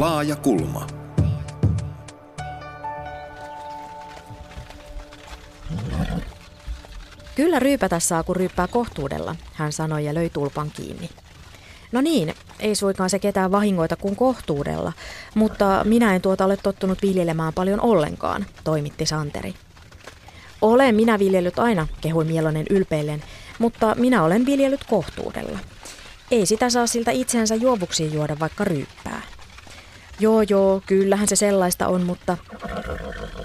Laaja 0.00 0.36
kulma. 0.36 0.86
Kyllä 7.34 7.58
ryypätä 7.58 8.00
saa, 8.00 8.22
kun 8.22 8.36
ryyppää 8.36 8.68
kohtuudella, 8.68 9.36
hän 9.52 9.72
sanoi 9.72 10.04
ja 10.04 10.14
löi 10.14 10.30
tulpan 10.30 10.70
kiinni. 10.70 11.10
No 11.92 12.00
niin, 12.00 12.34
ei 12.60 12.74
suinkaan 12.74 13.10
se 13.10 13.18
ketään 13.18 13.52
vahingoita 13.52 13.96
kuin 13.96 14.16
kohtuudella, 14.16 14.92
mutta 15.34 15.84
minä 15.84 16.14
en 16.14 16.22
tuota 16.22 16.44
ole 16.44 16.56
tottunut 16.56 17.02
viljelemään 17.02 17.52
paljon 17.52 17.80
ollenkaan, 17.80 18.46
toimitti 18.64 19.06
Santeri. 19.06 19.54
Olen 20.62 20.94
minä 20.94 21.18
viljellyt 21.18 21.58
aina, 21.58 21.86
kehui 22.00 22.24
Mielonen 22.24 22.66
ylpeillen, 22.70 23.22
mutta 23.58 23.94
minä 23.94 24.22
olen 24.22 24.46
viljellyt 24.46 24.84
kohtuudella. 24.84 25.58
Ei 26.30 26.46
sitä 26.46 26.70
saa 26.70 26.86
siltä 26.86 27.10
itsensä 27.10 27.54
juovuksiin 27.54 28.14
juoda 28.14 28.36
vaikka 28.40 28.64
ryyppää. 28.64 29.22
Joo, 30.20 30.42
joo, 30.42 30.82
kyllähän 30.86 31.28
se 31.28 31.36
sellaista 31.36 31.88
on, 31.88 32.02
mutta... 32.02 32.36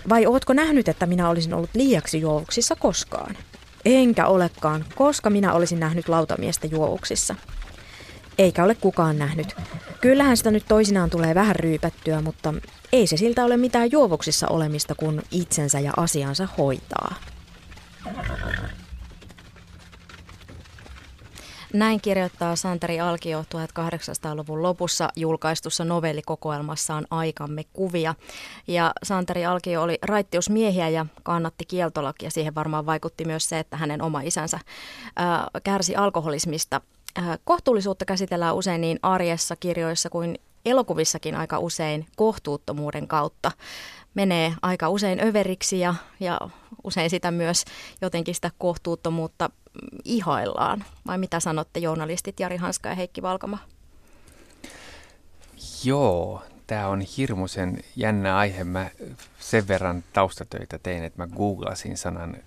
Vai 0.09 0.25
ootko 0.25 0.53
nähnyt, 0.53 0.87
että 0.87 1.05
minä 1.05 1.29
olisin 1.29 1.53
ollut 1.53 1.69
liiaksi 1.73 2.21
juovuksissa 2.21 2.75
koskaan? 2.75 3.37
Enkä 3.85 4.27
olekaan, 4.27 4.85
koska 4.95 5.29
minä 5.29 5.53
olisin 5.53 5.79
nähnyt 5.79 6.09
lautamiestä 6.09 6.67
juovuksissa. 6.67 7.35
Eikä 8.37 8.63
ole 8.63 8.75
kukaan 8.75 9.17
nähnyt. 9.17 9.55
Kyllähän 10.01 10.37
sitä 10.37 10.51
nyt 10.51 10.65
toisinaan 10.67 11.09
tulee 11.09 11.35
vähän 11.35 11.55
ryypättyä, 11.55 12.21
mutta 12.21 12.53
ei 12.93 13.07
se 13.07 13.17
siltä 13.17 13.45
ole 13.45 13.57
mitään 13.57 13.91
juovuksissa 13.91 14.47
olemista, 14.47 14.95
kun 14.95 15.21
itsensä 15.31 15.79
ja 15.79 15.91
asiansa 15.97 16.47
hoitaa. 16.57 17.15
Näin 21.75 22.01
kirjoittaa 22.01 22.55
Santeri 22.55 22.99
Alkio 22.99 23.41
1800-luvun 23.41 24.63
lopussa 24.63 25.09
julkaistussa 25.15 25.85
novellikokoelmassaan 25.85 27.07
Aikamme 27.09 27.63
kuvia. 27.73 28.15
Ja 28.67 28.91
Santeri 29.03 29.45
Alkio 29.45 29.81
oli 29.81 29.97
raittiusmiehiä 30.01 30.89
ja 30.89 31.05
kannatti 31.23 31.65
kieltolakia. 31.65 32.29
Siihen 32.29 32.55
varmaan 32.55 32.85
vaikutti 32.85 33.25
myös 33.25 33.49
se, 33.49 33.59
että 33.59 33.77
hänen 33.77 34.01
oma 34.01 34.21
isänsä 34.21 34.59
ää, 35.15 35.47
kärsi 35.63 35.95
alkoholismista. 35.95 36.81
Ää, 37.15 37.37
kohtuullisuutta 37.43 38.05
käsitellään 38.05 38.55
usein 38.55 38.81
niin 38.81 38.99
arjessa, 39.01 39.55
kirjoissa 39.55 40.09
kuin 40.09 40.39
elokuvissakin 40.65 41.35
aika 41.35 41.59
usein 41.59 42.05
kohtuuttomuuden 42.15 43.07
kautta. 43.07 43.51
Menee 44.13 44.53
aika 44.61 44.89
usein 44.89 45.27
överiksi 45.27 45.79
ja, 45.79 45.95
ja 46.19 46.39
usein 46.83 47.09
sitä 47.09 47.31
myös 47.31 47.65
jotenkin 48.01 48.35
sitä 48.35 48.51
kohtuuttomuutta 48.57 49.49
ihaillaan? 50.03 50.85
Vai 51.07 51.17
mitä 51.17 51.39
sanotte 51.39 51.79
journalistit 51.79 52.39
Jari 52.39 52.57
Hanska 52.57 52.89
ja 52.89 52.95
Heikki 52.95 53.21
Valkama? 53.21 53.57
Joo, 55.83 56.43
tämä 56.67 56.87
on 56.87 57.01
hirmuisen 57.01 57.79
jännä 57.95 58.37
aihe. 58.37 58.63
Mä 58.63 58.89
sen 59.39 59.67
verran 59.67 60.03
taustatöitä 60.13 60.79
tein, 60.79 61.03
että 61.03 61.23
mä 61.23 61.27
googlasin 61.35 61.97
sanan 61.97 62.37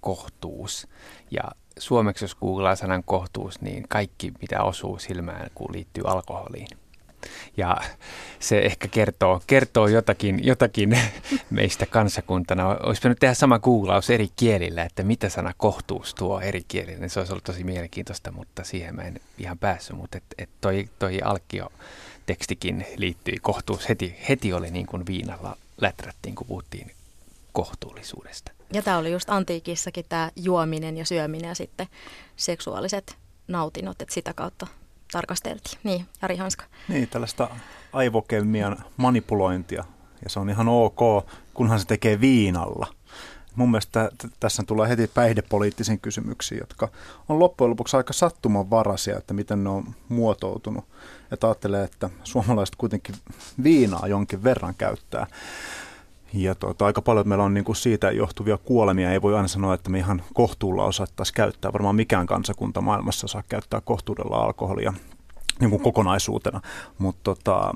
kohtuus. 0.00 0.88
Ja 1.30 1.42
suomeksi 1.78 2.24
jos 2.24 2.34
googlaa 2.34 2.76
sanan 2.76 3.04
kohtuus, 3.04 3.60
niin 3.60 3.88
kaikki 3.88 4.32
mitä 4.40 4.62
osuu 4.62 4.98
silmään, 4.98 5.50
kun 5.54 5.72
liittyy 5.72 6.04
alkoholiin. 6.06 6.68
Ja 7.56 7.76
se 8.40 8.58
ehkä 8.58 8.88
kertoo, 8.88 9.42
kertoo 9.46 9.88
jotakin, 9.88 10.46
jotakin 10.46 10.98
meistä 11.50 11.86
kansakuntana. 11.86 12.68
Olisi 12.68 12.98
pitänyt 12.98 13.18
tehdä 13.18 13.34
sama 13.34 13.58
googlaus 13.58 14.10
eri 14.10 14.28
kielillä, 14.36 14.82
että 14.82 15.02
mitä 15.02 15.28
sana 15.28 15.52
kohtuus 15.56 16.14
tuo 16.14 16.40
eri 16.40 16.62
kielillä. 16.68 17.08
Se 17.08 17.20
olisi 17.20 17.32
ollut 17.32 17.44
tosi 17.44 17.64
mielenkiintoista, 17.64 18.32
mutta 18.32 18.64
siihen 18.64 18.94
mä 18.94 19.02
en 19.02 19.20
ihan 19.38 19.58
päässyt. 19.58 19.96
Mutta 19.96 20.18
et, 20.18 20.24
et 20.38 20.50
toi, 20.60 20.88
toi 20.98 21.20
Alkio 21.22 21.72
tekstikin 22.26 22.86
liittyi 22.96 23.36
kohtuus. 23.42 23.88
Heti, 23.88 24.16
heti 24.28 24.52
oli 24.52 24.70
niin 24.70 24.86
kuin 24.86 25.06
viinalla 25.06 25.56
läträttiin, 25.80 26.34
kun 26.34 26.46
puhuttiin 26.46 26.90
kohtuullisuudesta. 27.52 28.52
Ja 28.72 28.82
tämä 28.82 28.98
oli 28.98 29.12
just 29.12 29.30
antiikissakin 29.30 30.04
tämä 30.08 30.30
juominen 30.36 30.96
ja 30.96 31.04
syöminen 31.04 31.48
ja 31.48 31.54
sitten 31.54 31.86
seksuaaliset 32.36 33.16
nautinnot, 33.48 34.02
että 34.02 34.14
sitä 34.14 34.32
kautta 34.34 34.66
tarkasteltiin. 35.12 35.78
Niin, 35.84 36.06
Jari 36.22 36.36
Hanska. 36.36 36.64
Niin, 36.88 37.08
tällaista 37.08 37.50
aivokemian 37.92 38.76
manipulointia. 38.96 39.84
Ja 40.24 40.30
se 40.30 40.40
on 40.40 40.50
ihan 40.50 40.68
ok, 40.68 41.26
kunhan 41.54 41.80
se 41.80 41.86
tekee 41.86 42.20
viinalla. 42.20 42.86
Mun 43.54 43.70
mielestä 43.70 44.10
t- 44.18 44.32
tässä 44.40 44.62
tulee 44.66 44.88
heti 44.88 45.06
päihdepoliittisiin 45.06 46.00
kysymyksiin, 46.00 46.58
jotka 46.58 46.88
on 47.28 47.38
loppujen 47.38 47.70
lopuksi 47.70 47.96
aika 47.96 48.12
sattumanvaraisia, 48.12 49.18
että 49.18 49.34
miten 49.34 49.64
ne 49.64 49.70
on 49.70 49.94
muotoutunut. 50.08 50.84
Että 51.32 51.46
ajattelee, 51.46 51.84
että 51.84 52.10
suomalaiset 52.24 52.76
kuitenkin 52.76 53.14
viinaa 53.62 54.06
jonkin 54.08 54.44
verran 54.44 54.74
käyttää. 54.74 55.26
Ja 56.32 56.54
tuota, 56.54 56.86
aika 56.86 57.02
paljon 57.02 57.28
meillä 57.28 57.44
on 57.44 57.54
niin 57.54 57.64
kuin 57.64 57.76
siitä 57.76 58.10
johtuvia 58.10 58.58
kuolemia. 58.58 59.12
Ei 59.12 59.22
voi 59.22 59.36
aina 59.36 59.48
sanoa, 59.48 59.74
että 59.74 59.90
me 59.90 59.98
ihan 59.98 60.22
kohtuulla 60.34 60.84
osattaisiin 60.84 61.34
käyttää. 61.34 61.72
Varmaan 61.72 61.96
mikään 61.96 62.26
kansakunta 62.26 62.80
maailmassa 62.80 63.26
saa 63.28 63.42
käyttää 63.48 63.80
kohtuudella 63.80 64.36
alkoholia 64.36 64.92
niin 65.60 65.70
kuin 65.70 65.82
kokonaisuutena. 65.82 66.60
Mutta 66.98 67.20
tota, 67.22 67.74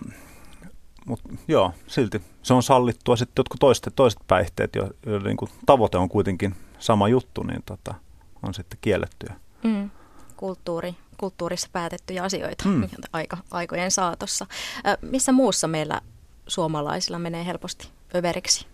mut, 1.07 1.21
joo, 1.49 1.73
silti 1.87 2.23
se 2.43 2.55
on 2.55 2.63
sallittua. 2.63 3.17
Sitten 3.17 3.41
jotkut 3.41 3.61
toiset, 3.61 3.93
toiset 3.97 4.21
päihteet, 4.27 4.77
joiden 4.77 5.23
niin 5.23 5.37
kuin 5.37 5.51
tavoite 5.67 5.99
on 5.99 6.09
kuitenkin 6.09 6.55
sama 6.79 7.09
juttu, 7.09 7.43
niin 7.43 7.63
tota, 7.67 7.95
on 8.43 8.55
sitten 8.55 8.79
kiellettyä. 8.81 9.35
Mm. 9.63 9.91
Kulttuuri, 10.37 10.95
kulttuurissa 11.17 11.69
päätettyjä 11.73 12.23
asioita 12.23 12.69
mm. 12.69 12.89
aika, 13.13 13.37
aikojen 13.51 13.91
saatossa. 13.91 14.47
Äh, 14.87 14.97
missä 15.03 15.33
muussa 15.33 15.69
meillä 15.69 16.01
suomalaisilla 16.47 17.19
menee 17.19 17.47
helposti 17.47 17.89
överiksi? 18.15 18.67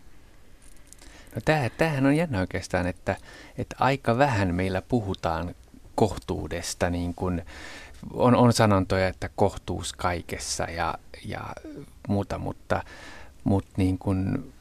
No 1.34 1.40
tämähän, 1.44 1.70
tämähän 1.78 2.06
on 2.06 2.16
jännä 2.16 2.40
oikeastaan, 2.40 2.86
että, 2.86 3.16
että 3.58 3.76
aika 3.78 4.18
vähän 4.18 4.54
meillä 4.54 4.82
puhutaan 4.82 5.54
kohtuudesta, 5.94 6.90
niin 6.90 7.14
kuin 7.14 7.42
on, 8.12 8.34
on 8.34 8.52
sanontoja, 8.52 9.08
että 9.08 9.30
kohtuus 9.36 9.92
kaikessa 9.92 10.64
ja, 10.64 10.94
ja 11.24 11.40
muuta, 12.08 12.38
mutta, 12.38 12.82
mutta 13.44 13.70
niin 13.76 13.98
kuin 13.98 14.52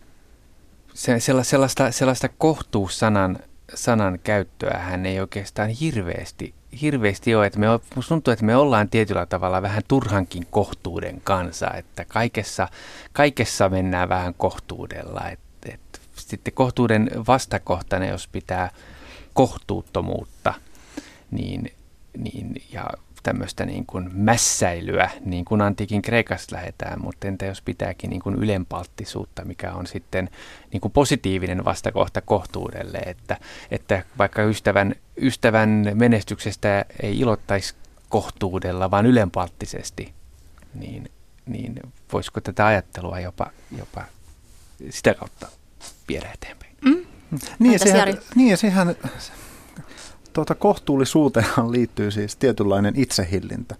se, 0.94 1.20
sellaista, 1.44 1.92
sellaista 1.92 2.30
kohtuussanan 2.38 3.40
sanan 3.74 4.20
käyttöä 4.24 4.78
hän 4.78 5.06
ei 5.06 5.20
oikeastaan 5.20 5.70
hirveästi, 5.70 6.54
hirveästi 6.82 7.36
ole. 7.36 7.46
Että 7.46 7.60
me, 7.60 7.68
musta 7.96 8.10
tuntuu, 8.10 8.32
että 8.32 8.46
me 8.46 8.56
ollaan 8.56 8.90
tietyllä 8.90 9.26
tavalla 9.26 9.62
vähän 9.62 9.84
turhankin 9.88 10.48
kohtuuden 10.52 11.22
kanssa, 11.22 11.72
että 11.74 12.06
kaikessa, 12.06 12.68
kaikessa 13.14 13.70
mennään 13.70 14.10
vähän 14.10 14.34
kohtuudella. 14.34 15.30
Et, 15.30 15.40
et, 15.70 16.02
sitten 16.16 16.54
kohtuuden 16.54 17.12
vastakohtana, 17.28 18.06
jos 18.06 18.28
pitää 18.28 18.70
kohtuuttomuutta, 19.34 20.54
niin, 21.32 21.72
niin, 22.18 22.62
ja 22.74 22.86
tämmöistä 23.28 23.66
niin 23.66 23.86
kuin 23.86 24.10
mässäilyä, 24.14 25.10
niin 25.26 25.46
kuin 25.46 25.62
antiikin 25.62 26.02
Kreikasta 26.02 26.56
lähdetään, 26.56 27.02
mutta 27.02 27.28
entä 27.28 27.46
jos 27.46 27.62
pitääkin 27.62 28.10
niin 28.10 28.22
kuin 28.22 28.36
ylenpalttisuutta, 28.36 29.46
mikä 29.46 29.74
on 29.74 29.88
sitten 29.88 30.30
niin 30.72 30.82
kuin 30.82 30.92
positiivinen 30.92 31.66
vastakohta 31.66 32.22
kohtuudelle, 32.22 32.98
että, 32.98 33.38
että 33.72 34.04
vaikka 34.18 34.44
ystävän, 34.44 34.96
ystävän 35.22 35.92
menestyksestä 35.94 36.86
ei 37.04 37.20
ilottaisi 37.20 37.76
kohtuudella, 38.10 38.92
vaan 38.92 39.06
ylenpalttisesti, 39.06 40.14
niin, 40.74 41.12
niin 41.46 41.80
voisiko 42.14 42.42
tätä 42.42 42.66
ajattelua 42.66 43.20
jopa, 43.20 43.52
jopa 43.78 44.04
sitä 44.90 45.14
kautta 45.14 45.48
viedä 46.08 46.32
eteenpäin? 46.34 46.76
Mm. 46.86 47.06
Niin, 47.60 47.74
ja 47.74 47.80
sehän, 47.80 48.18
niin 48.36 48.50
ja 48.50 48.58
sehän 48.58 48.96
tuota, 50.38 50.56
kohtuullisuuteenhan 50.56 51.72
liittyy 51.72 52.12
siis 52.12 52.36
tietynlainen 52.36 52.94
itsehillintä. 52.98 53.76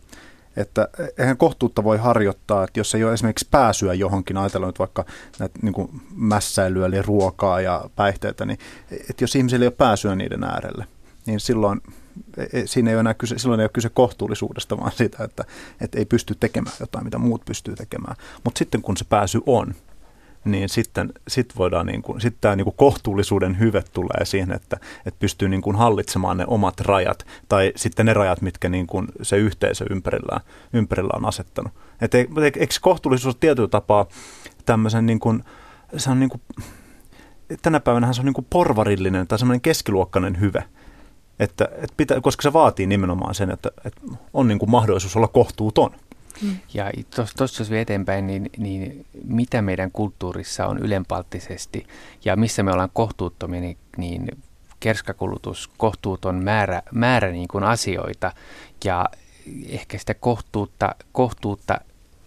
Että 0.56 0.88
eihän 1.18 1.38
kohtuutta 1.38 1.84
voi 1.84 1.98
harjoittaa, 1.98 2.64
että 2.64 2.80
jos 2.80 2.96
ei 2.96 3.04
ole 3.04 3.14
esimerkiksi 3.14 3.48
pääsyä 3.52 3.94
johonkin, 3.94 4.38
ajatellaan 4.38 4.70
nyt 4.70 4.80
vaikka 4.80 5.06
näitä 5.40 5.60
niin 5.62 5.74
kuin 5.74 6.02
mässäilyä, 6.16 6.86
eli 6.86 7.02
ruokaa 7.02 7.62
ja 7.62 7.90
päihteitä, 7.96 8.46
niin 8.46 8.60
että 8.92 9.24
jos 9.24 9.36
ihmisillä 9.36 9.64
ei 9.64 9.68
ole 9.68 9.76
pääsyä 9.78 10.16
niiden 10.16 10.44
äärelle, 10.44 10.88
niin 11.26 11.40
silloin 11.40 11.82
e, 12.38 12.44
e, 12.54 12.68
siinä 12.68 12.90
ei 12.90 12.96
ole 12.96 13.00
enää 13.00 13.14
kyse, 13.14 13.38
silloin 13.38 13.60
ei 13.60 13.66
ole 13.66 13.72
kyse 13.74 13.90
kohtuullisuudesta, 13.90 14.78
vaan 14.78 14.92
siitä, 14.92 15.24
että, 15.24 15.44
että 15.82 16.00
ei 16.00 16.06
pysty 16.06 16.36
tekemään 16.40 16.76
jotain, 16.80 17.06
mitä 17.06 17.18
muut 17.18 17.46
pystyy 17.46 17.76
tekemään. 17.76 18.16
Mutta 18.44 18.60
sitten 18.60 18.82
kun 18.82 18.98
se 18.98 19.06
pääsy 19.10 19.42
on, 19.46 19.74
niin 20.48 20.70
sitten 20.70 21.14
sit 21.28 21.54
voidaan 21.58 21.86
niin 21.86 22.02
kuin, 22.02 22.22
sit 22.22 22.36
tämä 22.42 22.56
niin 22.56 22.66
kuin 22.66 22.76
kohtuullisuuden 22.78 23.60
hyve 23.60 23.84
tulee 23.94 24.26
siihen, 24.26 24.52
että, 24.52 24.78
että 25.06 25.20
pystyy 25.20 25.50
niin 25.50 25.62
kuin 25.62 25.76
hallitsemaan 25.76 26.38
ne 26.38 26.46
omat 26.48 26.80
rajat 26.80 27.26
tai 27.50 27.74
sitten 27.76 28.06
ne 28.06 28.14
rajat, 28.14 28.42
mitkä 28.42 28.70
niin 28.70 28.88
kuin 28.88 29.08
se 29.22 29.38
yhteisö 29.38 29.86
ympärillä, 29.90 30.40
ympärillä 30.74 31.14
on 31.16 31.26
asettanut. 31.26 31.74
Et 32.02 32.16
eikö 32.16 32.76
kohtuullisuus 32.82 33.36
ole 33.36 33.40
tietyllä 33.40 33.68
tapaa 33.68 34.06
tämmöisen 34.66 35.06
niin 35.06 35.20
kuin, 35.20 35.44
se 35.98 36.10
on 36.10 36.20
niin 36.20 36.30
kuin, 36.30 36.42
tänä 37.62 37.80
päivänä 37.80 38.14
se 38.14 38.22
on 38.22 38.26
niin 38.26 38.34
kuin 38.34 38.48
porvarillinen 38.50 39.28
tai 39.28 39.40
semmoinen 39.40 39.62
keskiluokkainen 39.62 40.40
hyve. 40.40 40.64
Että, 41.40 41.70
että 41.72 41.94
pitää, 41.98 42.22
koska 42.22 42.42
se 42.42 42.54
vaatii 42.54 42.88
nimenomaan 42.88 43.36
sen, 43.36 43.52
että, 43.52 43.72
että 43.86 44.02
on 44.34 44.48
niin 44.48 44.60
kuin 44.60 44.72
mahdollisuus 44.72 45.16
olla 45.16 45.28
kohtuuton. 45.28 45.92
Mm. 46.42 46.58
Ja 46.74 46.92
tuossa 47.38 47.62
jos 47.62 47.72
eteenpäin, 47.72 48.28
niin, 48.28 48.50
niin 48.58 49.06
mitä 49.24 49.62
meidän 49.62 49.92
kulttuurissa 49.92 50.68
on 50.68 50.78
ylenpalttisesti 50.78 51.88
ja 52.26 52.36
missä 52.36 52.64
me 52.64 52.72
ollaan 52.72 52.90
kohtuuttomia, 52.94 53.62
niin, 53.62 53.78
niin 53.98 54.28
kerskakulutus, 54.80 55.70
kohtuuton 55.78 56.44
määrä, 56.44 56.82
määrä 56.92 57.32
niin 57.32 57.48
kuin 57.48 57.64
asioita 57.64 58.32
ja 58.84 59.06
ehkä 59.70 59.98
sitä 59.98 60.14
kohtuutta, 60.14 60.96
kohtuutta 61.12 61.82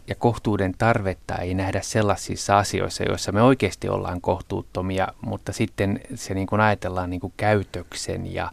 ja 0.08 0.14
kohtuuden 0.14 0.74
tarvetta 0.78 1.36
ei 1.36 1.54
nähdä 1.54 1.80
sellaisissa 1.80 2.58
asioissa, 2.58 3.04
joissa 3.04 3.32
me 3.32 3.42
oikeasti 3.42 3.88
ollaan 3.88 4.20
kohtuuttomia, 4.20 5.08
mutta 5.20 5.52
sitten 5.52 6.00
se 6.14 6.34
niin 6.34 6.46
kuin 6.46 6.60
ajatellaan 6.60 7.10
niin 7.10 7.20
kuin 7.20 7.32
käytöksen 7.36 8.34
ja 8.34 8.50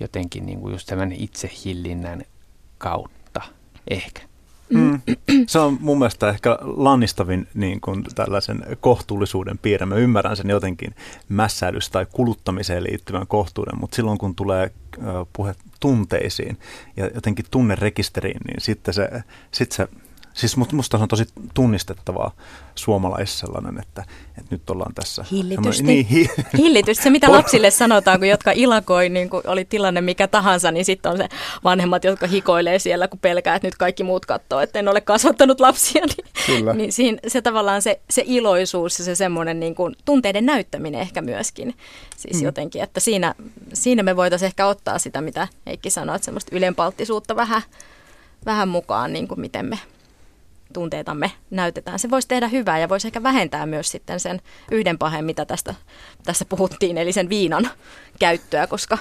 jotenkin 0.00 0.46
niin 0.46 0.60
kuin 0.60 0.72
just 0.72 0.86
tämän 0.86 1.12
itsehillinnän 1.12 2.22
kautta 2.78 3.40
ehkä. 3.88 4.22
Mm. 4.70 5.00
Se 5.46 5.58
on 5.58 5.78
mun 5.80 5.98
mielestä 5.98 6.28
ehkä 6.28 6.58
lannistavin 6.60 7.48
niin 7.54 7.80
kuin 7.80 8.04
tällaisen 8.14 8.66
kohtuullisuuden 8.80 9.58
piirre. 9.58 9.86
Mä 9.86 9.94
ymmärrän 9.94 10.36
sen 10.36 10.50
jotenkin 10.50 10.94
mässäilys- 11.28 11.90
tai 11.92 12.06
kuluttamiseen 12.12 12.84
liittyvän 12.84 13.26
kohtuuden, 13.26 13.78
mutta 13.80 13.96
silloin 13.96 14.18
kun 14.18 14.34
tulee 14.34 14.70
puhe 15.32 15.54
tunteisiin 15.80 16.58
ja 16.96 17.10
jotenkin 17.14 17.44
tunnerekisteriin, 17.50 18.40
niin 18.46 18.60
sitten 18.60 18.94
se, 18.94 19.08
sit 19.50 19.72
se 19.72 19.88
Siis 20.36 20.56
musta 20.56 20.98
se 20.98 21.02
on 21.02 21.08
tosi 21.08 21.24
tunnistettavaa 21.54 22.30
suomalaisessa 22.74 23.46
sellainen, 23.46 23.78
että, 23.82 24.04
että 24.38 24.48
nyt 24.50 24.70
ollaan 24.70 24.94
tässä. 24.94 25.24
Hillitysti. 25.30 25.82
Niin, 25.82 26.06
hi- 26.06 26.30
Hillitysti. 26.58 27.04
Se, 27.04 27.10
mitä 27.10 27.32
lapsille 27.32 27.70
sanotaan, 27.70 28.18
kun 28.18 28.28
jotka 28.28 28.52
ilakoi, 28.52 29.08
niin 29.08 29.30
kun 29.30 29.42
oli 29.46 29.64
tilanne 29.64 30.00
mikä 30.00 30.28
tahansa, 30.28 30.70
niin 30.70 30.84
sitten 30.84 31.12
on 31.12 31.18
se 31.18 31.28
vanhemmat, 31.64 32.04
jotka 32.04 32.26
hikoilee 32.26 32.78
siellä, 32.78 33.08
kun 33.08 33.18
pelkää, 33.18 33.54
että 33.54 33.68
nyt 33.68 33.76
kaikki 33.76 34.02
muut 34.02 34.26
katsoo, 34.26 34.60
että 34.60 34.78
en 34.78 34.88
ole 34.88 35.00
kasvattanut 35.00 35.60
lapsia. 35.60 36.02
Niin, 36.48 36.58
Kyllä. 36.58 36.72
niin 36.72 36.92
siinä, 36.92 37.18
se 37.26 37.42
tavallaan 37.42 37.82
se, 37.82 38.00
se 38.10 38.22
iloisuus 38.26 38.98
ja 38.98 39.04
se 39.04 39.14
semmoinen 39.14 39.60
niin 39.60 39.74
kuin 39.74 39.96
tunteiden 40.04 40.46
näyttäminen 40.46 41.00
ehkä 41.00 41.22
myöskin. 41.22 41.74
Siis 42.16 42.36
mm. 42.36 42.44
jotenkin, 42.44 42.82
että 42.82 43.00
siinä, 43.00 43.34
siinä 43.72 44.02
me 44.02 44.16
voitaisiin 44.16 44.46
ehkä 44.46 44.66
ottaa 44.66 44.98
sitä, 44.98 45.20
mitä 45.20 45.48
Heikki 45.66 45.90
sanoi, 45.90 46.16
että 46.16 46.24
semmoista 46.24 46.56
ylenpalttisuutta 46.56 47.36
vähän, 47.36 47.62
vähän 48.46 48.68
mukaan, 48.68 49.12
niin 49.12 49.28
kuin 49.28 49.40
miten 49.40 49.66
me 49.66 49.78
tunteitamme 50.76 51.32
näytetään. 51.50 51.98
Se 51.98 52.10
voisi 52.10 52.28
tehdä 52.28 52.48
hyvää 52.48 52.78
ja 52.78 52.88
voisi 52.88 53.08
ehkä 53.08 53.22
vähentää 53.22 53.66
myös 53.66 53.90
sitten 53.90 54.20
sen 54.20 54.40
yhden 54.70 54.98
pahen, 54.98 55.24
mitä 55.24 55.44
tästä, 55.44 55.74
tässä 56.24 56.44
puhuttiin, 56.44 56.98
eli 56.98 57.12
sen 57.12 57.28
viinan 57.28 57.70
käyttöä, 58.18 58.66
koska, 58.66 58.98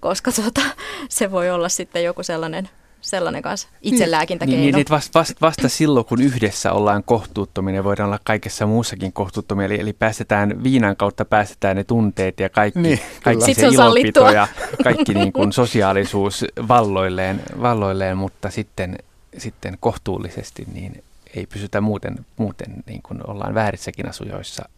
koska 0.00 0.32
tuota, 0.32 0.60
se 1.08 1.30
voi 1.30 1.50
olla 1.50 1.68
sitten 1.68 2.04
joku 2.04 2.22
sellainen 2.22 2.68
sellainen 3.00 3.42
kanssa 3.42 3.68
itselääkintäkeino. 3.82 4.62
Niin, 4.62 4.74
niin 4.74 4.86
vasta, 4.90 5.18
vasta, 5.18 5.34
vasta 5.40 5.68
silloin, 5.68 6.06
kun 6.06 6.22
yhdessä 6.22 6.72
ollaan 6.72 7.04
kohtuuttomia, 7.04 7.84
voidaan 7.84 8.06
olla 8.06 8.20
kaikessa 8.24 8.66
muussakin 8.66 9.12
kohtuuttomia. 9.12 9.66
Eli, 9.66 9.80
eli 9.80 9.92
päästetään 9.92 10.62
viinan 10.62 10.96
kautta 10.96 11.24
päästetään 11.24 11.76
ne 11.76 11.84
tunteet 11.84 12.40
ja 12.40 12.48
kaikki, 12.48 12.80
niin, 12.80 13.00
kaikki 13.22 13.54
se, 13.54 13.60
se 13.60 13.66
ilonpito 13.66 14.30
ja 14.30 14.48
kaikki 14.84 15.14
niin 15.14 15.32
kuin 15.32 15.52
sosiaalisuus 15.62 16.44
valloilleen, 16.68 17.42
valloilleen 17.62 18.16
mutta 18.16 18.50
sitten, 18.50 18.98
sitten 19.38 19.76
kohtuullisesti 19.80 20.66
niin 20.72 21.02
ei 21.36 21.46
pysytä 21.46 21.80
muuten, 21.80 22.26
muuten 22.36 22.74
niin 22.86 23.02
kuin 23.02 23.30
ollaan 23.30 23.54
väärissäkin 23.54 24.08
asujoissa 24.08 24.68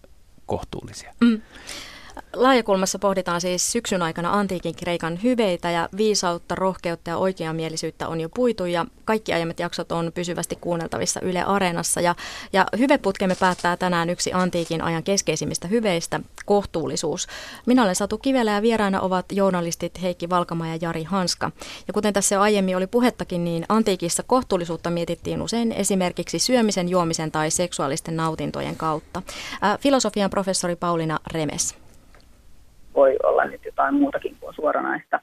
kohtuullisia. 0.46 1.14
Mm. 1.20 1.42
Laajakulmassa 2.34 2.98
pohditaan 2.98 3.40
siis 3.40 3.72
syksyn 3.72 4.02
aikana 4.02 4.38
antiikin 4.38 4.74
Kreikan 4.74 5.22
hyveitä 5.22 5.70
ja 5.70 5.88
viisautta, 5.96 6.54
rohkeutta 6.54 7.10
ja 7.10 7.16
oikeamielisyyttä 7.16 8.08
on 8.08 8.20
jo 8.20 8.28
puitu 8.28 8.64
ja 8.64 8.86
kaikki 9.04 9.32
aiemmat 9.32 9.60
jaksot 9.60 9.92
on 9.92 10.12
pysyvästi 10.14 10.56
kuunneltavissa 10.60 11.20
Yle 11.20 11.42
Areenassa. 11.42 12.00
Ja, 12.00 12.14
ja 12.52 12.66
hyveputkemme 12.78 13.34
päättää 13.40 13.76
tänään 13.76 14.10
yksi 14.10 14.32
antiikin 14.32 14.82
ajan 14.82 15.02
keskeisimmistä 15.02 15.68
hyveistä, 15.68 16.20
kohtuullisuus. 16.44 17.26
Minä 17.66 17.82
olen 17.82 17.96
Satu 17.96 18.18
Kivelä 18.18 18.50
ja 18.50 18.62
vieraina 18.62 19.00
ovat 19.00 19.26
journalistit 19.32 20.02
Heikki 20.02 20.30
Valkama 20.30 20.66
ja 20.66 20.78
Jari 20.80 21.04
Hanska. 21.04 21.50
Ja 21.86 21.92
kuten 21.92 22.12
tässä 22.12 22.34
jo 22.34 22.40
aiemmin 22.40 22.76
oli 22.76 22.86
puhettakin, 22.86 23.44
niin 23.44 23.64
antiikissa 23.68 24.22
kohtuullisuutta 24.22 24.90
mietittiin 24.90 25.42
usein 25.42 25.72
esimerkiksi 25.72 26.38
syömisen, 26.38 26.88
juomisen 26.88 27.30
tai 27.30 27.50
seksuaalisten 27.50 28.16
nautintojen 28.16 28.76
kautta. 28.76 29.22
Filosofian 29.80 30.30
professori 30.30 30.76
Paulina 30.76 31.18
Remes 31.32 31.74
voi 32.94 33.16
olla 33.22 33.44
nyt 33.44 33.64
jotain 33.64 33.94
muutakin 33.94 34.36
kuin 34.40 34.54
suoranaista 34.54 35.20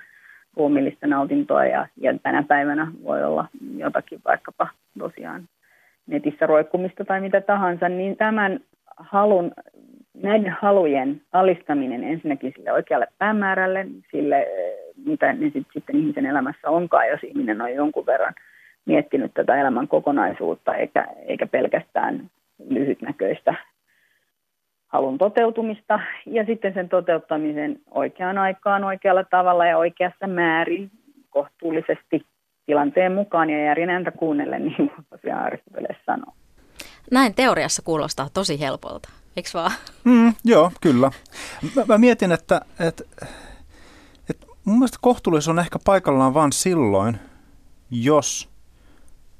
ruumillista 0.57 1.07
nautintoa 1.07 1.65
ja, 1.65 1.87
ja 1.97 2.17
tänä 2.23 2.43
päivänä 2.43 2.91
voi 3.03 3.23
olla 3.23 3.47
jotakin 3.77 4.21
vaikkapa 4.25 4.67
tosiaan 4.99 5.47
netissä 6.07 6.45
roikkumista 6.45 7.05
tai 7.05 7.21
mitä 7.21 7.41
tahansa, 7.41 7.89
niin 7.89 8.17
tämän 8.17 8.59
halun, 8.97 9.51
näiden 10.13 10.55
halujen 10.61 11.21
alistaminen 11.31 12.03
ensinnäkin 12.03 12.53
sille 12.55 12.71
oikealle 12.71 13.07
päämäärälle, 13.17 13.85
sille 14.11 14.47
mitä 15.05 15.33
ne 15.33 15.51
sit, 15.53 15.67
sitten 15.73 15.95
ihmisen 15.95 16.25
elämässä 16.25 16.69
onkaan, 16.69 17.07
jos 17.07 17.23
ihminen 17.23 17.61
on 17.61 17.73
jonkun 17.73 18.05
verran 18.05 18.33
miettinyt 18.85 19.31
tätä 19.33 19.61
elämän 19.61 19.87
kokonaisuutta 19.87 20.75
eikä, 20.75 21.07
eikä 21.25 21.47
pelkästään 21.47 22.29
lyhytnäköistä 22.69 23.53
halun 24.87 25.17
toteutumista 25.17 25.99
ja 26.25 26.45
sitten 26.45 26.73
sen 26.73 26.89
toteuttamisen 26.89 27.79
oikeaan 27.91 28.37
aikaan, 28.37 28.83
oikealla 28.83 29.23
tavalla 29.23 29.65
ja 29.65 29.77
oikeassa 29.77 30.27
määrin 30.27 30.91
kohtuullisesti 31.29 32.25
tilanteen 32.65 33.11
mukaan 33.11 33.49
ja 33.49 33.65
järjen 33.65 33.89
ääntä 33.89 34.11
kuunnellen, 34.11 34.65
niin 34.65 34.89
kuin 34.89 35.05
tosiaan 35.09 35.45
Aristoteles 35.45 35.97
sanoo. 36.05 36.33
Näin 37.11 37.35
teoriassa 37.35 37.81
kuulostaa 37.81 38.27
tosi 38.33 38.59
helpolta, 38.59 39.09
eikö 39.35 39.49
vaan? 39.53 39.71
Mm, 40.03 40.33
joo, 40.45 40.71
kyllä. 40.81 41.11
Mä, 41.75 41.83
mä 41.87 41.97
mietin, 41.97 42.31
että, 42.31 42.61
että, 42.79 43.03
että 44.29 44.47
mun 44.65 44.77
mielestä 44.77 44.97
kohtuullisuus 45.01 45.57
on 45.57 45.59
ehkä 45.59 45.79
paikallaan 45.85 46.33
vain 46.33 46.51
silloin, 46.51 47.19
jos 47.91 48.49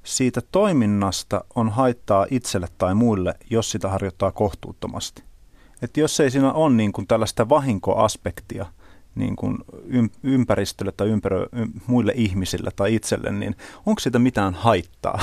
siitä 0.03 0.41
toiminnasta 0.51 1.44
on 1.55 1.69
haittaa 1.69 2.25
itselle 2.31 2.67
tai 2.77 2.95
muille, 2.95 3.33
jos 3.49 3.71
sitä 3.71 3.89
harjoittaa 3.89 4.31
kohtuuttomasti. 4.31 5.26
Että 5.81 6.00
jos 6.00 6.19
ei 6.19 6.31
siinä 6.31 6.53
ole 6.53 6.74
niin 6.74 6.91
kuin 6.91 7.07
tällaista 7.07 7.50
vahinkoaspektia 7.50 8.65
niin 9.15 9.35
kuin 9.35 9.57
ympäristölle 10.24 10.91
tai 10.91 11.07
ympärö, 11.07 11.47
muille 11.87 12.13
ihmisille 12.16 12.71
tai 12.75 12.95
itselle, 12.95 13.31
niin 13.31 13.56
onko 13.85 13.99
siitä 13.99 14.19
mitään 14.19 14.54
haittaa? 14.54 15.19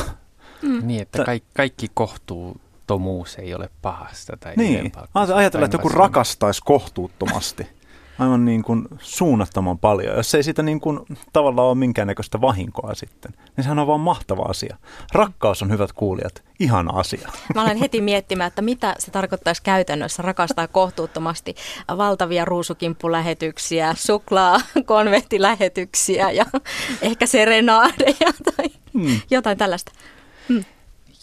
Mm. 0.62 0.86
Niin, 0.86 1.02
että 1.02 1.24
kaikki, 1.24 1.48
kaikki 1.54 1.86
kohtuuttomuus 1.94 3.36
ei 3.38 3.54
ole 3.54 3.70
pahasta. 3.82 4.36
Tai 4.36 4.52
niin, 4.56 4.92
ajatellaan, 5.14 5.64
että 5.64 5.74
joku 5.74 5.88
rakastaisi 5.88 6.62
kohtuuttomasti 6.64 7.66
aivan 8.18 8.44
niin 8.44 8.62
kuin 8.62 8.88
suunnattoman 8.98 9.78
paljon. 9.78 10.16
Jos 10.16 10.34
ei 10.34 10.42
siitä 10.42 10.62
niin 10.62 10.80
kuin 10.80 11.00
tavallaan 11.32 11.68
ole 11.68 11.74
minkäännäköistä 11.74 12.40
vahinkoa 12.40 12.94
sitten, 12.94 13.32
niin 13.56 13.64
sehän 13.64 13.78
on 13.78 13.86
vaan 13.86 14.00
mahtava 14.00 14.42
asia. 14.42 14.76
Rakkaus 15.12 15.62
on, 15.62 15.70
hyvät 15.70 15.92
kuulijat, 15.92 16.44
ihana 16.60 16.98
asia. 16.98 17.28
Mä 17.54 17.62
olen 17.62 17.76
heti 17.76 18.00
miettimään, 18.00 18.48
että 18.48 18.62
mitä 18.62 18.94
se 18.98 19.10
tarkoittaisi 19.10 19.62
käytännössä 19.62 20.22
rakastaa 20.22 20.68
kohtuuttomasti 20.68 21.54
valtavia 21.96 22.44
ruusukimppulähetyksiä, 22.44 23.94
suklaa, 23.96 24.60
konvehtilähetyksiä 24.86 26.30
ja 26.30 26.46
ehkä 27.02 27.26
serenaadeja 27.26 28.32
tai 28.56 28.66
hmm. 28.92 29.20
jotain 29.30 29.58
tällaista. 29.58 29.92
Hmm. 30.48 30.64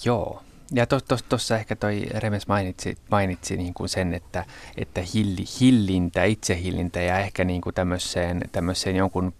Joo, 0.05 0.41
ja 0.73 0.87
tuossa 0.87 1.05
to, 1.29 1.37
to, 1.47 1.55
ehkä 1.55 1.75
toi 1.75 2.05
Remes 2.15 2.47
mainitsi, 2.47 2.97
mainitsi 3.11 3.57
niin 3.57 3.73
kuin 3.73 3.89
sen, 3.89 4.13
että, 4.13 4.45
että 4.77 5.01
hilli, 5.13 5.45
hillintä, 5.59 6.23
itsehillintä 6.23 7.01
ja 7.01 7.19
ehkä 7.19 7.43
niin 7.43 7.61
kuin 7.61 7.73
tämmöiseen, 7.73 8.41
tämmöiseen 8.51 8.95
jonkun 8.95 9.33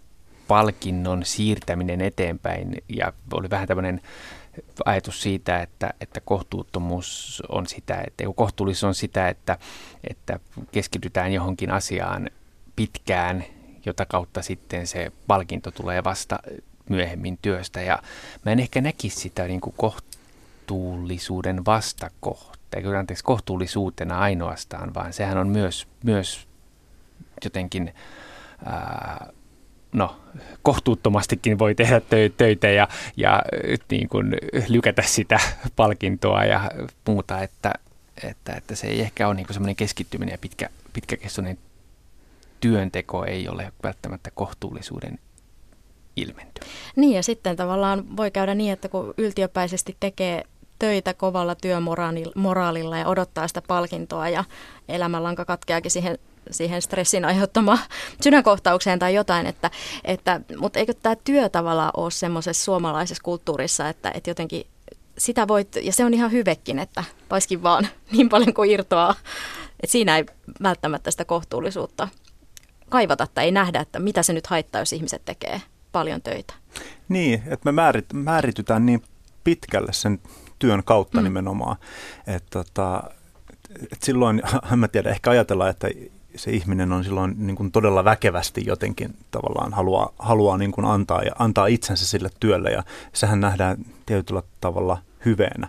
palkinnon 0.48 1.24
siirtäminen 1.24 2.00
eteenpäin. 2.00 2.82
Ja 2.88 3.12
oli 3.32 3.50
vähän 3.50 3.68
tämmöinen 3.68 4.00
ajatus 4.84 5.22
siitä, 5.22 5.62
että, 5.62 5.94
että 6.00 6.20
kohtuuttomuus 6.20 7.42
on 7.48 7.66
sitä, 7.66 8.02
että 8.06 8.24
kohtuullisuus 8.34 8.84
on 8.84 8.94
sitä, 8.94 9.28
että, 9.28 9.58
että 10.10 10.40
keskitytään 10.72 11.32
johonkin 11.32 11.70
asiaan 11.70 12.30
pitkään, 12.76 13.44
jota 13.86 14.06
kautta 14.06 14.42
sitten 14.42 14.86
se 14.86 15.12
palkinto 15.26 15.70
tulee 15.70 16.04
vasta 16.04 16.38
myöhemmin 16.88 17.38
työstä. 17.42 17.82
Ja 17.82 18.02
mä 18.44 18.52
en 18.52 18.60
ehkä 18.60 18.80
näkisi 18.80 19.20
sitä 19.20 19.46
niin 19.46 19.60
kuin 19.60 19.74
koht, 19.76 20.04
kohtuullisuuden 20.66 21.64
vastakohta, 21.64 22.76
eikö 22.76 22.98
anteeksi, 22.98 23.24
kohtuullisuutena 23.24 24.18
ainoastaan, 24.18 24.94
vaan 24.94 25.12
sehän 25.12 25.38
on 25.38 25.48
myös, 25.48 25.88
myös 26.04 26.48
jotenkin, 27.44 27.94
ää, 28.64 29.32
no, 29.92 30.16
kohtuuttomastikin 30.62 31.58
voi 31.58 31.74
tehdä 31.74 32.00
töitä 32.36 32.68
ja, 32.68 32.88
ja 33.16 33.42
niin 33.90 34.08
kuin 34.08 34.36
lykätä 34.68 35.02
sitä 35.02 35.40
palkintoa 35.76 36.44
ja 36.44 36.70
muuta, 37.08 37.42
että, 37.42 37.72
että, 38.24 38.52
että 38.52 38.74
se 38.74 38.86
ei 38.86 39.00
ehkä 39.00 39.28
ole 39.28 39.34
niin 39.34 39.46
semmoinen 39.50 39.76
keskittyminen 39.76 40.32
ja 40.32 40.38
pitkä, 40.38 40.68
pitkäkestoinen 40.92 41.58
työnteko 42.60 43.24
ei 43.24 43.48
ole 43.48 43.72
välttämättä 43.82 44.30
kohtuullisuuden 44.34 45.18
ilmentyä. 46.16 46.64
Niin 46.96 47.12
ja 47.12 47.22
sitten 47.22 47.56
tavallaan 47.56 48.16
voi 48.16 48.30
käydä 48.30 48.54
niin, 48.54 48.72
että 48.72 48.88
kun 48.88 49.14
yltiöpäisesti 49.18 49.96
tekee 50.00 50.44
töitä 50.82 51.14
kovalla 51.14 51.54
työmoraalilla 51.54 52.98
ja 52.98 53.08
odottaa 53.08 53.48
sitä 53.48 53.62
palkintoa 53.62 54.28
ja 54.28 54.44
elämänlanka 54.88 55.44
katkeakin 55.44 55.90
siihen 55.90 56.18
siihen 56.50 56.82
stressin 56.82 57.24
aiheuttamaan 57.24 57.78
sydänkohtaukseen 58.22 58.98
tai 58.98 59.14
jotain, 59.14 59.46
että, 59.46 59.70
että, 60.04 60.40
mutta 60.56 60.78
eikö 60.78 60.94
tämä 60.94 61.16
työ 61.16 61.48
tavallaan 61.48 61.90
ole 61.96 62.10
semmoisessa 62.10 62.64
suomalaisessa 62.64 63.22
kulttuurissa, 63.22 63.88
että, 63.88 64.10
että 64.14 64.30
jotenkin 64.30 64.66
sitä 65.18 65.48
voit, 65.48 65.76
ja 65.82 65.92
se 65.92 66.04
on 66.04 66.14
ihan 66.14 66.32
hyvekin, 66.32 66.78
että 66.78 67.04
paiskin 67.28 67.62
vaan 67.62 67.88
niin 68.16 68.28
paljon 68.28 68.54
kuin 68.54 68.70
irtoaa, 68.70 69.14
että 69.82 69.92
siinä 69.92 70.16
ei 70.16 70.24
välttämättä 70.62 71.10
sitä 71.10 71.24
kohtuullisuutta 71.24 72.08
kaivata 72.88 73.26
tai 73.34 73.44
ei 73.44 73.52
nähdä, 73.52 73.80
että 73.80 73.98
mitä 73.98 74.22
se 74.22 74.32
nyt 74.32 74.46
haittaa, 74.46 74.80
jos 74.80 74.92
ihmiset 74.92 75.24
tekee 75.24 75.62
paljon 75.92 76.22
töitä. 76.22 76.54
Niin, 77.08 77.42
että 77.46 77.64
me 77.64 77.72
määrit, 77.72 78.12
määritytään 78.12 78.86
niin 78.86 79.02
pitkälle 79.44 79.92
sen 79.92 80.18
työn 80.62 80.84
kautta 80.84 81.18
mm. 81.18 81.24
nimenomaan, 81.24 81.76
että 82.26 82.50
tota, 82.50 83.02
et 83.92 84.02
silloin, 84.02 84.42
en 84.72 84.78
mä 84.78 84.88
tiedä, 84.88 85.10
ehkä 85.10 85.30
ajatellaan, 85.30 85.70
että 85.70 85.88
se 86.36 86.50
ihminen 86.50 86.92
on 86.92 87.04
silloin 87.04 87.34
niin 87.38 87.56
kuin 87.56 87.72
todella 87.72 88.04
väkevästi 88.04 88.62
jotenkin 88.66 89.16
tavallaan 89.30 89.72
haluaa, 89.72 90.12
haluaa 90.18 90.58
niin 90.58 90.72
kuin 90.72 90.84
antaa, 90.84 91.22
ja 91.22 91.32
antaa 91.38 91.66
itsensä 91.66 92.06
sille 92.06 92.30
työlle 92.40 92.70
ja 92.70 92.82
sehän 93.12 93.40
nähdään 93.40 93.76
tietyllä 94.06 94.42
tavalla 94.60 94.98
hyveenä. 95.24 95.68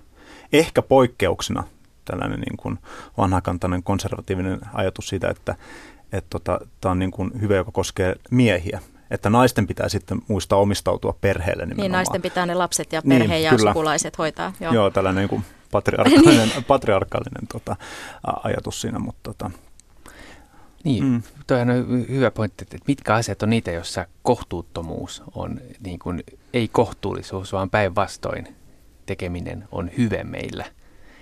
Ehkä 0.54 0.82
poikkeuksena 0.82 1.64
tällainen 2.06 2.40
niin 2.40 2.58
kuin 2.58 2.80
vanhakantainen 3.18 3.84
konservatiivinen 3.84 4.60
ajatus 4.74 5.08
siitä, 5.08 5.30
että 5.30 5.56
että 6.12 6.30
tota, 6.30 6.60
tämä 6.82 6.92
on 6.92 7.00
niin 7.00 7.12
kuin 7.12 7.42
hyve, 7.42 7.56
joka 7.56 7.72
koskee 7.72 8.16
miehiä. 8.32 8.80
Että 9.14 9.30
naisten 9.30 9.68
pitää 9.68 9.90
sitten 9.90 10.22
muistaa 10.28 10.60
omistautua 10.60 11.18
perheelle 11.22 11.64
nimenomaan. 11.64 11.84
Niin, 11.84 11.92
naisten 11.92 12.22
pitää 12.22 12.46
ne 12.46 12.54
lapset 12.54 12.94
ja 12.94 13.02
perhe 13.02 13.34
niin, 13.34 13.44
ja 13.44 13.50
kyllä. 13.50 13.72
sukulaiset 13.72 14.18
hoitaa. 14.18 14.54
Joo, 14.60 14.74
Joo 14.74 14.90
tällainen 14.90 15.22
niin 15.22 15.30
kuin 15.30 15.46
patriarkaalinen, 15.72 16.50
niin. 16.50 16.64
patriarkaalinen 16.64 17.48
tota, 17.52 17.76
ajatus 18.44 18.82
siinä, 18.82 19.00
mutta 19.00 19.20
tota, 19.24 19.52
niin, 20.84 21.04
mm. 21.04 21.24
toi 21.48 21.62
on 21.62 21.68
hyvä 22.10 22.32
pointti, 22.32 22.64
että 22.64 22.78
mitkä 22.88 23.14
asiat 23.14 23.44
on 23.44 23.50
niitä, 23.50 23.72
joissa 23.72 24.08
kohtuuttomuus 24.24 25.24
on 25.36 25.60
niin 25.80 26.00
kuin, 26.00 26.24
ei 26.54 26.68
kohtuullisuus, 26.68 27.54
vaan 27.54 27.70
päinvastoin 27.70 28.56
tekeminen 29.06 29.68
on 29.72 29.92
hyve 29.98 30.24
meillä. 30.24 30.66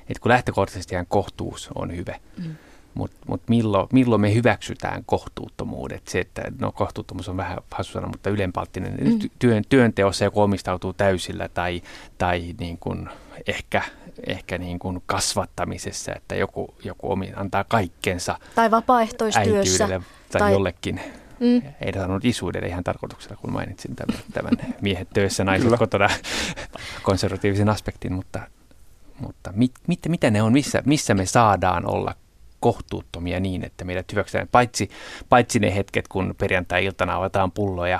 Et 0.09 0.19
kun 0.19 0.29
lähtökohtaisesti 0.29 0.95
kohtuus 1.07 1.69
on 1.75 1.95
hyve, 1.95 2.19
mm. 2.37 2.55
Mutta 2.93 3.17
mut 3.27 3.41
milloin, 3.49 3.87
milloin 3.93 4.21
me 4.21 4.33
hyväksytään 4.33 5.03
kohtuuttomuudet? 5.05 6.07
Se, 6.07 6.19
että 6.19 6.41
no 6.59 6.71
kohtuuttomuus 6.71 7.29
on 7.29 7.37
vähän 7.37 7.57
hassu 7.71 7.93
sana, 7.93 8.07
mutta 8.07 8.29
ylenpalttinen. 8.29 8.97
Mm. 9.01 9.29
Työn, 9.39 9.63
työnteossa 9.69 10.23
joku 10.23 10.41
omistautuu 10.41 10.93
täysillä 10.93 11.49
tai, 11.49 11.81
tai 12.17 12.55
niin 12.59 12.77
kuin 12.77 13.09
ehkä 13.47 13.81
ehkä 14.27 14.57
niin 14.57 14.79
kuin 14.79 15.03
kasvattamisessa, 15.05 16.15
että 16.15 16.35
joku, 16.35 16.75
joku 16.83 17.11
omi, 17.11 17.33
antaa 17.35 17.63
kaikkensa 17.63 18.39
tai 18.55 18.71
vapaaehtoistyössä 18.71 19.87
tai, 19.87 20.01
tai 20.31 20.51
jollekin. 20.51 21.01
Mm. 21.39 21.61
Ei 21.81 21.93
sanonut 21.93 22.25
isuudelle 22.25 22.67
ihan 22.67 22.83
tarkoituksella, 22.83 23.35
kun 23.35 23.53
mainitsin 23.53 23.95
tämän, 23.95 24.21
tämän 24.33 24.51
miehet 24.81 25.09
töissä, 25.13 25.43
naiset 25.43 25.65
Kyllä. 25.65 25.77
kotona 25.77 26.09
konservatiivisen 27.03 27.69
aspektin, 27.69 28.13
mutta, 28.13 28.39
mutta 29.19 29.51
mit, 29.55 29.71
mit, 29.87 29.99
mitä 30.07 30.31
ne 30.31 30.41
on, 30.41 30.53
missä, 30.53 30.83
missä 30.85 31.13
me 31.13 31.25
saadaan 31.25 31.85
olla 31.85 32.15
kohtuuttomia 32.61 33.39
niin, 33.39 33.63
että 33.63 33.85
meidät 33.85 34.11
hyväksytään. 34.11 34.47
Paitsi, 34.51 34.89
paitsi 35.29 35.59
ne 35.59 35.75
hetket, 35.75 36.07
kun 36.07 36.35
perjantai-iltana 36.37 37.15
avataan 37.15 37.51
pulloja 37.51 37.99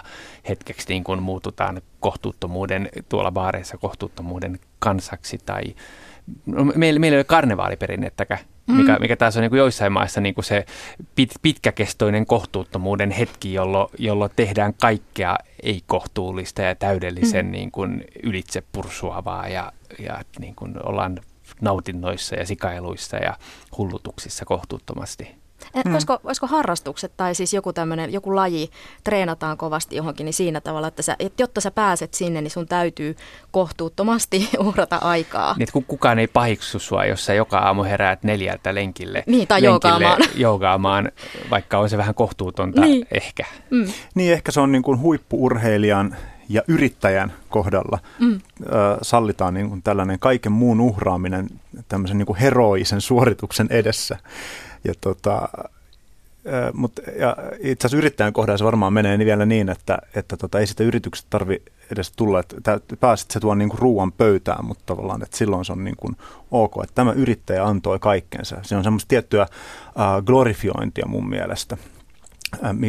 hetkeksi 0.49 0.89
niin 0.89 1.03
kuin 1.03 1.23
muututaan 1.23 1.81
kohtuuttomuuden 1.99 2.89
tuolla 3.09 3.31
baareissa 3.31 3.77
kohtuuttomuuden 3.77 4.59
kansaksi 4.79 5.37
tai 5.45 5.61
no, 6.45 6.65
meillä, 6.75 6.99
meillä 6.99 7.15
ei 7.15 7.19
ole 7.19 7.23
karnevaaliperinnettäkään, 7.23 8.39
mm. 8.67 8.75
mikä, 8.75 8.97
mikä 8.99 9.15
taas 9.15 9.37
on 9.37 9.41
niin 9.41 9.49
kuin 9.49 9.57
joissain 9.57 9.91
maissa 9.91 10.21
niin 10.21 10.35
kuin 10.35 10.45
se 10.45 10.65
pit, 11.15 11.31
pitkäkestoinen 11.41 12.25
kohtuuttomuuden 12.25 13.11
hetki, 13.11 13.53
jolloin, 13.53 13.89
jolloin 13.97 14.31
tehdään 14.35 14.73
kaikkea 14.81 15.35
ei-kohtuullista 15.63 16.61
ja 16.61 16.75
täydellisen 16.75 17.45
mm. 17.45 17.51
niin 17.51 17.71
kuin 17.71 18.03
ylitse 18.23 18.63
pursuavaa 18.71 19.47
ja, 19.47 19.71
ja 19.99 20.21
niin 20.39 20.55
kuin 20.55 20.73
ollaan 20.83 21.19
nautinnoissa 21.61 22.35
ja 22.35 22.45
sikailuissa 22.45 23.17
ja 23.17 23.37
hullutuksissa 23.77 24.45
kohtuuttomasti. 24.45 25.41
Mm. 25.85 25.93
Olisiko, 25.93 26.19
olisiko 26.23 26.47
harrastukset 26.47 27.11
tai 27.17 27.35
siis 27.35 27.53
joku 27.53 27.73
tämmöinen, 27.73 28.13
joku 28.13 28.35
laji, 28.35 28.69
treenataan 29.03 29.57
kovasti 29.57 29.95
johonkin, 29.95 30.25
niin 30.25 30.33
siinä 30.33 30.61
tavalla, 30.61 30.87
että, 30.87 31.01
sä, 31.01 31.15
että 31.19 31.43
jotta 31.43 31.61
sä 31.61 31.71
pääset 31.71 32.13
sinne, 32.13 32.41
niin 32.41 32.51
sun 32.51 32.67
täytyy 32.67 33.15
kohtuuttomasti 33.51 34.49
uhrata 34.67 34.95
aikaa. 34.95 35.53
Niin, 35.53 35.63
että 35.63 35.87
kukaan 35.87 36.19
ei 36.19 36.27
pahiksu 36.27 36.79
sua, 36.79 37.05
jos 37.05 37.25
sä 37.25 37.33
joka 37.33 37.57
aamu 37.57 37.83
heräät 37.83 38.23
neljältä 38.23 38.75
lenkille. 38.75 39.23
Niin, 39.27 39.47
tai 39.47 39.63
joogaamaan. 39.63 40.21
joogaamaan. 40.35 41.11
vaikka 41.49 41.77
on 41.77 41.89
se 41.89 41.97
vähän 41.97 42.15
kohtuutonta 42.15 42.81
niin. 42.81 43.07
ehkä. 43.11 43.45
Mm. 43.69 43.87
Niin, 44.15 44.33
ehkä 44.33 44.51
se 44.51 44.59
on 44.61 44.71
niin 44.71 44.83
kuin 44.83 44.99
huippuurheilijan 44.99 46.15
ja 46.53 46.61
yrittäjän 46.67 47.33
kohdalla 47.49 47.99
mm. 48.19 48.33
ö, 48.33 48.39
sallitaan 49.01 49.53
niin 49.53 49.69
kuin 49.69 49.81
tällainen 49.81 50.19
kaiken 50.19 50.51
muun 50.51 50.81
uhraaminen 50.81 51.47
tämmöisen 51.87 52.17
niin 52.17 52.25
kuin 52.25 52.39
heroisen 52.39 53.01
suorituksen 53.01 53.67
edessä. 53.69 54.17
Ja 54.83 54.93
tota, 55.01 55.49
mutta 56.73 57.01
ja 57.19 57.37
itse 57.59 57.87
asiassa 57.87 57.97
yrittäjän 57.97 58.33
kohdalla 58.33 58.57
se 58.57 58.63
varmaan 58.63 58.93
menee 58.93 59.17
niin 59.17 59.25
vielä 59.25 59.45
niin, 59.45 59.69
että, 59.69 59.97
että 60.15 60.37
tota, 60.37 60.59
ei 60.59 60.67
sitä 60.67 60.83
yrityksestä 60.83 61.27
tarvi 61.29 61.61
edes 61.91 62.11
tulla, 62.11 62.39
että 62.39 62.79
pääsit 62.99 63.31
se 63.31 63.39
tuon 63.39 63.57
niin 63.57 63.71
ruuan 63.73 64.11
pöytään, 64.11 64.65
mutta 64.65 64.83
tavallaan, 64.85 65.23
että 65.23 65.37
silloin 65.37 65.65
se 65.65 65.71
on 65.71 65.83
niin 65.83 65.95
kuin 65.97 66.17
ok, 66.51 66.73
että 66.83 66.95
tämä 66.95 67.11
yrittäjä 67.11 67.65
antoi 67.65 67.99
kaikkensa. 67.99 68.57
Se 68.61 68.75
on 68.75 68.83
semmoista 68.83 69.09
tiettyä 69.09 69.43
uh, 69.43 70.25
glorifiointia 70.25 71.05
mun 71.07 71.29
mielestä, 71.29 71.77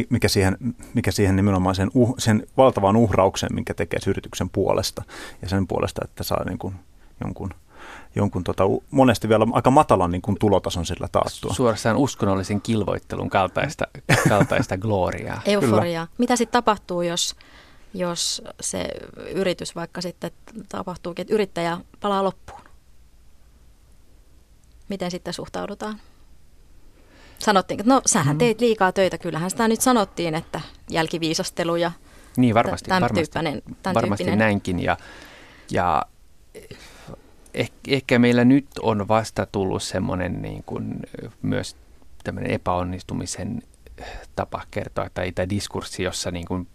mikä, 0.09 0.27
siihen, 0.27 0.57
mikä 0.93 1.11
siihen 1.11 1.35
nimenomaan 1.35 1.75
sen, 1.75 1.91
uh, 1.93 2.15
sen 2.17 2.47
valtavan 2.57 2.95
uhrauksen, 2.95 3.49
minkä 3.53 3.73
tekee 3.73 3.99
yrityksen 4.07 4.49
puolesta 4.49 5.03
ja 5.41 5.49
sen 5.49 5.67
puolesta, 5.67 6.01
että 6.05 6.23
saa 6.23 6.43
niin 6.45 6.57
kuin 6.57 6.75
jonkun 7.23 7.49
jonkun 8.15 8.43
tota, 8.43 8.63
monesti 8.91 9.29
vielä 9.29 9.47
aika 9.51 9.71
matalan 9.71 10.11
niin 10.11 10.21
kuin 10.21 10.37
tulotason 10.39 10.85
sillä 10.85 11.07
taattua. 11.11 11.53
Suorastaan 11.53 11.97
uskonnollisen 11.97 12.61
kilvoittelun 12.61 13.29
kaltaista, 13.29 13.85
kaltaista 14.29 14.77
gloriaa. 14.77 15.41
Euforiaa. 15.45 16.07
Mitä 16.17 16.35
sitten 16.35 16.53
tapahtuu, 16.53 17.01
jos, 17.01 17.35
jos 17.93 18.41
se 18.61 18.87
yritys 19.31 19.75
vaikka 19.75 20.01
sitten 20.01 20.31
tapahtuu, 20.69 21.13
että 21.17 21.33
yrittäjä 21.33 21.77
palaa 22.01 22.23
loppuun? 22.23 22.61
Miten 24.89 25.11
sitten 25.11 25.33
suhtaudutaan? 25.33 25.99
Sanottiin, 27.43 27.79
että 27.79 27.93
no 27.93 28.01
sähän 28.05 28.35
mm. 28.35 28.39
teit 28.39 28.61
liikaa 28.61 28.91
töitä. 28.91 29.17
Kyllähän 29.17 29.49
sitä 29.49 29.67
nyt 29.67 29.81
sanottiin, 29.81 30.35
että 30.35 30.61
jälkiviisastelu 30.89 31.75
ja 31.75 31.91
niin, 32.37 32.55
varmasti, 32.55 32.87
tämän 32.87 33.01
varmasti, 33.01 33.31
tyyppinen, 33.31 33.61
tämän 33.83 33.95
varmasti 33.95 34.23
tyyppinen. 34.23 34.39
näinkin. 34.39 34.79
Ja, 34.79 34.97
ja 35.71 36.03
eh, 37.53 37.71
ehkä 37.87 38.19
meillä 38.19 38.45
nyt 38.45 38.67
on 38.81 39.07
vasta 39.07 39.45
tullut 39.45 39.83
semmoinen 39.83 40.41
niin 40.41 40.63
kuin 40.65 40.99
myös 41.41 41.75
tämmöinen 42.23 42.51
epäonnistumisen 42.51 43.61
tapa 44.35 44.63
kertoa 44.71 45.09
tai, 45.13 45.31
tai 45.31 45.49
diskurssi, 45.49 46.03
jossa 46.03 46.31
niin 46.31 46.45
kuin 46.45 46.67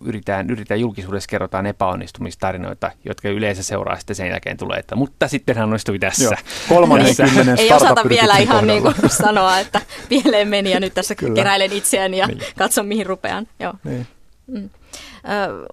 yritetään, 0.00 0.50
yritetään 0.50 0.80
julkisuudessa 0.80 1.28
kerrotaan 1.28 1.66
epäonnistumistarinoita, 1.66 2.90
jotka 3.04 3.28
yleensä 3.28 3.62
seuraa 3.62 3.96
sitten 3.96 4.16
sen 4.16 4.28
jälkeen 4.28 4.56
tulee, 4.56 4.78
että 4.78 4.96
mutta 4.96 5.28
sitten 5.28 5.56
hän 5.56 5.64
onnistui 5.64 5.98
tässä. 5.98 6.24
Joo. 6.24 6.34
Kolmannen 6.68 7.14
Ei 7.58 7.72
osata 7.72 8.08
vielä 8.08 8.36
ihan 8.36 8.66
niin 8.66 8.82
kuin 8.82 8.94
sanoa, 9.06 9.58
että 9.58 9.80
pieleen 10.08 10.48
meni 10.48 10.70
ja 10.70 10.80
nyt 10.80 10.94
tässä 10.94 11.14
Kyllä. 11.14 11.34
keräilen 11.34 11.72
itseäni 11.72 12.18
ja 12.18 12.26
niin. 12.26 12.40
katson 12.58 12.86
mihin 12.86 13.06
rupean. 13.06 13.46
Joo. 13.60 13.74
Niin. 13.84 14.06
Mm. 14.46 14.70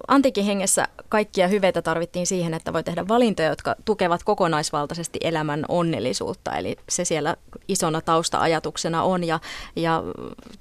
Antiikin 0.07 0.45
hengessä 0.45 0.87
kaikkia 1.09 1.47
hyveitä 1.47 1.81
tarvittiin 1.81 2.27
siihen, 2.27 2.53
että 2.53 2.73
voi 2.73 2.83
tehdä 2.83 3.07
valintoja, 3.07 3.49
jotka 3.49 3.75
tukevat 3.85 4.23
kokonaisvaltaisesti 4.23 5.19
elämän 5.21 5.65
onnellisuutta. 5.67 6.51
Eli 6.51 6.75
se 6.89 7.05
siellä 7.05 7.35
isona 7.67 8.01
tausta-ajatuksena 8.01 9.03
on. 9.03 9.23
Ja, 9.23 9.39
ja 9.75 10.03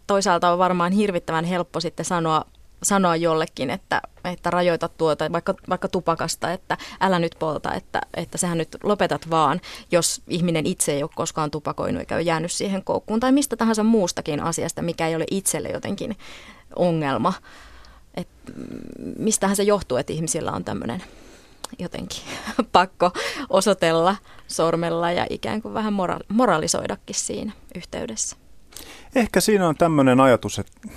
toisaalta 0.06 0.50
on 0.52 0.58
varmaan 0.58 0.92
hirvittävän 0.92 1.44
helppo 1.44 1.80
sitten 1.80 2.06
sanoa 2.06 2.44
sanoa 2.82 3.16
jollekin, 3.16 3.70
että, 3.70 4.02
että 4.24 4.50
rajoita 4.50 4.88
tuota, 4.88 5.32
vaikka, 5.32 5.54
vaikka 5.68 5.88
tupakasta, 5.88 6.52
että 6.52 6.76
älä 7.00 7.18
nyt 7.18 7.36
polta, 7.38 7.74
että, 7.74 8.00
että 8.16 8.38
sähän 8.38 8.58
nyt 8.58 8.76
lopetat 8.82 9.30
vaan, 9.30 9.60
jos 9.90 10.22
ihminen 10.28 10.66
itse 10.66 10.92
ei 10.92 11.02
ole 11.02 11.10
koskaan 11.14 11.50
tupakoinut 11.50 12.00
eikä 12.00 12.14
ole 12.14 12.22
jäänyt 12.22 12.52
siihen 12.52 12.84
koukkuun, 12.84 13.20
tai 13.20 13.32
mistä 13.32 13.56
tahansa 13.56 13.82
muustakin 13.82 14.40
asiasta, 14.40 14.82
mikä 14.82 15.08
ei 15.08 15.16
ole 15.16 15.24
itselle 15.30 15.68
jotenkin 15.68 16.16
ongelma 16.76 17.32
että 18.18 18.52
mistähän 19.18 19.56
se 19.56 19.62
johtuu, 19.62 19.96
että 19.96 20.12
ihmisillä 20.12 20.52
on 20.52 20.64
tämmöinen 20.64 21.02
jotenkin 21.78 22.22
pakko 22.72 23.10
osoitella 23.50 24.16
sormella 24.48 25.12
ja 25.12 25.26
ikään 25.30 25.62
kuin 25.62 25.74
vähän 25.74 25.92
mora- 25.92 26.24
moralisoidakin 26.28 27.16
siinä 27.16 27.52
yhteydessä. 27.74 28.36
Ehkä 29.14 29.40
siinä 29.40 29.68
on 29.68 29.76
tämmöinen 29.76 30.20
ajatus, 30.20 30.58
että 30.58 30.88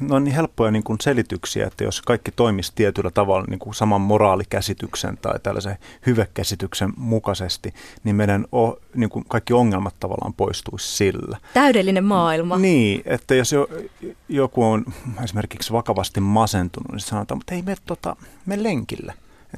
ne 0.00 0.14
on 0.14 0.24
niin 0.24 0.34
helppoja 0.34 0.70
niin 0.70 0.82
kuin 0.82 0.98
selityksiä, 1.00 1.66
että 1.66 1.84
jos 1.84 2.02
kaikki 2.02 2.32
toimisi 2.32 2.72
tietyllä 2.74 3.10
tavalla 3.10 3.44
niin 3.48 3.58
kuin 3.58 3.74
saman 3.74 4.00
moraalikäsityksen 4.00 5.18
tai 5.22 5.40
tällaisen 5.42 5.78
hyvekäsityksen 6.06 6.92
mukaisesti, 6.96 7.74
niin 8.04 8.16
meidän 8.16 8.44
o, 8.54 8.78
niin 8.94 9.10
kuin 9.10 9.24
kaikki 9.28 9.52
ongelmat 9.52 9.94
tavallaan 10.00 10.34
poistuisi 10.34 10.96
sillä. 10.96 11.38
Täydellinen 11.54 12.04
maailma. 12.04 12.58
Niin, 12.58 13.02
että 13.04 13.34
jos 13.34 13.52
jo, 13.52 13.68
joku 14.28 14.64
on 14.64 14.84
esimerkiksi 15.24 15.72
vakavasti 15.72 16.20
masentunut, 16.20 16.92
niin 16.92 17.00
sanotaan, 17.00 17.38
mutta 17.38 17.54
ei 17.54 17.62
me, 17.62 17.76
tota, 17.86 18.16
me 18.46 18.62
lenkille. 18.62 19.14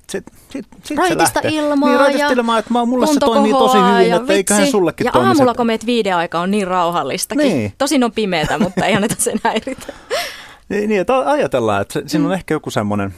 Sit, 0.08 0.24
sit, 0.50 0.66
sit 0.84 0.98
raitista 0.98 1.40
ilmaa 1.44 1.88
niin, 1.88 2.00
raitista 2.00 2.26
ja 2.26 2.32
ilmaa, 2.32 2.58
että 2.58 2.72
mulle 2.86 3.06
se 3.06 3.20
toimii 3.20 3.52
tosi 3.52 3.78
hyvin, 3.78 4.10
ja 4.10 4.16
että 4.16 4.32
eiköhän 4.32 4.66
sullekin 4.66 5.04
Ja 5.04 5.10
aamulla, 5.14 5.52
se. 5.52 5.56
kun 5.56 5.66
meet 5.66 5.86
viiden 5.86 6.16
aika 6.16 6.40
on 6.40 6.50
niin 6.50 6.66
rauhallistakin. 6.66 7.44
Niin. 7.44 7.72
Tosin 7.78 8.04
on 8.04 8.12
pimeätä, 8.12 8.58
mutta 8.58 8.86
ei 8.86 8.94
anneta 8.94 9.14
sen 9.18 9.40
häiritä. 9.44 9.86
Niin, 10.68 10.88
niin, 10.88 11.00
että 11.00 11.18
ajatellaan, 11.18 11.82
että 11.82 11.92
se, 11.92 12.02
siinä 12.06 12.24
on 12.24 12.30
mm. 12.30 12.34
ehkä 12.34 12.54
joku 12.54 12.70
semmoinen, 12.70 13.14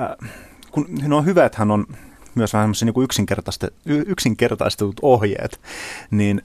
äh, 0.00 0.30
kun 0.70 0.86
no 1.06 1.16
on 1.16 1.24
hyvä, 1.24 1.44
että 1.44 1.58
hän 1.58 1.70
on 1.70 1.86
myös 2.34 2.52
vähän 2.52 2.64
semmoisia 2.64 2.86
niin 2.86 3.04
yksinkertaistetut, 3.04 3.78
yksinkertaistetut 3.86 5.00
ohjeet, 5.02 5.60
niin 6.10 6.42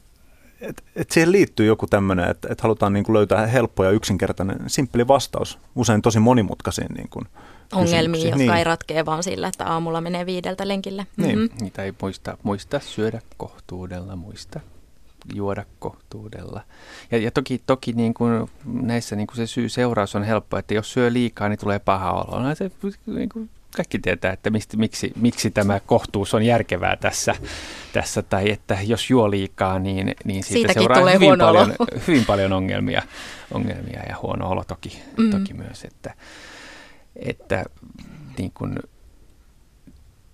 et, 0.61 0.83
et 0.95 1.11
siihen 1.11 1.31
liittyy 1.31 1.65
joku 1.65 1.87
tämmöinen, 1.87 2.29
että 2.29 2.47
et 2.51 2.61
halutaan 2.61 2.93
niin 2.93 3.03
kuin 3.03 3.13
löytää 3.13 3.47
helppo 3.47 3.83
ja 3.83 3.91
yksinkertainen, 3.91 4.57
simppeli 4.67 5.07
vastaus, 5.07 5.59
usein 5.75 6.01
tosi 6.01 6.19
monimutkaisiin 6.19 6.93
niin 6.93 7.09
kuin, 7.09 7.25
Ongelmiin, 7.73 8.23
jotka 8.23 8.37
niin. 8.37 8.53
ei 8.53 8.63
ratkea 8.63 9.05
vaan 9.05 9.23
sillä, 9.23 9.47
että 9.47 9.65
aamulla 9.65 10.01
menee 10.01 10.25
viideltä 10.25 10.67
lenkille. 10.67 11.07
Niin. 11.17 11.39
Mm-hmm. 11.39 11.63
Niitä 11.63 11.83
ei 11.83 11.93
muista, 12.01 12.37
muista 12.43 12.79
syödä 12.79 13.21
kohtuudella, 13.37 14.15
muista 14.15 14.59
juoda 15.33 15.65
kohtuudella. 15.79 16.61
Ja, 17.11 17.17
ja 17.17 17.31
toki, 17.31 17.61
toki 17.65 17.93
niin 17.93 18.13
kuin 18.13 18.49
näissä 18.65 19.15
niin 19.15 19.27
kuin 19.27 19.37
se 19.37 19.47
syy-seuraus 19.47 20.15
on 20.15 20.23
helppo, 20.23 20.57
että 20.57 20.73
jos 20.73 20.93
syö 20.93 21.13
liikaa, 21.13 21.49
niin 21.49 21.59
tulee 21.59 21.79
paha 21.79 22.11
olo. 22.11 22.39
No, 22.39 22.55
se, 22.55 22.71
niin 23.05 23.29
kuin 23.29 23.49
kaikki 23.77 23.99
tietää, 23.99 24.33
että 24.33 24.49
mistä, 24.49 24.77
miksi, 24.77 25.13
miksi 25.15 25.51
tämä 25.51 25.79
kohtuus 25.79 26.33
on 26.33 26.43
järkevää 26.43 26.95
tässä, 26.95 27.35
tässä 27.93 28.21
tai 28.21 28.51
että 28.51 28.77
jos 28.83 29.09
juo 29.09 29.31
liikaa, 29.31 29.79
niin, 29.79 30.15
niin 30.23 30.43
siitä 30.43 30.57
Siitäkin 30.57 30.81
seuraa 30.81 30.99
tulee 30.99 31.13
hyvin, 31.13 31.37
paljon, 31.37 31.73
olo. 31.79 31.87
hyvin 32.07 32.25
paljon 32.25 32.53
ongelmia, 32.53 33.01
ongelmia 33.51 34.03
ja 34.09 34.15
huono 34.21 34.49
olo 34.49 34.63
toki, 34.63 35.01
mm. 35.17 35.29
toki 35.29 35.53
myös, 35.53 35.83
että, 35.83 36.13
että 37.15 37.65
niin 38.37 38.51
kuin, 38.53 38.79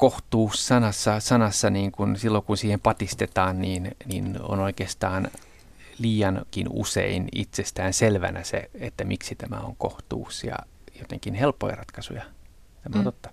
kohtuus 0.03 0.67
sanassa, 0.67 1.19
sanassa 1.19 1.69
niin 1.69 1.91
kun 1.91 2.15
silloin 2.17 2.43
kun 2.43 2.57
siihen 2.57 2.79
patistetaan, 2.79 3.62
niin, 3.62 3.91
niin 4.05 4.39
on 4.41 4.60
oikeastaan 4.60 5.27
liiankin 6.00 6.67
usein 6.69 7.27
itsestään 7.36 7.93
selvänä 7.93 8.43
se, 8.43 8.69
että 8.74 9.03
miksi 9.03 9.36
tämä 9.36 9.60
on 9.60 9.75
kohtuus 9.75 10.43
ja 10.43 10.55
jotenkin 11.00 11.33
helppoja 11.33 11.75
ratkaisuja. 11.75 12.24
Tämä 12.83 12.99
on 12.99 13.01
mm. 13.01 13.03
totta. 13.03 13.29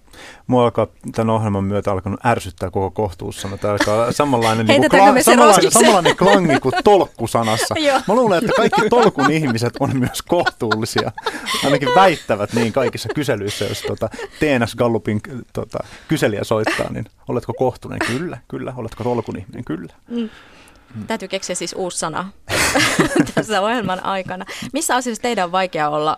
Mua 0.47 0.65
alkaa 0.65 0.87
tämän 1.15 1.31
ohjelman 1.31 1.65
myötä 1.65 1.93
alkanut 1.93 2.27
ärsyttää 2.27 2.71
koko 2.71 2.91
kohtuussana. 2.91 3.57
Tämä 3.57 3.73
alkaa 3.73 4.13
samanlainen, 4.23 4.67
niin 4.67 4.81
kuin 4.81 5.01
kla- 5.01 5.23
samanlainen, 5.23 5.71
samanlainen 5.71 6.17
klangi 6.17 6.61
kuin 6.61 6.75
tolkkusanassa. 6.85 7.75
Mä 8.09 8.15
luulen, 8.15 8.39
että 8.39 8.53
kaikki 8.57 8.89
tolkun 8.89 9.31
ihmiset 9.31 9.75
on 9.81 9.97
myös 9.97 10.23
kohtuullisia. 10.23 11.13
Ainakin 11.65 11.89
väittävät 11.95 12.53
niin 12.53 12.73
kaikissa 12.73 13.09
kyselyissä, 13.15 13.65
jos 13.65 13.83
tuota, 13.83 14.09
TNS 14.39 14.77
Gallupin 14.77 15.21
tota, 15.53 15.79
kyselijä 16.09 16.45
soittaa, 16.45 16.93
niin 16.93 17.05
oletko 17.29 17.53
kohtuullinen? 17.55 18.09
Kyllä, 18.19 18.39
kyllä. 18.49 18.73
Oletko 18.77 19.05
tolkun 19.05 19.39
ihminen? 19.39 19.65
Kyllä. 19.65 19.93
Mm. 20.09 20.29
Täytyy 21.07 21.29
keksiä 21.29 21.55
siis 21.55 21.75
uusi 21.79 21.99
sana 21.99 22.29
tässä 23.35 23.61
ohjelman 23.61 24.05
aikana. 24.05 24.45
Missä 24.73 24.95
asiassa 24.95 25.23
teidän 25.23 25.45
on 25.45 25.53
vaikea 25.53 25.89
olla, 25.89 26.17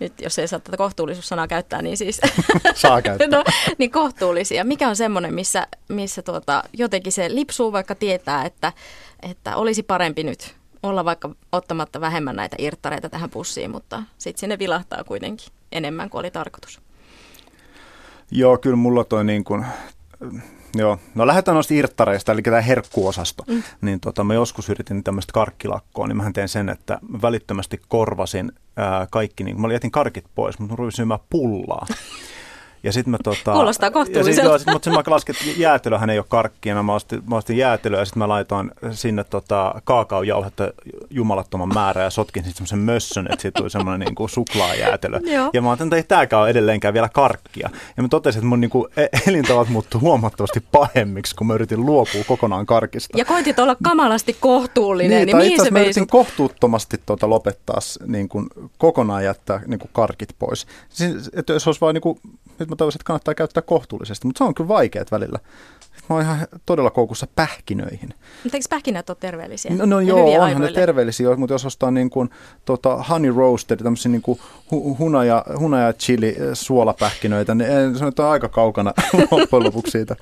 nyt 0.00 0.20
jos 0.20 0.38
ei 0.38 0.48
saa 0.48 0.60
tätä 0.60 0.76
kohtuullisuussanaa 0.76 1.48
käyttää, 1.48 1.82
niin 1.82 1.96
siis 1.96 2.20
Saa 2.74 3.02
käyttää. 3.02 3.28
no, 3.38 3.44
niin 3.78 3.90
kohtuullisia. 3.90 4.64
Mikä 4.64 4.88
on 4.88 4.96
semmoinen, 4.96 5.34
missä, 5.34 5.66
missä 5.88 6.22
tuota, 6.22 6.62
jotenkin 6.72 7.12
se 7.12 7.34
lipsuu, 7.34 7.72
vaikka 7.72 7.94
tietää, 7.94 8.44
että, 8.44 8.72
että 9.22 9.56
olisi 9.56 9.82
parempi 9.82 10.22
nyt 10.22 10.54
olla 10.82 11.04
vaikka 11.04 11.30
ottamatta 11.52 12.00
vähemmän 12.00 12.36
näitä 12.36 12.56
irttareita 12.58 13.08
tähän 13.08 13.30
pussiin, 13.30 13.70
mutta 13.70 14.02
sitten 14.18 14.40
sinne 14.40 14.58
vilahtaa 14.58 15.04
kuitenkin 15.04 15.52
enemmän 15.72 16.10
kuin 16.10 16.20
oli 16.20 16.30
tarkoitus. 16.30 16.80
Joo, 18.30 18.58
kyllä 18.58 18.76
mulla 18.76 19.04
toi 19.04 19.24
niin 19.24 19.44
kuin, 19.44 19.66
joo, 20.74 20.98
no 21.14 21.26
lähdetään 21.26 21.54
noista 21.54 21.74
irttareista, 21.74 22.32
eli 22.32 22.42
tämä 22.42 22.60
herkkuosasto. 22.60 23.44
Mm. 23.46 23.62
Niin 23.80 24.00
tota, 24.00 24.24
mä 24.24 24.34
joskus 24.34 24.68
yritin 24.68 25.04
tämmöistä 25.04 25.32
karkkilakkoa, 25.32 26.06
niin 26.06 26.16
mä 26.16 26.30
tein 26.32 26.48
sen, 26.48 26.68
että 26.68 26.98
mä 27.08 27.22
välittömästi 27.22 27.80
korvasin 27.88 28.52
ää, 28.76 29.06
kaikki, 29.10 29.44
niin 29.44 29.60
mä 29.60 29.72
jätin 29.72 29.90
karkit 29.90 30.24
pois, 30.34 30.58
mutta 30.58 30.72
mä 30.72 30.76
rupesin 30.76 30.96
syömään 30.96 31.20
pullaa. 31.30 31.86
Ja 32.82 32.92
sit 32.92 33.06
mä, 33.06 33.18
tota, 33.24 33.52
Kuulostaa 33.52 33.86
ja 33.86 33.90
sit, 33.90 33.94
kohtuulliselta. 33.94 34.48
joo, 34.48 34.58
sit, 34.58 34.66
mutta 34.72 34.90
sitten 34.90 35.04
mä 35.06 35.14
laskin, 35.14 35.34
että 35.34 35.60
jäätelöhän 35.60 36.10
ei 36.10 36.18
ole 36.18 36.26
karkkia, 36.28 36.82
mä 36.82 36.94
ostin, 36.94 37.22
mä 37.30 37.36
ostin 37.36 37.56
jäätelöä 37.56 37.98
ja 37.98 38.04
sitten 38.04 38.18
mä 38.18 38.28
laitoin 38.28 38.70
sinne 38.90 39.24
tota, 39.24 39.74
kaakaojauhetta 39.84 40.72
jumalattoman 41.10 41.74
määrän 41.74 42.04
ja 42.04 42.10
sotkin 42.10 42.44
sitten 42.44 42.66
semmoisen 42.66 42.94
mössön, 42.94 43.26
että 43.26 43.42
siitä 43.42 43.58
tuli 43.58 43.70
semmoinen 43.70 44.06
niin 44.06 44.14
kuin 44.14 44.30
suklaajäätelö. 44.30 45.20
Joo. 45.24 45.50
Ja 45.52 45.62
mä 45.62 45.68
ajattelin, 45.68 45.88
että 45.88 45.96
ei 45.96 46.02
tääkään 46.02 46.42
ole 46.42 46.50
edelleenkään 46.50 46.94
vielä 46.94 47.08
karkkia. 47.08 47.70
Ja 47.96 48.02
mä 48.02 48.08
totesin, 48.08 48.38
että 48.38 48.48
mun 48.48 48.60
niin 48.60 48.70
kuin 48.70 48.86
elintavat 49.26 49.68
muuttuu 49.68 50.00
huomattavasti 50.00 50.60
pahemmiksi, 50.72 51.36
kun 51.36 51.46
mä 51.46 51.54
yritin 51.54 51.86
luopua 51.86 52.24
kokonaan 52.26 52.66
karkista. 52.66 53.18
Ja 53.18 53.24
koitit 53.24 53.58
olla 53.58 53.76
kamalasti 53.82 54.36
kohtuullinen, 54.40 55.26
niin, 55.26 55.26
niin 55.26 55.36
mihin 55.36 55.64
se 55.64 55.70
mä 55.70 55.80
yritin 55.80 56.02
sut? 56.02 56.10
kohtuuttomasti 56.10 57.00
tuota 57.06 57.30
lopettaa 57.30 57.78
niin 58.06 58.28
kuin 58.28 58.46
kokonaan 58.78 59.24
jättää 59.24 59.60
niin 59.66 59.78
kuin 59.78 59.90
karkit 59.92 60.28
pois. 60.38 60.66
Siis, 60.88 61.30
että 61.36 61.52
jos 61.52 61.66
olisi 61.66 61.80
vaan 61.80 61.94
niin 61.94 62.02
kuin, 62.02 62.20
nyt 62.58 62.68
mä 62.68 62.76
toivoisin, 62.76 62.98
että 62.98 63.06
kannattaa 63.06 63.34
käyttää 63.34 63.62
kohtuullisesti, 63.62 64.26
mutta 64.26 64.38
se 64.38 64.44
on 64.44 64.54
kyllä 64.54 64.68
vaikeat 64.68 65.12
välillä. 65.12 65.38
Mä 66.08 66.16
oon 66.16 66.22
ihan 66.22 66.38
todella 66.66 66.90
koukussa 66.90 67.26
pähkinöihin. 67.34 68.14
Mutta 68.44 68.56
eikö 68.56 68.66
pähkinät 68.70 69.10
ole 69.10 69.16
terveellisiä? 69.20 69.74
No, 69.74 69.86
no 69.86 70.00
joo, 70.00 70.18
onhan 70.18 70.40
ne 70.40 70.44
aivoille? 70.44 70.72
terveellisiä, 70.72 71.36
mutta 71.36 71.54
jos 71.54 71.64
ostaa 71.64 71.90
niin 71.90 72.10
kuin, 72.10 72.30
tota, 72.64 72.96
honey 72.96 73.32
roasted, 73.32 73.76
tämmöisiä 73.76 74.12
niin 74.12 74.22
kuin 74.22 74.38
hu- 74.74 74.98
hunaja, 74.98 75.44
hunaja 75.58 75.92
chili 75.92 76.28
eh, 76.28 76.48
suolapähkinöitä, 76.52 77.54
niin 77.54 77.70
eh, 77.70 77.96
se 77.98 78.04
on 78.04 78.30
aika 78.30 78.48
kaukana 78.48 78.92
loppujen 79.30 79.64
lopuksi 79.64 79.90
siitä. 79.90 80.16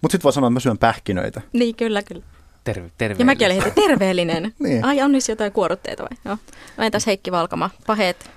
Mutta 0.00 0.12
sitten 0.12 0.24
voi 0.24 0.32
sanoa, 0.32 0.48
että 0.48 0.54
mä 0.54 0.60
syön 0.60 0.78
pähkinöitä. 0.78 1.40
Niin, 1.52 1.74
kyllä, 1.74 2.02
kyllä. 2.02 2.22
Terve, 2.64 2.90
terve. 2.98 3.16
Ja 3.18 3.24
mäkin 3.24 3.46
olin 3.46 3.62
heti 3.62 3.80
terveellinen. 3.80 4.52
Niin. 4.58 4.84
Ai, 4.84 5.02
onnis 5.02 5.28
jotain 5.28 5.52
kuorutteita 5.52 6.02
vai? 6.02 6.18
Joo. 6.24 6.38
No 6.76 6.84
entäs 6.84 7.06
Heikki 7.06 7.32
Valkama, 7.32 7.70
paheet. 7.86 8.30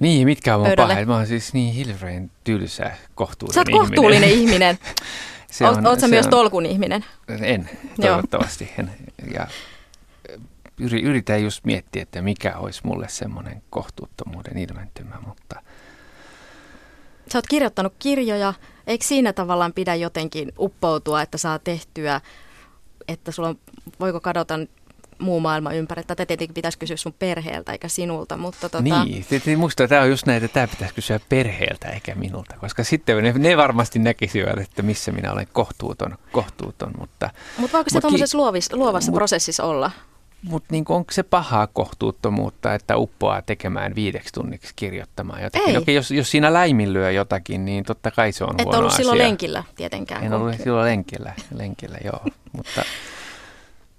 Niin, 0.00 0.26
mitkä 0.28 0.56
on 0.56 0.62
Pöydälle. 0.66 0.92
paheet? 0.92 1.08
Mä 1.08 1.14
oon 1.16 1.26
siis 1.26 1.52
niin 1.54 1.74
hilveän 1.74 2.30
tylsä, 2.44 2.90
kohtuullinen 3.14 3.54
Sä 3.54 3.60
oot 3.60 3.68
ihminen. 3.68 3.88
kohtuullinen 3.88 4.30
ihminen. 4.30 4.78
Se 5.50 5.66
Oot, 5.68 5.86
oot 5.86 6.00
sä 6.00 6.08
myös 6.08 6.24
on- 6.26 6.30
tolkun 6.30 6.66
ihminen? 6.66 7.04
En, 7.42 7.70
toivottavasti 8.00 8.72
en. 8.78 8.90
Ja 9.34 9.46
yri- 10.80 11.02
yritän 11.02 11.42
just 11.42 11.64
miettiä, 11.64 12.02
että 12.02 12.22
mikä 12.22 12.56
olisi 12.56 12.80
mulle 12.84 13.08
semmoinen 13.08 13.62
kohtuuttomuuden 13.70 14.58
ilmentymä, 14.58 15.14
mutta 15.26 15.62
Sä 17.32 17.38
oot 17.38 17.46
kirjoittanut 17.46 17.92
kirjoja. 17.98 18.54
Eikö 18.86 19.04
siinä 19.04 19.32
tavallaan 19.32 19.72
pidä 19.72 19.94
jotenkin 19.94 20.52
uppoutua, 20.58 21.22
että 21.22 21.38
saa 21.38 21.58
tehtyä, 21.58 22.20
että 23.08 23.32
sulla 23.32 23.48
on, 23.48 23.58
voiko 24.00 24.20
kadota 24.20 24.54
muu 25.18 25.40
maailma 25.40 25.72
ympäri? 25.72 26.02
Tätä 26.06 26.26
tietenkin 26.26 26.54
pitäisi 26.54 26.78
kysyä 26.78 26.96
sun 26.96 27.14
perheeltä 27.18 27.72
eikä 27.72 27.88
sinulta, 27.88 28.36
mutta 28.36 28.60
tota, 28.60 28.80
niin, 28.82 29.24
musta 29.58 29.88
tämä 29.88 30.02
on 30.02 30.10
just 30.10 30.26
näin, 30.26 30.44
että 30.44 30.54
tämä 30.54 30.68
pitäisi 30.68 30.94
kysyä 30.94 31.20
perheeltä 31.28 31.88
eikä 31.88 32.14
minulta, 32.14 32.54
koska 32.60 32.84
sitten 32.84 33.22
ne, 33.22 33.32
ne 33.32 33.56
varmasti 33.56 33.98
näkisivät, 33.98 34.58
että 34.58 34.82
missä 34.82 35.12
minä 35.12 35.32
olen 35.32 35.46
kohtuuton, 35.52 36.18
kohtuuton 36.32 36.92
mutta, 36.98 37.30
mutta 37.58 37.76
voiko 37.76 37.90
se 37.90 38.00
Mut 38.02 38.12
ki- 38.60 38.76
luovassa 38.76 39.10
mut- 39.12 39.18
prosessissa 39.18 39.64
olla? 39.64 39.90
mutta 40.42 40.68
niin 40.70 40.84
onko 40.88 41.12
se 41.12 41.22
pahaa 41.22 41.66
kohtuuttomuutta, 41.66 42.74
että 42.74 42.96
uppoaa 42.96 43.42
tekemään 43.42 43.94
viideksi 43.94 44.32
tunniksi 44.32 44.72
kirjoittamaan 44.76 45.42
jotakin? 45.42 45.68
Ei. 45.68 45.76
Okei, 45.76 45.94
jos, 45.94 46.10
jos 46.10 46.30
siinä 46.30 46.52
laiminlyö 46.52 47.10
jotakin, 47.10 47.64
niin 47.64 47.84
totta 47.84 48.10
kai 48.10 48.32
se 48.32 48.44
on 48.44 48.54
Et 48.58 48.64
huono 48.64 48.78
ollut 48.78 48.92
asia. 48.92 48.96
silloin 48.96 49.18
lenkillä 49.18 49.64
tietenkään. 49.76 50.24
En 50.24 50.32
ollut 50.32 50.54
silloin 50.62 50.86
lenkillä, 50.86 51.32
lenkillä 51.54 51.98
joo, 52.04 52.20
mutta, 52.56 52.82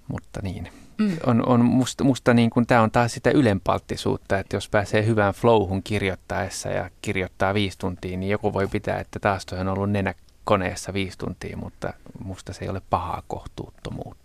mutta 0.08 0.39
niin. 0.43 0.71
Mm. 0.99 1.17
On, 1.25 1.47
on 1.47 1.65
musta, 1.65 2.03
musta 2.03 2.33
niin 2.33 2.49
kuin 2.49 2.67
tämä 2.67 2.81
on 2.81 2.91
taas 2.91 3.13
sitä 3.13 3.31
ylenpalttisuutta, 3.31 4.39
että 4.39 4.55
jos 4.55 4.69
pääsee 4.69 5.05
hyvään 5.05 5.33
flowhun 5.33 5.83
kirjoittaessa 5.83 6.69
ja 6.69 6.89
kirjoittaa 7.01 7.53
viisi 7.53 7.77
tuntia, 7.77 8.17
niin 8.17 8.31
joku 8.31 8.53
voi 8.53 8.67
pitää, 8.67 8.99
että 8.99 9.19
taas 9.19 9.45
toi 9.45 9.59
on 9.59 9.67
ollut 9.67 9.91
nenä 9.91 10.13
koneessa 10.43 10.93
viisi 10.93 11.17
tuntia, 11.17 11.57
mutta 11.57 11.93
musta 12.23 12.53
se 12.53 12.65
ei 12.65 12.69
ole 12.69 12.81
pahaa 12.89 13.23
kohtuuttomuutta. 13.27 14.18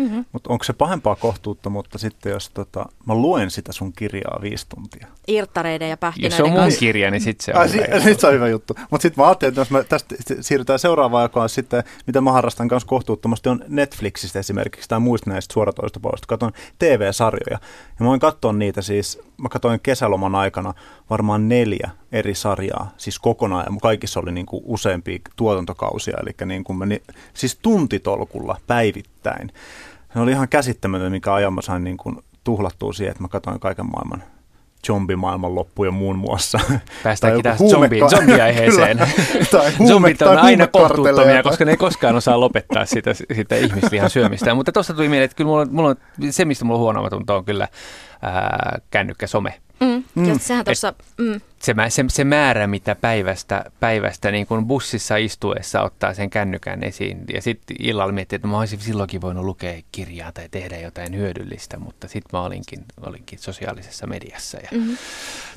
Mm-hmm. 0.00 0.24
Mutta 0.32 0.50
onko 0.52 0.64
se 0.64 0.72
pahempaa 0.72 1.16
kohtuuttomuutta 1.16 1.98
sitten, 1.98 2.32
jos 2.32 2.50
tota, 2.50 2.86
mä 3.06 3.14
luen 3.14 3.50
sitä 3.50 3.72
sun 3.72 3.92
kirjaa 3.92 4.38
viisi 4.42 4.66
tuntia? 4.68 5.06
Irttareiden 5.28 5.90
ja 5.90 5.96
pähkinöiden 5.96 6.30
Jos 6.30 6.36
se 6.36 6.42
on 6.42 6.62
mun 6.64 6.72
kirja, 6.78 7.10
niin 7.10 7.20
sitten 7.20 7.44
se 7.44 7.52
on 7.52 7.60
Ai, 7.60 7.68
si- 7.68 7.78
sit 8.04 8.20
se 8.20 8.26
on 8.26 8.34
hyvä 8.34 8.48
juttu. 8.48 8.74
Mutta 8.90 9.02
sitten 9.02 9.22
mä 9.22 9.28
ajattelin, 9.28 9.50
että 9.50 9.60
jos 9.60 9.70
me 9.70 9.84
tästä 9.84 10.14
siirrytään 10.40 10.78
seuraavaan, 10.78 11.24
joka 11.24 11.42
on 11.42 11.48
sitten, 11.48 11.84
mitä 12.06 12.20
mä 12.20 12.32
harrastan 12.32 12.68
kanssa 12.68 12.86
kohtuuttomasti, 12.86 13.48
on 13.48 13.64
Netflixistä 13.68 14.38
esimerkiksi 14.38 14.88
tai 14.88 15.00
muista 15.00 15.30
näistä 15.30 15.52
suoratoistopalveluista. 15.52 16.26
Katon 16.26 16.52
TV-sarjoja. 16.78 17.58
Ja 17.84 18.04
mä 18.04 18.06
voin 18.06 18.20
katsoa 18.20 18.52
niitä 18.52 18.82
siis, 18.82 19.20
mä 19.36 19.48
katsoin 19.48 19.80
kesäloman 19.82 20.34
aikana 20.34 20.74
varmaan 21.10 21.48
neljä 21.48 21.90
eri 22.12 22.34
sarjaa, 22.34 22.94
siis 22.96 23.18
kokonaan, 23.18 23.64
ja 23.74 23.80
kaikissa 23.82 24.20
oli 24.20 24.32
niin 24.32 24.46
kuin 24.46 24.62
useampia 24.66 25.18
tuotantokausia, 25.36 26.16
eli 26.22 26.48
niin 26.48 26.64
kuin 26.64 26.78
mä, 26.78 26.84
siis 27.34 27.58
tuntitolkulla 27.62 28.56
päivittäin. 28.66 29.52
Se 30.12 30.18
oli 30.18 30.30
ihan 30.30 30.48
käsittämätön, 30.48 31.12
mikä 31.12 31.34
ajan 31.34 31.54
mä 31.54 31.62
sain 31.62 31.84
niin 31.84 31.96
kuin 31.96 32.16
tuhlattua 32.44 32.92
siihen, 32.92 33.10
että 33.10 33.22
mä 33.22 33.28
katsoin 33.28 33.60
kaiken 33.60 33.86
maailman 33.86 34.22
zombimaailman 34.86 35.54
loppuja 35.54 35.90
muun 35.90 36.18
muassa. 36.18 36.60
Päästäänkin 37.02 37.42
tähän 37.42 37.58
zombi, 37.58 38.00
zombiaiheeseen. 38.10 38.98
Zombit 39.88 40.22
on 40.22 40.38
aina 40.38 40.66
kohtuuttomia, 40.66 41.42
koska 41.42 41.64
ne 41.64 41.70
ei 41.70 41.76
koskaan 41.76 42.16
osaa 42.16 42.40
lopettaa 42.40 42.86
sitä, 42.86 43.14
sitä 43.14 43.56
ihmislihan 43.56 44.10
syömistä. 44.10 44.54
Mutta 44.54 44.72
tuosta 44.72 44.94
tuli 44.94 45.08
mieleen, 45.08 45.24
että 45.24 45.36
kyllä 45.36 45.48
mulla 45.48 45.62
on, 45.62 45.68
mulla 45.70 45.88
on, 45.88 45.96
se, 46.30 46.44
mistä 46.44 46.64
mulla 46.64 46.78
on 46.78 46.82
huonomatonta, 46.82 47.34
on 47.34 47.44
kyllä 47.44 47.68
ää, 48.22 48.80
kännykkä 48.90 49.26
some. 49.26 49.54
Mm, 49.80 50.04
mm. 50.14 50.38
Sehän 50.38 50.64
tossa, 50.64 50.94
mm. 51.18 51.40
Se, 51.62 51.74
se, 51.88 52.04
se 52.08 52.24
määrä, 52.24 52.66
mitä 52.66 52.94
päivästä, 52.94 53.64
päivästä 53.80 54.30
niin 54.30 54.46
kuin 54.46 54.66
bussissa 54.66 55.16
istuessa 55.16 55.82
ottaa 55.82 56.14
sen 56.14 56.30
kännykän 56.30 56.82
esiin 56.82 57.24
ja 57.32 57.42
sitten 57.42 57.76
illalla 57.80 58.12
miettii, 58.12 58.36
että 58.36 58.48
mä 58.48 58.58
olisin 58.58 58.80
silloinkin 58.80 59.20
voinut 59.20 59.44
lukea 59.44 59.82
kirjaa 59.92 60.32
tai 60.32 60.48
tehdä 60.50 60.78
jotain 60.78 61.16
hyödyllistä, 61.16 61.78
mutta 61.78 62.08
sitten 62.08 62.38
mä 62.38 62.44
olinkin, 62.44 62.84
olinkin 63.00 63.38
sosiaalisessa 63.38 64.06
mediassa 64.06 64.58
ja 64.58 64.68
mm-hmm. 64.78 64.96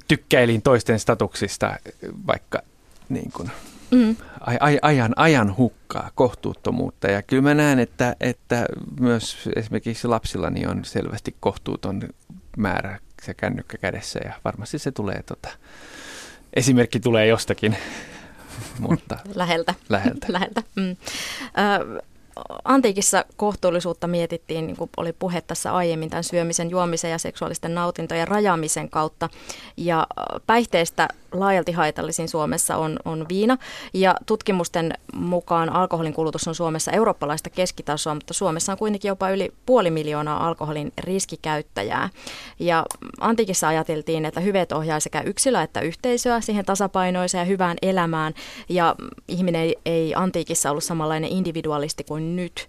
tykkäilin 0.08 0.62
toisten 0.62 1.00
statuksista, 1.00 1.76
vaikka 2.28 2.62
niin 3.10 3.32
kuin, 3.32 3.52
mm. 3.92 4.16
ajan, 4.82 5.14
ajan 5.16 5.58
hukkaa, 5.58 6.12
kohtuuttomuutta. 6.16 7.08
Ja 7.08 7.22
kyllä 7.22 7.44
mä 7.44 7.54
näen, 7.54 7.80
että, 7.80 8.16
että 8.20 8.66
myös 9.00 9.50
esimerkiksi 9.56 10.08
lapsillani 10.08 10.66
on 10.66 10.86
selvästi 10.86 11.36
kohtuuton 11.40 12.02
määrä 12.58 13.00
se 13.24 13.34
kännykkä 13.34 13.78
kädessä 13.78 14.20
ja 14.26 14.34
varmasti 14.46 14.80
se 14.80 14.92
tulee, 14.92 15.24
tota, 15.24 15.50
esimerkki 16.54 17.00
tulee 17.00 17.28
jostakin, 17.28 17.78
mutta 18.80 19.18
läheltä. 19.36 19.74
läheltä. 19.90 20.28
läheltä. 20.34 20.64
Mm. 20.76 20.90
Ö, 20.92 22.04
antiikissa 22.64 23.26
kohtuullisuutta 23.38 24.08
mietittiin, 24.08 24.68
niin 24.68 24.78
kuin 24.78 24.90
oli 24.98 25.14
puhe 25.14 25.42
tässä 25.42 25.74
aiemmin, 25.74 26.10
tämän 26.10 26.24
syömisen, 26.24 26.70
juomisen 26.70 27.12
ja 27.12 27.18
seksuaalisten 27.18 27.76
nautintojen 27.76 28.28
rajaamisen 28.28 28.90
kautta. 28.90 29.30
Ja 29.78 30.08
päihteistä 30.48 31.08
laajalti 31.32 31.72
haitallisin 31.72 32.30
Suomessa 32.30 32.78
on, 32.78 33.00
on 33.06 33.26
viina. 33.30 33.58
Ja 33.94 34.16
tutkimusten 34.26 34.94
mukaan 35.16 35.70
alkoholin 35.70 36.14
kulutus 36.14 36.48
on 36.48 36.56
Suomessa 36.56 36.92
eurooppalaista 36.92 37.50
keskitasoa, 37.50 38.16
mutta 38.16 38.34
Suomessa 38.34 38.72
on 38.72 38.78
kuitenkin 38.78 39.10
jopa 39.10 39.30
yli 39.30 39.54
puoli 39.66 39.92
miljoonaa 39.92 40.48
alkoholin 40.48 40.94
riskikäyttäjää. 40.98 42.10
Ja 42.60 42.86
antiikissa 43.20 43.68
ajateltiin, 43.68 44.26
että 44.26 44.40
hyveet 44.40 44.72
ohjaa 44.72 45.00
sekä 45.00 45.22
yksilöä 45.22 45.64
että 45.64 45.82
yhteisöä 45.82 46.42
siihen 46.42 46.66
tasapainoiseen 46.66 47.40
ja 47.40 47.46
hyvään 47.46 47.78
elämään. 47.82 48.34
Ja 48.70 48.96
ihminen 49.28 49.62
ei, 49.62 49.76
ei 49.86 50.14
antiikissa 50.16 50.72
ollut 50.72 50.84
samanlainen 50.84 51.30
individualisti 51.30 52.04
kuin 52.04 52.23
nyt 52.24 52.68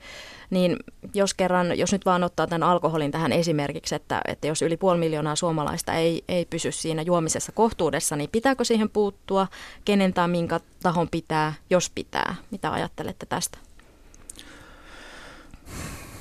niin 0.50 0.76
jos 1.14 1.34
kerran, 1.34 1.78
jos 1.78 1.92
nyt 1.92 2.06
vaan 2.06 2.24
ottaa 2.24 2.46
tämän 2.46 2.68
alkoholin 2.68 3.10
tähän 3.10 3.32
esimerkiksi, 3.32 3.94
että, 3.94 4.20
että 4.28 4.46
jos 4.46 4.62
yli 4.62 4.76
puoli 4.76 4.98
miljoonaa 4.98 5.36
suomalaista 5.36 5.94
ei, 5.94 6.24
ei 6.28 6.44
pysy 6.44 6.72
siinä 6.72 7.02
juomisessa 7.02 7.52
kohtuudessa, 7.52 8.16
niin 8.16 8.30
pitääkö 8.32 8.64
siihen 8.64 8.90
puuttua, 8.90 9.46
kenen 9.84 10.12
tai 10.12 10.28
minkä 10.28 10.60
tahon 10.82 11.08
pitää, 11.08 11.52
jos 11.70 11.90
pitää? 11.94 12.34
Mitä 12.50 12.72
ajattelette 12.72 13.26
tästä? 13.26 13.58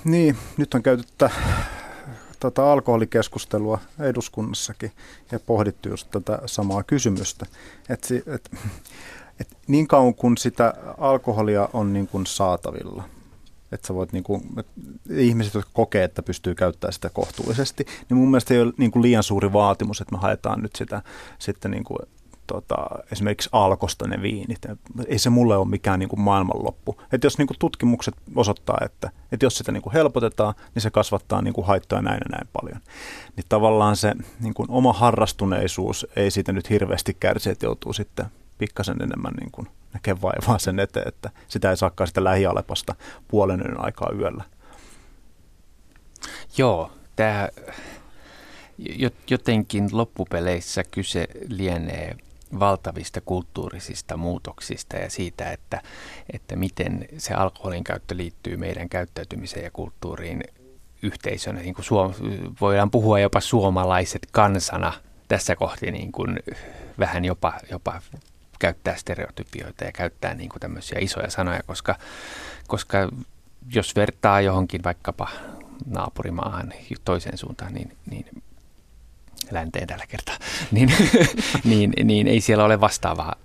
Niin, 0.03 0.37
nyt 0.57 0.73
on 0.73 0.83
käyty 0.83 1.03
tätä, 1.17 1.35
tätä 2.39 2.71
alkoholikeskustelua 2.71 3.79
eduskunnassakin 3.99 4.91
ja 5.31 5.39
pohdittu 5.39 5.89
just 5.89 6.07
tätä 6.11 6.39
samaa 6.45 6.83
kysymystä. 6.83 7.45
Et, 7.89 8.07
et, 8.27 8.51
et 9.39 9.57
niin 9.67 9.87
kauan 9.87 10.15
kun 10.15 10.37
sitä 10.37 10.73
alkoholia 10.97 11.69
on 11.73 11.93
niin 11.93 12.07
kuin 12.07 12.25
saatavilla, 12.25 13.03
että 13.73 13.87
sä 13.87 13.93
voit 13.93 14.13
niin 14.13 14.23
kuin, 14.23 14.41
ihmiset, 15.09 15.53
jotka 15.53 15.71
kokee, 15.73 16.03
että 16.03 16.23
pystyy 16.23 16.55
käyttämään 16.55 16.93
sitä 16.93 17.09
kohtuullisesti, 17.09 17.85
niin 18.09 18.17
mun 18.17 18.31
mielestä 18.31 18.53
ei 18.53 18.61
ole 18.61 18.73
niin 18.77 18.91
kuin 18.91 19.03
liian 19.03 19.23
suuri 19.23 19.53
vaatimus, 19.53 20.01
että 20.01 20.15
me 20.15 20.21
haetaan 20.21 20.61
nyt 20.61 20.75
sitä 20.75 21.01
sitten 21.39 21.71
niin 21.71 21.83
kuin, 21.83 21.99
tota, 22.47 22.75
esimerkiksi 23.11 23.49
alkosta 23.51 24.07
ne 24.07 24.21
viinit. 24.21 24.59
Ei 25.07 25.19
se 25.19 25.29
mulle 25.29 25.57
ole 25.57 25.67
mikään 25.67 25.99
niin 25.99 26.09
kuin 26.09 26.19
maailmanloppu. 26.19 27.01
Että 27.11 27.25
jos 27.25 27.37
niin 27.37 27.47
kuin 27.47 27.59
tutkimukset 27.59 28.15
osoittaa, 28.35 28.77
että, 28.85 29.09
että 29.31 29.45
jos 29.45 29.57
sitä 29.57 29.71
niin 29.71 29.83
kuin 29.83 29.93
helpotetaan, 29.93 30.53
niin 30.75 30.81
se 30.83 30.89
kasvattaa 30.89 31.41
niin 31.41 31.53
kuin 31.53 31.67
haittoja 31.67 32.01
näin 32.01 32.21
ja 32.25 32.37
näin 32.37 32.47
paljon. 32.53 32.79
Niin 33.35 33.45
tavallaan 33.49 33.95
se 33.95 34.13
niin 34.39 34.53
kuin 34.53 34.71
oma 34.71 34.93
harrastuneisuus 34.93 36.07
ei 36.15 36.31
siitä 36.31 36.51
nyt 36.51 36.69
hirveästi 36.69 37.17
kärsi, 37.19 37.49
että 37.49 37.65
joutuu 37.65 37.93
sitten 37.93 38.25
pikkasen 38.57 39.01
enemmän 39.01 39.33
niin 39.39 39.51
kuin 39.51 39.67
näkee 39.93 40.21
vaivaa 40.21 40.59
sen 40.59 40.79
eteen, 40.79 41.07
että 41.07 41.29
sitä 41.47 41.69
ei 41.69 41.77
saakaan 41.77 42.07
sitä 42.07 42.23
lähialepasta 42.23 42.95
puolen 43.27 43.61
yön 43.61 43.79
aikaa 43.79 44.11
yöllä. 44.19 44.43
Joo, 46.57 46.91
tämä 47.15 47.49
jotenkin 49.29 49.89
loppupeleissä 49.91 50.83
kyse 50.83 51.27
lienee 51.47 52.17
valtavista 52.59 53.21
kulttuurisista 53.21 54.17
muutoksista 54.17 54.97
ja 54.97 55.09
siitä, 55.09 55.51
että, 55.51 55.81
että 56.33 56.55
miten 56.55 57.07
se 57.17 57.33
alkoholin 57.33 57.83
käyttö 57.83 58.17
liittyy 58.17 58.57
meidän 58.57 58.89
käyttäytymiseen 58.89 59.63
ja 59.63 59.71
kulttuuriin 59.71 60.43
yhteisönä. 61.03 61.59
Niin 61.59 61.73
kuin 61.73 61.85
suom- 61.85 62.13
voidaan 62.61 62.91
puhua 62.91 63.19
jopa 63.19 63.39
suomalaiset 63.39 64.27
kansana 64.31 64.93
tässä 65.27 65.55
kohti 65.55 65.91
niin 65.91 66.11
kuin 66.11 66.39
vähän 66.99 67.25
jopa, 67.25 67.53
jopa 67.71 68.01
käyttää 68.63 68.95
stereotypioita 68.95 69.83
ja 69.83 69.91
käyttää 69.91 70.33
niin 70.33 70.49
kuin 70.49 70.59
tämmöisiä 70.59 70.99
isoja 71.01 71.29
sanoja, 71.29 71.63
koska, 71.65 71.95
koska 72.67 73.09
jos 73.73 73.95
vertaa 73.95 74.41
johonkin 74.41 74.83
vaikkapa 74.83 75.27
naapurimaahan 75.85 76.73
toiseen 77.05 77.37
suuntaan, 77.37 77.73
niin, 77.73 77.97
niin 78.09 78.25
länteen 79.51 79.87
tällä 79.87 80.05
kertaa, 80.07 80.35
niin, 80.71 80.93
niin, 81.63 81.93
niin 82.03 82.27
ei 82.27 82.41
siellä 82.41 82.63
ole 82.63 82.81
vastaavaa 82.81 83.35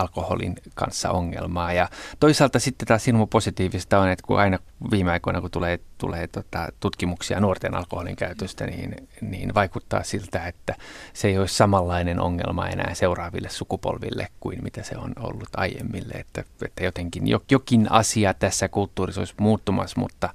alkoholin 0.00 0.54
kanssa 0.74 1.10
ongelmaa. 1.10 1.72
Ja 1.72 1.88
toisaalta 2.20 2.58
sitten 2.58 2.88
taas 2.88 3.04
sinun 3.04 3.28
positiivista 3.28 3.98
on, 3.98 4.08
että 4.08 4.24
kun 4.26 4.40
aina 4.40 4.58
viime 4.90 5.10
aikoina, 5.12 5.40
kun 5.40 5.50
tulee, 5.50 5.80
tulee 5.98 6.26
tota, 6.26 6.68
tutkimuksia 6.80 7.40
nuorten 7.40 7.74
alkoholin 7.74 8.16
käytöstä, 8.16 8.66
niin, 8.66 9.08
niin 9.20 9.54
vaikuttaa 9.54 10.02
siltä, 10.02 10.46
että 10.46 10.74
se 11.12 11.28
ei 11.28 11.38
olisi 11.38 11.54
samanlainen 11.54 12.20
ongelma 12.20 12.68
enää 12.68 12.94
seuraaville 12.94 13.48
sukupolville 13.48 14.28
kuin 14.40 14.58
mitä 14.62 14.82
se 14.82 14.96
on 14.96 15.12
ollut 15.20 15.48
aiemmille. 15.56 16.14
Että, 16.14 16.44
että 16.64 16.84
jotenkin 16.84 17.22
jokin 17.50 17.92
asia 17.92 18.34
tässä 18.34 18.68
kulttuurissa 18.68 19.20
olisi 19.20 19.34
muuttumassa, 19.40 20.00
mutta, 20.00 20.28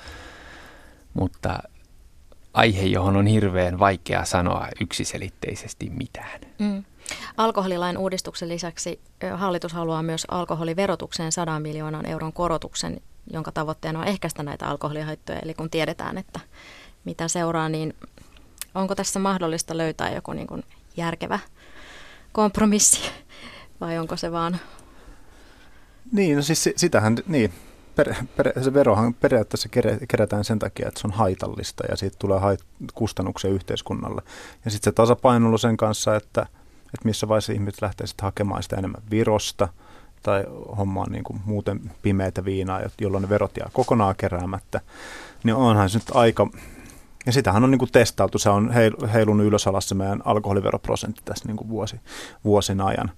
mutta 1.14 1.60
aihe, 2.54 2.86
johon 2.86 3.18
on 3.18 3.28
hirveän 3.28 3.80
vaikea 3.80 4.26
sanoa 4.26 4.68
yksiselitteisesti 4.82 5.90
mitään. 5.90 6.42
Mm. 6.60 6.84
Alkoholilain 7.38 7.98
uudistuksen 7.98 8.50
lisäksi 8.50 9.00
hallitus 9.36 9.74
haluaa 9.74 10.04
myös 10.04 10.26
alkoholiverotukseen 10.32 11.32
100 11.32 11.60
miljoonan 11.60 12.06
euron 12.06 12.34
korotuksen, 12.34 13.02
jonka 13.32 13.52
tavoitteena 13.52 14.00
on 14.00 14.08
ehkäistä 14.08 14.44
näitä 14.44 14.68
alkoholihaittoja. 14.68 15.40
Eli 15.40 15.54
kun 15.54 15.70
tiedetään, 15.70 16.18
että 16.18 16.40
mitä 17.06 17.28
seuraa, 17.28 17.70
niin 17.70 17.94
onko 18.76 18.96
tässä 18.96 19.20
mahdollista 19.20 19.78
löytää 19.78 20.14
joku 20.14 20.34
niin 20.34 20.48
kuin 20.48 20.64
järkevä 20.98 21.40
kompromissi 22.32 23.02
vai 23.82 23.98
onko 23.98 24.18
se 24.18 24.32
vaan... 24.32 24.60
Niin, 26.12 26.36
no 26.36 26.42
siis 26.42 26.70
sitähän, 26.76 27.18
niin, 27.28 27.54
per, 27.96 28.14
per, 28.36 28.64
se 28.64 28.74
verohan 28.74 29.14
periaatteessa 29.14 29.70
kerätään 30.08 30.44
sen 30.44 30.60
takia, 30.60 30.88
että 30.88 31.02
se 31.02 31.08
on 31.08 31.14
haitallista 31.14 31.84
ja 31.90 31.96
siitä 31.96 32.18
tulee 32.20 32.40
hait, 32.40 32.60
kustannuksia 32.94 33.52
yhteiskunnalle. 33.52 34.22
Ja 34.66 34.72
sitten 34.72 34.92
se 34.92 34.96
tasapainoilu 34.96 35.58
sen 35.58 35.78
kanssa, 35.78 36.16
että– 36.16 36.48
että 36.94 37.06
missä 37.08 37.28
vaiheessa 37.28 37.54
ihmiset 37.54 37.82
lähtee 37.82 38.08
sitten 38.08 38.24
hakemaan 38.24 38.64
sitä 38.64 38.76
enemmän 38.76 39.02
virosta 39.12 39.68
tai 40.24 40.46
hommaan 40.78 41.12
niin 41.12 41.24
kuin 41.24 41.42
muuten 41.46 41.92
pimeitä 42.02 42.46
viinaa, 42.46 42.82
jolloin 43.02 43.22
ne 43.22 43.30
verot 43.30 43.58
jää 43.58 43.70
kokonaan 43.74 44.16
keräämättä, 44.16 44.82
niin 45.44 45.56
onhan 45.56 45.90
se 45.90 45.98
nyt 45.98 46.12
aika, 46.14 46.48
ja 47.26 47.32
sitähän 47.32 47.64
on 47.64 47.72
niin 47.72 47.80
kuin 47.80 47.92
testailtu, 47.92 48.38
se 48.38 48.50
on 48.50 48.72
heilunut 49.14 49.46
ylös 49.46 49.68
alas 49.68 49.90
se 49.90 49.96
meidän 49.96 50.22
alkoholiveroprosentti 50.26 51.22
tässä 51.26 51.48
niin 51.48 51.58
kuin 51.58 51.70
vuosi, 51.70 52.00
vuosien 52.44 52.82
ajan. 52.82 53.12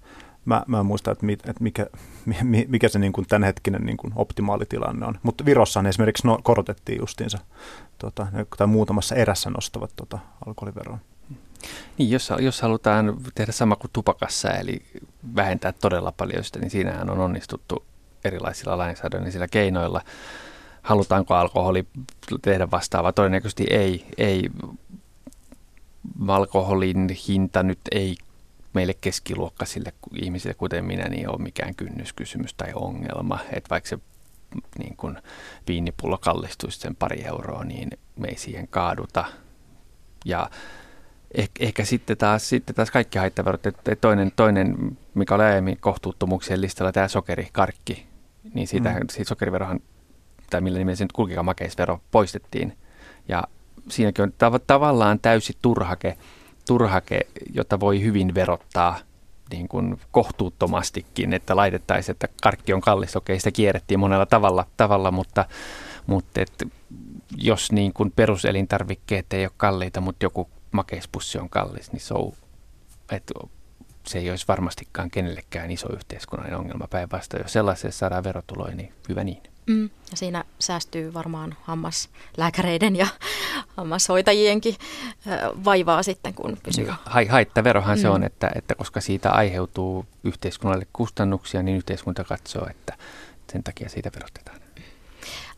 Mä, 0.46 0.64
mä 0.68 0.80
en 0.80 0.86
muista, 0.86 1.12
että, 1.12 1.26
mit, 1.26 1.50
että 1.50 1.64
mikä, 1.64 1.88
mikä 2.68 2.90
se 2.90 3.00
niin 3.00 3.14
kuin 3.14 3.28
tämänhetkinen 3.28 3.82
niin 3.82 3.98
kuin 3.98 4.14
optimaalitilanne 4.16 5.06
on. 5.06 5.20
Mutta 5.24 5.46
Virossahan 5.46 5.88
esimerkiksi 5.88 6.28
no, 6.28 6.40
korotettiin 6.44 7.00
justiinsa, 7.00 7.38
tota, 7.98 8.28
tai 8.58 8.68
muutamassa 8.68 9.16
erässä 9.16 9.50
nostavat 9.50 9.92
tota, 9.96 10.20
alkoholiveroa. 10.46 11.00
Niin, 11.98 12.12
jos, 12.12 12.30
jos 12.40 12.62
halutaan 12.62 13.18
tehdä 13.36 13.52
sama 13.52 13.76
kuin 13.76 13.92
tupakassa, 13.94 14.52
eli 14.52 14.82
vähentää 15.36 15.72
todella 15.72 16.12
paljon 16.12 16.44
sitä, 16.44 16.60
niin 16.60 16.70
siinähän 16.70 17.10
on 17.10 17.20
onnistuttu 17.20 17.86
erilaisilla 18.24 18.78
lainsäädännöllisillä 18.78 19.48
keinoilla. 19.48 20.02
Halutaanko 20.82 21.34
alkoholi 21.34 21.88
tehdä 22.42 22.72
vastaava? 22.72 23.14
Todennäköisesti 23.14 23.66
ei. 23.70 24.06
ei. 24.18 24.50
Alkoholin 26.28 27.10
hinta 27.28 27.64
nyt 27.64 27.80
ei 27.92 28.18
meille 28.74 28.94
keskiluokkaisille 29.02 29.94
ihmisille, 30.14 30.54
kuten 30.54 30.86
minä, 30.86 31.10
niin 31.10 31.30
ole 31.30 31.42
mikään 31.42 31.76
kynnyskysymys 31.76 32.54
tai 32.54 32.72
ongelma. 32.76 33.40
Että 33.52 33.70
vaikka 33.70 33.90
se 33.90 34.00
niin 34.80 34.98
kun 34.98 35.18
viinipullo 35.68 36.18
kallistuisi 36.18 36.80
sen 36.80 36.96
pari 36.96 37.26
euroa, 37.26 37.64
niin 37.64 37.90
me 38.16 38.28
ei 38.28 38.38
siihen 38.38 38.68
kaaduta. 38.68 39.26
Ja 40.26 40.50
eh, 41.36 41.50
ehkä 41.60 41.86
sitten 41.86 42.18
taas, 42.18 42.50
sitten 42.50 42.76
taas 42.76 42.92
kaikki 42.92 43.18
haittaverot. 43.20 43.66
Että 43.66 43.96
toinen, 43.96 44.32
toinen, 44.36 44.98
mikä 45.14 45.36
oli 45.36 45.44
aiemmin 45.44 45.78
kohtuuttomuuksien 45.80 46.62
listalla, 46.62 46.92
tämä 46.92 47.08
sokeri, 47.08 47.48
karkki, 47.52 48.06
niin 48.54 48.68
siitä, 48.68 48.90
mm. 48.90 49.08
siitä 49.10 49.30
sokeriverohan, 49.30 49.80
tai 50.50 50.62
millä 50.62 50.80
nimellä 50.80 50.96
se 50.96 51.04
nyt 51.04 51.12
kulkikaan 51.12 51.46
makeisvero, 51.46 52.00
poistettiin. 52.12 52.78
Ja 53.28 53.44
siinäkin 53.90 54.24
on 54.24 54.30
tav- 54.30 54.64
tavallaan 54.68 55.20
täysi 55.20 55.54
turhake, 55.62 56.18
turhake, 56.68 57.20
jota 57.54 57.80
voi 57.80 58.02
hyvin 58.02 58.36
verottaa 58.36 59.00
niin 59.50 59.68
kuin 59.68 60.00
kohtuuttomastikin, 60.12 61.34
että 61.34 61.56
laitettaisiin, 61.56 62.14
että 62.14 62.28
karkki 62.44 62.74
on 62.74 62.82
kallis. 62.82 63.16
Okei, 63.16 63.40
sitä 63.40 63.52
kierrettiin 63.52 64.00
monella 64.00 64.26
tavalla, 64.26 64.66
tavalla 64.78 65.12
mutta, 65.12 65.46
mutta 66.08 66.42
et, 66.42 66.68
jos 67.38 67.72
niin 67.72 67.94
kuin 67.94 68.12
peruselintarvikkeet 68.16 69.34
ei 69.34 69.46
ole 69.46 69.52
kalliita, 69.58 70.02
mutta 70.02 70.26
joku 70.26 70.50
makeispussi 70.76 71.38
on 71.38 71.50
kallis, 71.50 71.92
niin 71.92 72.02
se, 72.02 72.14
on, 72.14 72.34
että 73.12 73.34
se 74.08 74.20
ei 74.20 74.30
olisi 74.30 74.48
varmastikaan 74.48 75.12
kenellekään 75.12 75.72
iso 75.72 75.94
yhteiskunnallinen 75.94 76.60
ongelma 76.60 76.88
päinvastoin. 76.88 77.44
Jos 77.44 77.54
sellaiseen 77.54 77.94
saadaan 77.94 78.24
verotuloja, 78.24 78.76
niin 78.76 78.94
hyvä 79.10 79.24
niin. 79.24 79.44
Mm, 79.68 79.90
ja 80.12 80.18
siinä 80.18 80.44
säästyy 80.60 81.14
varmaan 81.14 81.56
hammaslääkäreiden 81.62 82.96
ja 82.96 83.08
hammashoitajienkin 83.78 84.76
vaivaa 85.66 86.04
sitten, 86.04 86.34
kun 86.34 86.58
pysyy. 86.64 86.88
Hai, 87.06 87.26
haittaverohan 87.26 87.98
mm. 87.98 88.02
se 88.02 88.10
on, 88.10 88.24
että, 88.24 88.52
että 88.56 88.76
koska 88.76 89.02
siitä 89.02 89.32
aiheutuu 89.32 90.06
yhteiskunnalle 90.24 90.88
kustannuksia, 90.94 91.64
niin 91.64 91.78
yhteiskunta 91.78 92.24
katsoo, 92.24 92.68
että 92.70 92.98
sen 93.52 93.64
takia 93.64 93.90
siitä 93.90 94.12
verotetaan. 94.16 94.66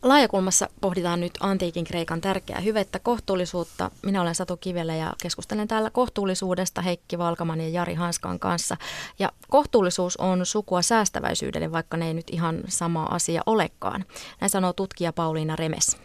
Laajakulmassa 0.02 0.66
pohditaan 0.80 1.20
nyt 1.20 1.32
antiikin 1.40 1.84
Kreikan 1.84 2.20
tärkeää 2.20 2.60
hyvettä, 2.60 2.98
kohtuullisuutta. 3.02 3.90
Minä 4.04 4.22
olen 4.22 4.34
Satu 4.34 4.56
Kivelä 4.56 4.94
ja 4.94 5.12
keskustelen 5.22 5.68
täällä 5.68 5.90
kohtuullisuudesta 5.92 6.82
Heikki 6.82 7.18
Valkaman 7.18 7.60
ja 7.60 7.68
Jari 7.68 7.94
Hanskan 7.94 8.38
kanssa. 8.38 8.76
Ja 9.18 9.28
kohtuullisuus 9.48 10.16
on 10.16 10.46
sukua 10.46 10.82
säästäväisyydelle, 10.82 11.72
vaikka 11.72 11.96
ne 11.96 12.06
ei 12.06 12.14
nyt 12.14 12.30
ihan 12.32 12.56
sama 12.66 13.04
asia 13.04 13.42
olekaan. 13.46 14.04
Näin 14.40 14.50
sanoo 14.50 14.72
tutkija 14.72 15.12
Pauliina 15.12 15.56
Remes. 15.56 16.02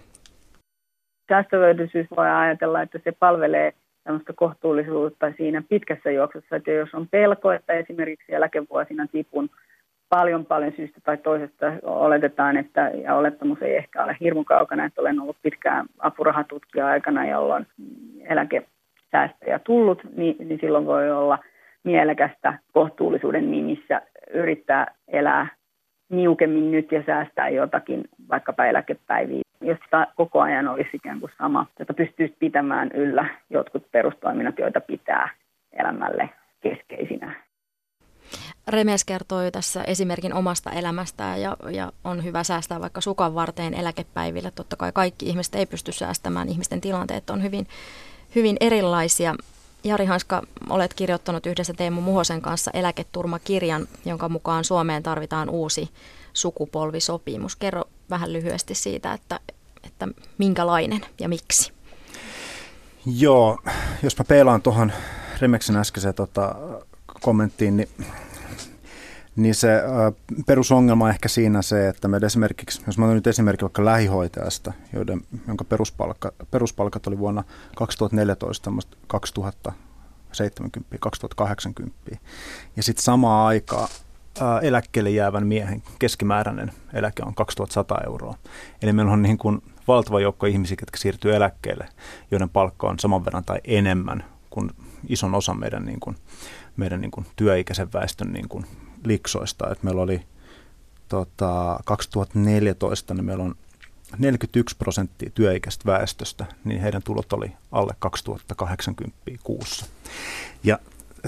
Säästäväisyys 1.29 2.07
voi 2.17 2.29
ajatella, 2.29 2.81
että 2.81 2.99
se 3.03 3.11
palvelee 3.11 3.73
tämmöistä 4.03 4.33
kohtuullisuutta 4.33 5.33
siinä 5.37 5.63
pitkässä 5.69 6.11
juoksussa, 6.11 6.55
että 6.55 6.71
jos 6.71 6.89
on 6.93 7.07
pelko, 7.07 7.51
että 7.51 7.73
esimerkiksi 7.73 8.33
eläkevuosina 8.33 9.07
tipun 9.07 9.49
paljon 10.09 10.45
paljon 10.45 10.73
syystä 10.75 11.01
tai 11.03 11.17
toisesta 11.17 11.65
oletetaan, 11.83 12.57
että, 12.57 12.91
ja 13.03 13.15
olettamus 13.15 13.61
ei 13.61 13.75
ehkä 13.75 14.03
ole 14.03 14.17
hirmu 14.19 14.43
kaukana, 14.43 14.85
että 14.85 15.01
olen 15.01 15.19
ollut 15.19 15.37
pitkään 15.41 15.85
apurahatutkija 15.99 16.87
aikana, 16.87 17.25
jolloin 17.25 17.67
eläkesäästöjä 18.21 19.59
tullut, 19.59 20.01
niin, 20.15 20.35
niin 20.39 20.59
silloin 20.61 20.85
voi 20.85 21.11
olla 21.11 21.39
mielekästä 21.83 22.59
kohtuullisuuden 22.73 23.51
nimissä 23.51 24.01
yrittää 24.33 24.95
elää 25.07 25.47
niukemmin 26.09 26.71
nyt 26.71 26.91
ja 26.91 27.03
säästää 27.05 27.49
jotakin, 27.49 28.03
vaikkapa 28.29 28.65
eläkepäiviä, 28.65 29.41
jos 29.61 29.77
koko 30.15 30.41
ajan 30.41 30.67
olisi 30.67 30.89
ikään 30.93 31.19
kuin 31.19 31.31
sama, 31.37 31.65
että 31.79 31.93
pystyisi 31.93 32.35
pitämään 32.39 32.91
yllä 32.93 33.25
jotkut 33.49 33.91
perustoiminnot, 33.91 34.59
joita 34.59 34.81
pitää 34.81 35.29
elämälle 35.73 36.29
keskeisinä. 36.61 37.35
Remes 38.67 39.05
kertoi 39.05 39.51
tässä 39.51 39.83
esimerkin 39.83 40.33
omasta 40.33 40.71
elämästään 40.71 41.41
ja, 41.41 41.57
ja 41.71 41.91
on 42.03 42.23
hyvä 42.23 42.43
säästää 42.43 42.81
vaikka 42.81 43.01
sukan 43.01 43.35
varteen 43.35 43.73
eläkepäivillä. 43.73 44.51
Totta 44.51 44.75
kai 44.75 44.91
kaikki 44.91 45.29
ihmiset 45.29 45.55
ei 45.55 45.65
pysty 45.65 45.91
säästämään, 45.91 46.49
ihmisten 46.49 46.81
tilanteet 46.81 47.29
on 47.29 47.43
hyvin, 47.43 47.67
hyvin 48.35 48.57
erilaisia. 48.59 49.35
Jari 49.83 50.05
Hanska, 50.05 50.41
olet 50.69 50.93
kirjoittanut 50.93 51.45
yhdessä 51.45 51.73
Teemu 51.73 52.01
Muhosen 52.01 52.41
kanssa 52.41 52.71
eläketurmakirjan, 52.73 53.87
jonka 54.05 54.29
mukaan 54.29 54.63
Suomeen 54.63 55.03
tarvitaan 55.03 55.49
uusi 55.49 55.89
sukupolvisopimus. 56.33 57.55
Kerro 57.55 57.83
vähän 58.09 58.33
lyhyesti 58.33 58.75
siitä, 58.75 59.13
että, 59.13 59.39
että 59.83 60.07
minkälainen 60.37 61.05
ja 61.19 61.29
miksi. 61.29 61.73
Joo, 63.05 63.57
jos 64.03 64.17
mä 64.17 64.23
peilaan 64.23 64.61
tuohon 64.61 64.91
Remeksen 65.41 65.75
äskeiseen 65.75 66.13
tota, 66.13 66.55
kommenttiin, 67.21 67.77
niin 67.77 67.89
niin 69.35 69.55
se 69.55 69.81
perusongelma 70.45 71.05
on 71.05 71.09
ehkä 71.09 71.29
siinä 71.29 71.61
se, 71.61 71.87
että 71.87 72.07
me 72.07 72.17
esimerkiksi, 72.17 72.81
jos 72.87 72.97
mä 72.97 73.05
otan 73.05 73.15
nyt 73.15 73.27
esimerkki 73.27 73.63
vaikka 73.63 73.85
lähihoitajasta, 73.85 74.73
joiden, 74.93 75.21
jonka 75.47 75.63
peruspalkka, 75.63 76.31
peruspalkat 76.51 77.07
oli 77.07 77.19
vuonna 77.19 77.43
2014 77.75 78.71
2070, 79.07 80.97
2080, 80.99 81.95
ja 82.75 82.83
sitten 82.83 83.03
samaa 83.03 83.47
aikaa 83.47 83.87
ää, 84.41 84.59
eläkkeelle 84.59 85.09
jäävän 85.09 85.47
miehen 85.47 85.83
keskimääräinen 85.99 86.71
eläke 86.93 87.23
on 87.25 87.35
2100 87.35 87.97
euroa. 88.05 88.35
Eli 88.81 88.93
meillä 88.93 89.11
on 89.11 89.21
niin 89.21 89.37
kuin 89.37 89.61
valtava 89.87 90.19
joukko 90.19 90.45
ihmisiä, 90.45 90.77
jotka 90.81 90.97
siirtyy 90.97 91.35
eläkkeelle, 91.35 91.87
joiden 92.31 92.49
palkka 92.49 92.87
on 92.87 92.99
saman 92.99 93.25
verran 93.25 93.43
tai 93.43 93.59
enemmän 93.63 94.23
kuin 94.49 94.71
ison 95.09 95.35
osan 95.35 95.59
meidän, 95.59 95.85
niin 95.85 95.99
kuin, 95.99 96.15
meidän 96.77 97.01
niin 97.01 97.11
kuin 97.11 97.25
työikäisen 97.35 97.93
väestön 97.93 98.33
niin 98.33 98.49
kuin 98.49 98.65
liksoista. 99.07 99.71
Et 99.71 99.83
meillä 99.83 100.01
oli 100.01 100.21
tota, 101.09 101.79
2014, 101.85 103.13
niin 103.13 103.25
meillä 103.25 103.43
on 103.43 103.55
41 104.17 104.75
prosenttia 104.77 105.29
työikäistä 105.33 105.85
väestöstä, 105.85 106.45
niin 106.63 106.81
heidän 106.81 107.03
tulot 107.03 107.33
oli 107.33 107.51
alle 107.71 107.93
2080 107.99 109.17
kuussa. 109.43 109.85
Ja 110.63 110.79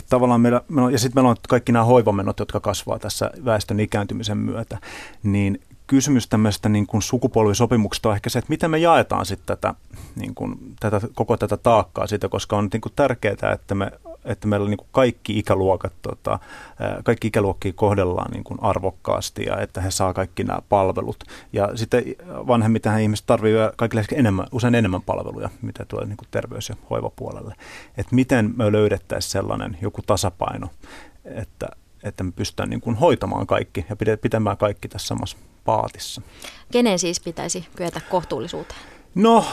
tavallaan 0.09 0.41
meillä, 0.41 0.61
ja 0.91 0.99
sitten 0.99 1.17
meillä 1.17 1.29
on 1.29 1.35
kaikki 1.49 1.71
nämä 1.71 1.85
hoivamenot, 1.85 2.39
jotka 2.39 2.59
kasvaa 2.59 2.99
tässä 2.99 3.31
väestön 3.45 3.79
ikääntymisen 3.79 4.37
myötä, 4.37 4.77
niin 5.23 5.61
kysymys 5.87 6.27
tämmöistä 6.27 6.69
niin 6.69 6.87
kuin 6.87 7.01
sukupolvisopimuksesta 7.01 8.09
on 8.09 8.15
ehkä 8.15 8.29
se, 8.29 8.39
että 8.39 8.49
miten 8.49 8.71
me 8.71 8.77
jaetaan 8.77 9.25
sitten 9.25 9.57
tätä, 9.57 9.73
niin 10.15 10.35
kuin, 10.35 10.75
tätä, 10.79 11.01
koko 11.15 11.37
tätä 11.37 11.57
taakkaa 11.57 12.07
siitä, 12.07 12.29
koska 12.29 12.57
on 12.57 12.69
niin 12.73 12.81
kuin 12.81 12.93
tärkeää, 12.95 13.53
että 13.53 13.75
me 13.75 13.91
että 14.25 14.47
meillä 14.47 14.69
niin 14.69 14.77
kuin 14.77 14.87
kaikki 14.91 15.39
ikäluokat, 15.39 15.93
tota, 16.01 16.39
kaikki 17.03 17.27
ikäluokkia 17.27 17.73
kohdellaan 17.73 18.31
niin 18.31 18.43
kuin 18.43 18.59
arvokkaasti 18.61 19.43
ja 19.43 19.59
että 19.59 19.81
he 19.81 19.91
saa 19.91 20.13
kaikki 20.13 20.43
nämä 20.43 20.59
palvelut. 20.69 21.23
Ja 21.53 21.77
sitten 21.77 22.03
vanhemmiten 22.27 22.99
ihmiset 22.99 23.25
tarvitsevat 23.25 23.75
kaikille 23.75 24.05
enemmän, 24.13 24.47
usein 24.51 24.75
enemmän 24.75 25.01
palveluja, 25.01 25.49
mitä 25.61 25.85
tulee 25.85 26.05
niin 26.05 26.17
kuin 26.17 26.27
terveys- 26.31 26.69
ja 26.69 26.75
hoivapuolelle. 26.89 27.55
Että 27.97 28.15
miten 28.15 28.53
me 28.55 28.71
löydettäisiin 28.71 29.31
sellainen 29.31 29.77
joku 29.81 30.01
tasapaino, 30.01 30.67
että, 31.25 31.67
että 32.03 32.23
me 32.23 32.31
pystytään 32.31 32.69
niin 32.69 32.81
kuin 32.81 32.95
hoitamaan 32.95 33.47
kaikki 33.47 33.85
ja 33.89 34.17
pitämään 34.21 34.57
kaikki 34.57 34.87
tässä 34.87 35.07
samassa 35.07 35.37
paatissa. 35.65 36.21
Kenen 36.71 36.99
siis 36.99 37.19
pitäisi 37.19 37.67
kyetä 37.75 38.01
kohtuullisuuteen? 38.09 38.79
No 39.15 39.45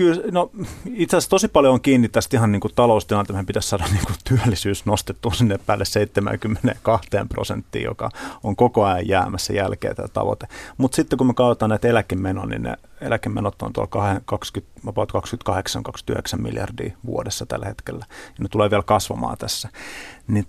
kyllä, 0.00 0.22
no 0.32 0.50
itse 0.94 1.16
asiassa 1.16 1.30
tosi 1.30 1.48
paljon 1.48 1.74
on 1.74 1.80
kiinni 1.80 2.08
tästä 2.08 2.36
ihan 2.36 2.52
niin 2.52 2.60
kuin 2.60 2.72
taloustilanteesta. 2.74 3.32
Meidän 3.32 3.46
pitäisi 3.46 3.68
saada 3.68 3.84
niin 3.84 4.04
kuin 4.06 4.16
työllisyys 4.24 4.86
nostettua 4.86 5.32
sinne 5.32 5.58
päälle 5.66 5.84
72 5.84 7.10
prosenttiin, 7.28 7.84
joka 7.84 8.10
on 8.42 8.56
koko 8.56 8.84
ajan 8.84 9.08
jäämässä 9.08 9.52
jälkeen 9.52 9.96
tämä 9.96 10.08
tavoite. 10.08 10.46
Mutta 10.76 10.96
sitten 10.96 11.16
kun 11.16 11.26
me 11.26 11.34
katsotaan 11.34 11.70
näitä 11.70 11.88
eläkemenoja, 11.88 12.46
niin 12.46 12.62
ne 12.62 12.76
eläkemenot 13.00 13.62
on 13.62 13.72
tuolla 13.72 14.14
28-29 16.36 16.40
miljardia 16.40 16.92
vuodessa 17.06 17.46
tällä 17.46 17.66
hetkellä. 17.66 18.06
Ja 18.08 18.42
ne 18.42 18.48
tulee 18.50 18.70
vielä 18.70 18.82
kasvamaan 18.82 19.38
tässä. 19.38 19.68
Niin 20.28 20.46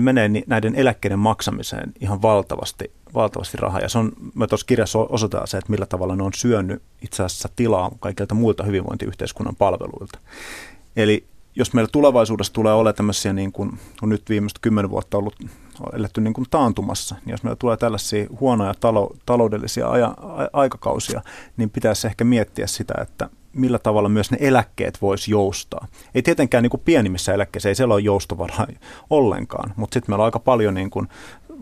menee 0.00 0.30
näiden 0.46 0.74
eläkkeiden 0.74 1.18
maksamiseen 1.18 1.92
ihan 2.00 2.22
valtavasti, 2.22 2.90
valtavasti 3.14 3.56
rahaa. 3.56 3.80
Ja 3.80 3.88
se 3.88 3.98
on, 3.98 4.12
me 4.34 4.46
tuossa 4.46 4.66
kirjassa 4.66 4.98
osoitetaan 4.98 5.48
se, 5.48 5.58
että 5.58 5.70
millä 5.70 5.86
tavalla 5.86 6.16
ne 6.16 6.22
on 6.22 6.32
syönyt 6.34 6.82
itse 7.02 7.22
asiassa 7.22 7.48
tilaa 7.56 7.90
kaikilta 8.00 8.34
muilta 8.34 8.64
hyvinvointiyhteiskunnan 8.64 9.56
palveluilta. 9.56 10.18
Eli 10.96 11.26
jos 11.56 11.72
meillä 11.72 11.88
tulevaisuudessa 11.92 12.52
tulee 12.52 12.72
olemaan 12.72 12.94
tämmöisiä, 12.94 13.32
niin 13.32 13.52
kuin 13.52 13.78
on 14.02 14.08
nyt 14.08 14.22
viimeiset 14.28 14.58
kymmenen 14.58 14.90
vuotta 14.90 15.18
ollut 15.18 15.36
eletty 15.92 16.20
niin 16.20 16.34
kuin 16.34 16.46
taantumassa, 16.50 17.14
niin 17.24 17.30
jos 17.30 17.42
meillä 17.42 17.56
tulee 17.56 17.76
tällaisia 17.76 18.26
huonoja 18.40 18.74
talo, 18.80 19.16
taloudellisia 19.26 19.88
aja, 19.88 20.06
a, 20.06 20.48
aikakausia, 20.52 21.22
niin 21.56 21.70
pitäisi 21.70 22.06
ehkä 22.06 22.24
miettiä 22.24 22.66
sitä, 22.66 22.94
että 23.02 23.28
millä 23.52 23.78
tavalla 23.78 24.08
myös 24.08 24.30
ne 24.30 24.38
eläkkeet 24.40 25.02
voisi 25.02 25.30
joustaa. 25.30 25.86
Ei 26.14 26.22
tietenkään 26.22 26.62
niin 26.62 26.70
kuin 26.70 26.82
pienimmissä 26.84 27.34
eläkkeissä, 27.34 27.68
ei 27.68 27.74
siellä 27.74 27.94
ole 27.94 28.00
joustovaraa 28.02 28.66
ollenkaan, 29.10 29.72
mutta 29.76 29.94
sitten 29.94 30.12
meillä 30.12 30.22
on 30.22 30.24
aika 30.24 30.38
paljon 30.38 30.74
niin 30.74 30.90
kuin 30.90 31.08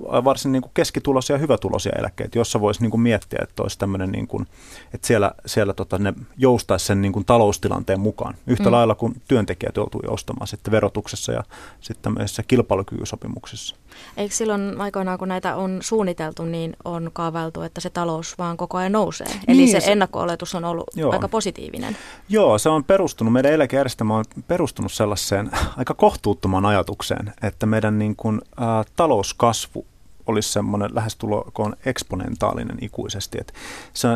varsin 0.01 0.53
niin 0.53 0.63
kuin 0.63 0.73
keskituloisia 0.75 1.35
ja 1.35 1.41
hyvätuloisia 1.41 1.93
eläkkeitä, 1.99 2.39
jossa 2.39 2.61
voisi 2.61 2.81
niin 2.81 2.91
kuin 2.91 3.01
miettiä, 3.01 3.39
että 3.43 3.63
olisi 3.63 3.79
tämmöinen, 3.79 4.13
niin 4.13 4.27
kuin, 4.27 4.47
että 4.95 5.07
siellä, 5.07 5.33
siellä 5.47 5.73
tota, 5.75 5.99
ne 5.99 6.15
joustaisi 6.37 6.87
sen 6.87 7.03
niin 7.03 7.13
kuin 7.13 7.25
taloustilanteen 7.25 8.01
mukaan. 8.01 8.35
Yhtä 8.47 8.65
mm. 8.65 8.73
lailla 8.73 8.95
kuin 8.95 9.23
työntekijät 9.29 9.77
joutuu 9.77 10.01
joustamaan 10.05 10.47
sitten 10.47 10.73
verotuksessa 10.73 11.33
ja 11.33 11.45
sitten 11.81 12.03
tämmöisissä 12.03 12.43
kilpailukykysopimuksissa. 12.43 13.77
Eikö 14.17 14.35
silloin 14.35 14.81
aikoinaan, 14.81 15.19
kun 15.19 15.29
näitä 15.29 15.57
on 15.57 15.79
suunniteltu, 15.81 16.45
niin 16.45 16.77
on 16.85 17.11
kaavailtu, 17.13 17.63
että 17.63 17.81
se 17.81 17.91
talous 17.91 18.39
vaan 18.39 18.57
koko 18.57 18.79
ajan 18.79 18.93
nousee? 18.93 19.27
Niin, 19.27 19.43
Eli 19.49 19.69
se, 19.69 19.81
se 19.81 19.93
ennakko-oletus 19.93 20.55
on 20.55 20.65
ollut 20.65 20.87
joo. 20.95 21.13
aika 21.13 21.29
positiivinen. 21.29 21.97
Joo, 22.29 22.59
se 22.59 22.69
on 22.69 22.85
perustunut, 22.85 23.33
meidän 23.33 23.53
eläkejärjestelmä 23.53 24.17
on 24.17 24.25
perustunut 24.49 24.93
sellaiseen 24.93 25.51
aika 25.77 25.95
kohtuuttomaan 25.95 26.67
ajatukseen, 26.67 27.33
että 27.43 27.67
meidän 27.67 27.99
niin 27.99 28.17
kuin, 28.17 28.41
ä, 28.61 28.85
talouskasvu 28.97 29.87
olisi 30.27 30.53
semmoinen 30.53 30.91
lähestulkoon 30.95 31.77
eksponentaalinen 31.87 32.79
ikuisesti. 32.81 33.39
Että 33.41 33.53
se, 33.93 34.09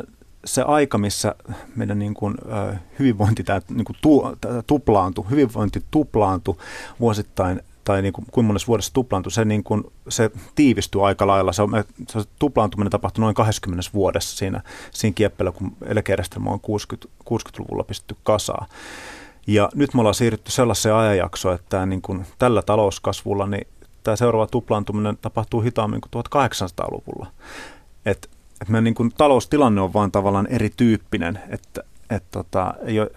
se 0.44 0.62
aika, 0.62 0.98
missä 0.98 1.34
meidän 1.76 1.98
niin 1.98 2.14
kuin, 2.14 2.34
hyvinvointi 2.98 3.44
tämä, 3.44 3.60
niin 3.68 3.84
kuin 3.84 3.96
tu, 4.02 4.22
tuplaantu, 4.66 5.26
hyvinvointi 5.30 5.82
tuplaantu 5.90 6.60
vuosittain 7.00 7.62
tai 7.86 8.02
niin 8.02 8.12
kuin, 8.12 8.26
kuinka 8.30 8.46
monessa 8.46 8.66
vuodessa 8.66 8.92
tuplaantui, 8.92 9.32
se, 9.32 9.44
niin 9.44 9.64
kuin, 9.64 9.84
se 10.08 10.30
tiivistyy 10.54 11.06
aika 11.06 11.26
lailla. 11.26 11.52
Se, 11.52 11.62
se 12.08 12.28
tuplaantuminen 12.38 12.90
tapahtui 12.90 13.22
noin 13.22 13.34
20 13.34 13.90
vuodessa 13.94 14.36
siinä, 14.36 14.62
siinä 14.90 15.14
kieppeillä, 15.14 15.52
kun 15.52 15.76
eläkejärjestelmä 15.86 16.50
on 16.50 16.60
60, 16.60 17.08
60-luvulla 17.30 17.84
pistetty 17.84 18.16
kasaan. 18.22 18.66
Ja 19.46 19.68
nyt 19.74 19.94
me 19.94 20.00
ollaan 20.00 20.14
siirrytty 20.14 20.50
sellaiseen 20.50 20.94
ajanjaksoon, 20.94 21.54
että 21.54 21.86
niin 21.86 22.02
kuin 22.02 22.26
tällä 22.38 22.62
talouskasvulla 22.62 23.46
niin 23.46 23.66
tämä 24.02 24.16
seuraava 24.16 24.46
tuplaantuminen 24.46 25.18
tapahtuu 25.22 25.60
hitaammin 25.60 26.00
kuin 26.00 26.24
1800-luvulla. 26.24 27.26
Et, 28.06 28.30
et 28.60 28.68
meidän 28.68 28.84
niin 28.84 28.94
kuin 28.94 29.12
taloustilanne 29.16 29.80
on 29.80 29.92
vaan 29.92 30.12
tavallaan 30.12 30.46
erityyppinen, 30.46 31.40
että 31.48 31.82
et 32.10 32.24
tota, 32.30 32.74
ei 32.84 33.00
ole, 33.00 33.10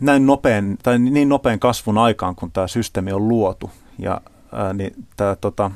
näin 0.00 0.26
nopean, 0.26 0.78
tai 0.82 0.98
niin 0.98 1.28
nopean 1.28 1.58
kasvun 1.58 1.98
aikaan, 1.98 2.36
kun 2.36 2.52
tämä 2.52 2.68
systeemi 2.68 3.12
on 3.12 3.28
luotu. 3.28 3.70
Ja 3.98 4.20
ää, 4.52 4.72
niin 4.72 5.06
tämä, 5.16 5.36
tota, 5.36 5.70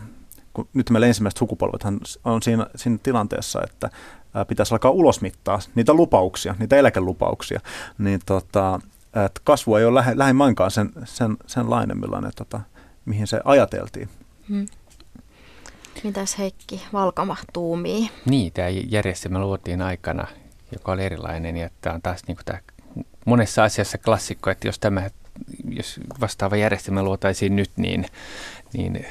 kun 0.52 0.68
nyt 0.74 0.90
meillä 0.90 1.06
ensimmäiset 1.06 1.38
sukupolvet 1.38 1.80
on 2.24 2.42
siinä, 2.42 2.66
siinä 2.76 2.98
tilanteessa, 3.02 3.61
että 3.64 3.90
ää, 4.35 4.44
pitäisi 4.44 4.74
alkaa 4.74 4.90
ulosmittaa 4.90 5.59
niitä 5.74 5.94
lupauksia, 5.94 6.54
niitä 6.59 6.76
eläkelupauksia, 6.76 7.61
niin 7.98 8.20
tota, 8.26 8.80
että 9.26 9.40
kasvu 9.44 9.74
ei 9.74 9.85
ole 9.85 9.94
lähe, 9.94 10.12
lähimainkaan 10.18 10.70
sen, 10.70 10.90
sen, 11.04 11.37
sen 11.46 11.70
lainen, 11.70 12.00
millainen, 12.00 12.33
tota, 12.37 12.61
mihin 13.04 13.26
se 13.26 13.40
ajateltiin. 13.44 14.09
Hmm. 14.48 14.66
Mitäs 16.04 16.38
Heikki 16.38 16.83
Valkama 16.92 17.37
tuumii? 17.52 18.11
Niin, 18.24 18.52
tämä 18.52 18.68
järjestelmä 18.68 19.40
luotiin 19.40 19.83
aikana, 19.83 20.26
joka 20.72 20.92
oli 20.92 21.04
erilainen 21.04 21.56
ja 21.56 21.70
tämä 21.80 21.94
on 21.94 22.02
taas 22.02 22.22
niin 22.26 22.37
kuin 22.37 22.44
tämä 22.44 22.59
monessa 23.26 23.64
asiassa 23.64 23.98
klassikko, 23.98 24.50
että 24.50 24.68
jos 24.68 24.78
tämä 24.78 25.11
jos 25.68 26.00
vastaava 26.20 26.57
järjestelmä 26.57 27.03
luotaisiin 27.03 27.57
nyt, 27.57 27.70
niin, 27.76 28.07
niin 28.72 29.07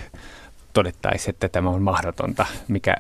todettaisiin, 0.74 1.30
että 1.30 1.50
tämä 1.50 1.70
on 1.70 1.82
mahdotonta, 1.82 2.46
mikä, 2.68 2.96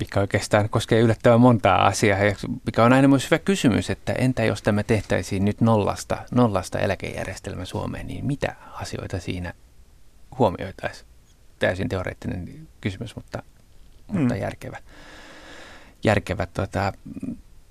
mikä 0.00 0.20
oikeastaan 0.20 0.68
koskee 0.68 1.00
yllättävän 1.00 1.40
montaa 1.40 1.86
asiaa, 1.86 2.18
ja 2.18 2.36
mikä 2.66 2.84
on 2.84 2.92
aina 2.92 3.08
myös 3.08 3.30
hyvä 3.30 3.38
kysymys, 3.38 3.90
että 3.90 4.12
entä 4.12 4.44
jos 4.44 4.62
tämä 4.62 4.82
tehtäisiin 4.82 5.44
nyt 5.44 5.60
nollasta, 5.60 6.18
nollasta 6.30 6.78
eläkejärjestelmä 6.78 7.64
Suomeen, 7.64 8.06
niin 8.06 8.26
mitä 8.26 8.56
asioita 8.72 9.20
siinä 9.20 9.54
huomioitaisiin? 10.38 11.08
Täysin 11.58 11.88
teoreettinen 11.88 12.68
kysymys, 12.80 13.16
mutta, 13.16 13.42
mm. 14.12 14.18
mutta 14.20 14.36
järkevä. 14.36 14.78
järkevä 16.04 16.46
tuota, 16.46 16.92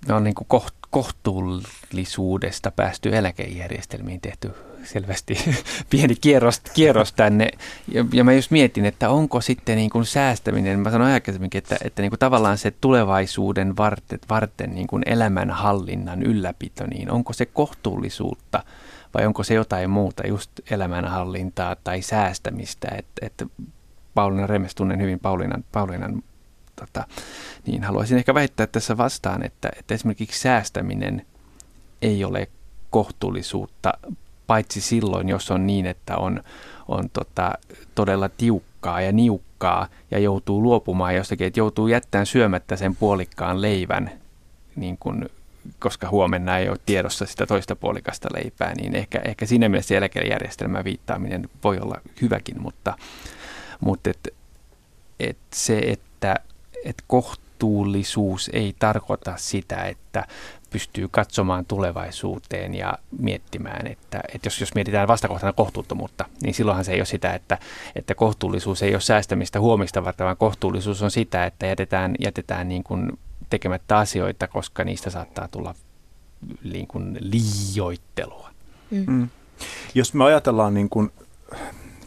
on 0.10 0.24
niin 0.24 0.36
kuin 0.36 0.62
kohtuullisuudesta 0.90 2.72
päästy 2.72 3.18
eläkejärjestelmiin 3.18 4.22
tehty 4.22 4.52
selvästi 4.86 5.38
pieni 5.90 6.16
kierros, 6.16 6.62
kierros 6.74 7.14
tänne. 7.14 7.50
Ja, 7.88 8.06
ja 8.14 8.24
mä 8.24 8.34
just 8.34 8.52
mietin, 8.52 8.86
että 8.86 9.10
onko 9.10 9.42
sitten 9.42 9.76
niin 9.76 9.90
kuin 9.90 10.06
säästäminen, 10.06 10.80
mä 10.80 10.92
sanoin 10.92 11.14
aikaisemminkin, 11.14 11.58
että, 11.60 11.78
että 11.84 12.02
niin 12.02 12.12
kuin 12.12 12.20
tavallaan 12.20 12.58
se 12.58 12.72
tulevaisuuden 12.72 13.78
varten, 13.78 14.20
varten 14.30 14.76
niin 14.76 14.88
kuin 14.88 15.04
elämänhallinnan 15.06 16.24
ylläpito, 16.24 16.88
niin 16.88 17.12
onko 17.12 17.34
se 17.34 17.46
kohtuullisuutta 17.46 18.64
vai 19.14 19.26
onko 19.26 19.44
se 19.44 19.54
jotain 19.54 19.90
muuta, 19.90 20.28
just 20.28 20.52
elämänhallintaa 20.72 21.76
tai 21.76 22.02
säästämistä, 22.02 22.88
että, 22.98 23.26
että 23.26 23.46
Pauliina 24.14 24.48
Remes 24.48 24.76
tunnen 24.76 25.02
hyvin 25.02 25.20
Pauliinan, 25.20 25.64
Pauliinan 25.72 26.24
tota, 26.76 27.08
niin 27.66 27.84
haluaisin 27.84 28.18
ehkä 28.18 28.34
väittää 28.34 28.68
tässä 28.68 28.98
vastaan, 28.98 29.46
että, 29.46 29.70
että 29.80 29.94
esimerkiksi 29.94 30.40
säästäminen 30.40 31.26
ei 32.02 32.24
ole 32.24 32.48
kohtuullisuutta 32.90 33.94
paitsi 34.48 34.82
silloin, 34.82 35.30
jos 35.30 35.52
on 35.52 35.68
niin, 35.68 35.86
että 35.86 36.18
on, 36.18 36.44
on 36.88 37.10
tota, 37.10 37.54
todella 37.96 38.30
tiukkaa 38.30 39.02
ja 39.02 39.12
niukkaa 39.12 39.88
ja 40.12 40.20
joutuu 40.20 40.64
luopumaan 40.64 41.16
jostakin, 41.16 41.48
että 41.48 41.60
joutuu 41.60 41.88
jättämään 41.88 42.26
syömättä 42.26 42.76
sen 42.76 42.96
puolikkaan 42.96 43.62
leivän, 43.62 44.12
niin 44.76 44.98
kun, 44.98 45.30
koska 45.80 46.10
huomenna 46.10 46.58
ei 46.58 46.70
ole 46.70 46.78
tiedossa 46.86 47.26
sitä 47.26 47.46
toista 47.46 47.76
puolikasta 47.76 48.30
leipää, 48.34 48.74
niin 48.76 48.96
ehkä, 48.96 49.22
ehkä 49.26 49.46
siinä 49.46 49.70
mielessä 49.70 49.96
eläkejärjestelmän 49.96 50.84
viittaaminen 50.84 51.50
voi 51.64 51.80
olla 51.80 52.02
hyväkin, 52.22 52.62
mutta, 52.62 52.98
mutta 53.80 54.10
et, 54.10 54.34
et 55.20 55.38
se, 55.54 55.78
että 55.78 56.36
et 56.86 57.04
kohtuullisuus 57.08 58.50
ei 58.54 58.76
tarkoita 58.80 59.34
sitä, 59.38 59.84
että 59.84 60.28
pystyy 60.76 61.08
katsomaan 61.08 61.66
tulevaisuuteen 61.66 62.76
ja 62.76 62.98
miettimään, 63.20 63.88
että, 63.88 64.22
että 64.34 64.48
jos, 64.48 64.60
jos 64.60 64.76
mietitään 64.76 65.08
vastakohtana 65.08 65.54
kohtuuttomuutta, 65.54 66.26
niin 66.42 66.54
silloinhan 66.54 66.86
se 66.86 66.92
ei 66.92 67.00
ole 67.00 67.06
sitä, 67.06 67.34
että, 67.34 67.58
että 67.96 68.16
kohtuullisuus 68.16 68.84
ei 68.84 68.94
ole 68.94 69.02
säästämistä 69.02 69.60
huomista 69.60 70.04
varten, 70.04 70.26
vaan 70.26 70.38
kohtuullisuus 70.38 71.02
on 71.02 71.12
sitä, 71.12 71.46
että 71.46 71.66
jätetään, 71.66 72.16
jätetään 72.20 72.70
niin 72.70 72.84
kuin 72.84 73.20
tekemättä 73.50 73.98
asioita, 73.98 74.48
koska 74.48 74.84
niistä 74.84 75.10
saattaa 75.10 75.48
tulla 75.48 75.76
niin 76.64 76.88
kuin 76.88 77.18
liioittelua. 77.20 78.50
Mm. 78.92 79.06
Mm. 79.08 79.30
Jos 79.94 80.14
me 80.14 80.24
ajatellaan 80.24 80.74
niin 80.74 80.90
kuin 80.90 81.12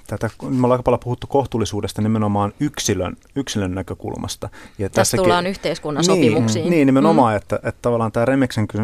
tätä, 0.08 0.30
me 0.42 0.48
ollaan 0.48 0.72
aika 0.72 0.82
paljon 0.82 1.00
puhuttu 1.00 1.26
kohtuullisuudesta 1.26 2.02
nimenomaan 2.02 2.52
yksilön, 2.60 3.16
yksilön 3.36 3.74
näkökulmasta. 3.74 4.48
Ja 4.78 4.90
Tässä 4.90 5.16
tullaan 5.16 5.46
yhteiskunnan 5.46 6.04
niin, 6.06 6.16
sopimuksiin. 6.16 6.70
Niin, 6.70 6.86
nimenomaan, 6.86 7.32
mm. 7.32 7.36
että, 7.36 7.56
että 7.56 7.78
tavallaan 7.82 8.12
tämä 8.12 8.24
Remeksen 8.24 8.68
kysy, 8.68 8.82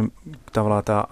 tavallaan 0.52 0.84
tämä 0.84 1.04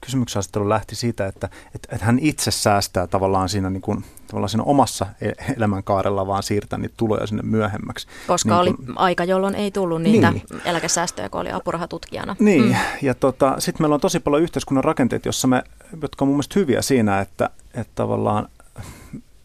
kysymyksen 0.00 0.40
asettelu 0.40 0.68
lähti 0.68 0.96
siitä, 0.96 1.26
että, 1.26 1.48
että, 1.74 1.88
että 1.92 2.06
hän 2.06 2.18
itse 2.18 2.50
säästää 2.50 3.06
tavallaan 3.06 3.48
siinä, 3.48 3.70
niin 3.70 3.80
kuin, 3.80 4.04
tavallaan 4.26 4.48
siinä 4.48 4.64
omassa 4.64 5.06
e-, 5.20 5.54
elämänkaarella, 5.56 6.26
vaan 6.26 6.42
siirtää 6.42 6.78
niitä 6.78 6.94
tuloja 6.96 7.26
sinne 7.26 7.42
myöhemmäksi. 7.42 8.06
Koska 8.26 8.50
niin 8.50 8.60
oli 8.60 8.72
kun, 8.72 8.98
aika, 8.98 9.24
jolloin 9.24 9.54
ei 9.54 9.70
tullut 9.70 10.02
niitä 10.02 10.30
niin. 10.30 10.42
eläkesäästöjä, 10.64 11.28
kun 11.28 11.40
oli 11.40 11.52
apurahatutkijana. 11.52 12.36
Niin, 12.38 12.64
mm. 12.64 12.74
ja 13.02 13.14
tota, 13.14 13.54
sitten 13.58 13.84
meillä 13.84 13.94
on 13.94 14.00
tosi 14.00 14.20
paljon 14.20 14.42
yhteiskunnan 14.42 14.84
rakenteita, 14.84 15.28
jossa 15.28 15.48
me, 15.48 15.62
jotka 16.02 16.24
on 16.24 16.28
mun 16.28 16.36
mielestä 16.36 16.60
hyviä 16.60 16.82
siinä, 16.82 17.20
että, 17.20 17.50
että 17.74 17.92
tavallaan 17.94 18.48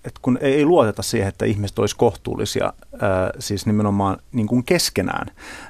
että 0.06 0.20
kun 0.22 0.38
ei, 0.42 0.54
ei 0.54 0.66
luoteta 0.66 1.02
siihen, 1.02 1.28
että 1.28 1.46
ihmiset 1.46 1.80
olisi 1.80 1.96
kohtuullisia, 1.96 2.74
ää, 3.02 3.32
siis 3.40 3.66
nimenomaan 3.66 4.18
niin 4.32 4.48
kuin 4.48 4.64
keskenään. 4.64 5.28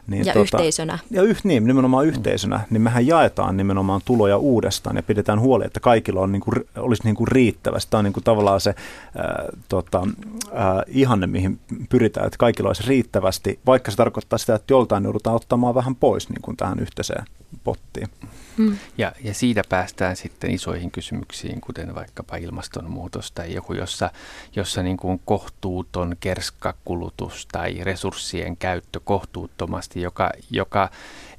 Niin 0.07 0.25
ja 0.25 0.33
tota, 0.33 0.57
yhteisönä. 0.57 0.99
Ja 1.11 1.21
yh, 1.21 1.37
niin, 1.43 1.67
nimenomaan 1.67 2.05
yhteisönä, 2.05 2.59
niin 2.69 2.81
mehän 2.81 3.07
jaetaan 3.07 3.57
nimenomaan 3.57 4.01
tuloja 4.05 4.37
uudestaan 4.37 4.95
ja 4.95 5.03
pidetään 5.03 5.39
huoli, 5.39 5.65
että 5.65 5.79
kaikilla 5.79 6.21
on, 6.21 6.31
niin 6.31 6.41
kuin, 6.41 6.55
olisi 6.77 7.03
niin 7.03 7.15
kuin 7.15 7.27
riittävästi. 7.27 7.91
Tämä 7.91 7.99
on 7.99 8.05
niin 8.05 8.13
kuin 8.13 8.23
tavallaan 8.23 8.61
se 8.61 8.75
ää, 9.17 9.45
tota, 9.69 10.07
ää, 10.53 10.83
ihanne, 10.87 11.27
mihin 11.27 11.59
pyritään, 11.89 12.25
että 12.25 12.37
kaikilla 12.37 12.69
olisi 12.69 12.87
riittävästi, 12.87 13.59
vaikka 13.65 13.91
se 13.91 13.97
tarkoittaa 13.97 14.37
sitä, 14.39 14.55
että 14.55 14.73
joltain 14.73 15.03
joudutaan 15.03 15.35
ottamaan 15.35 15.75
vähän 15.75 15.95
pois 15.95 16.29
niin 16.29 16.41
kuin 16.41 16.57
tähän 16.57 16.79
yhteiseen 16.79 17.25
pottiin. 17.63 18.07
Hmm. 18.57 18.77
Ja, 18.97 19.11
ja 19.23 19.33
siitä 19.33 19.61
päästään 19.69 20.15
sitten 20.15 20.51
isoihin 20.51 20.91
kysymyksiin, 20.91 21.61
kuten 21.61 21.95
vaikkapa 21.95 22.35
ilmastonmuutos 22.35 23.31
tai 23.31 23.53
joku, 23.53 23.73
jossa, 23.73 24.09
jossa 24.55 24.83
niin 24.83 24.97
kuin 24.97 25.21
kohtuuton 25.25 26.15
kerskakulutus 26.19 27.47
tai 27.51 27.83
resurssien 27.83 28.57
käyttö 28.57 28.99
kohtuuttomasti, 29.03 30.01
joka, 30.01 30.31
joka 30.51 30.89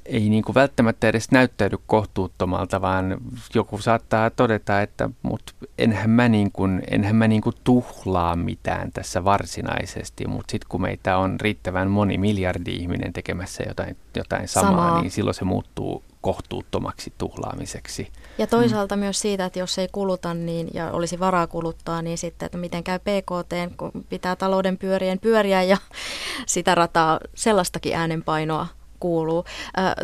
ei 0.05 0.29
niin 0.29 0.43
kuin 0.43 0.55
välttämättä 0.55 1.07
edes 1.07 1.31
näyttäydy 1.31 1.77
kohtuuttomalta, 1.87 2.81
vaan 2.81 3.17
joku 3.55 3.77
saattaa 3.77 4.29
todeta, 4.29 4.81
että 4.81 5.09
mut 5.21 5.55
enhän 5.77 6.09
mä, 6.09 6.29
niin 6.29 6.51
kuin, 6.51 6.81
enhän 6.91 7.15
mä 7.15 7.27
niin 7.27 7.41
kuin 7.41 7.55
tuhlaa 7.63 8.35
mitään 8.35 8.91
tässä 8.91 9.23
varsinaisesti, 9.23 10.27
mutta 10.27 10.51
sitten 10.51 10.69
kun 10.69 10.81
meitä 10.81 11.17
on 11.17 11.39
riittävän 11.39 11.89
moni 11.89 12.17
miljardi 12.17 12.75
ihminen 12.75 13.13
tekemässä 13.13 13.63
jotain, 13.67 13.97
jotain 14.15 14.47
samaa, 14.47 14.71
samaa, 14.71 15.01
niin 15.01 15.11
silloin 15.11 15.35
se 15.35 15.45
muuttuu 15.45 16.03
kohtuuttomaksi 16.25 17.13
tuhlaamiseksi. 17.17 18.07
Ja 18.37 18.47
toisaalta 18.47 18.95
mm. 18.95 18.99
myös 18.99 19.21
siitä, 19.21 19.45
että 19.45 19.59
jos 19.59 19.77
ei 19.77 19.87
kuluta 19.91 20.33
niin, 20.33 20.67
ja 20.73 20.91
olisi 20.91 21.19
varaa 21.19 21.47
kuluttaa, 21.47 22.01
niin 22.01 22.17
sitten, 22.17 22.45
että 22.45 22.57
miten 22.57 22.83
käy 22.83 22.99
PKT, 22.99 23.77
kun 23.77 23.91
pitää 24.09 24.35
talouden 24.35 24.77
pyörien 24.77 25.19
pyöriä 25.19 25.63
ja 25.63 25.77
sitä 26.45 26.75
rataa 26.75 27.19
sellaistakin 27.35 27.95
äänenpainoa 27.95 28.67
kuuluu. 28.99 29.45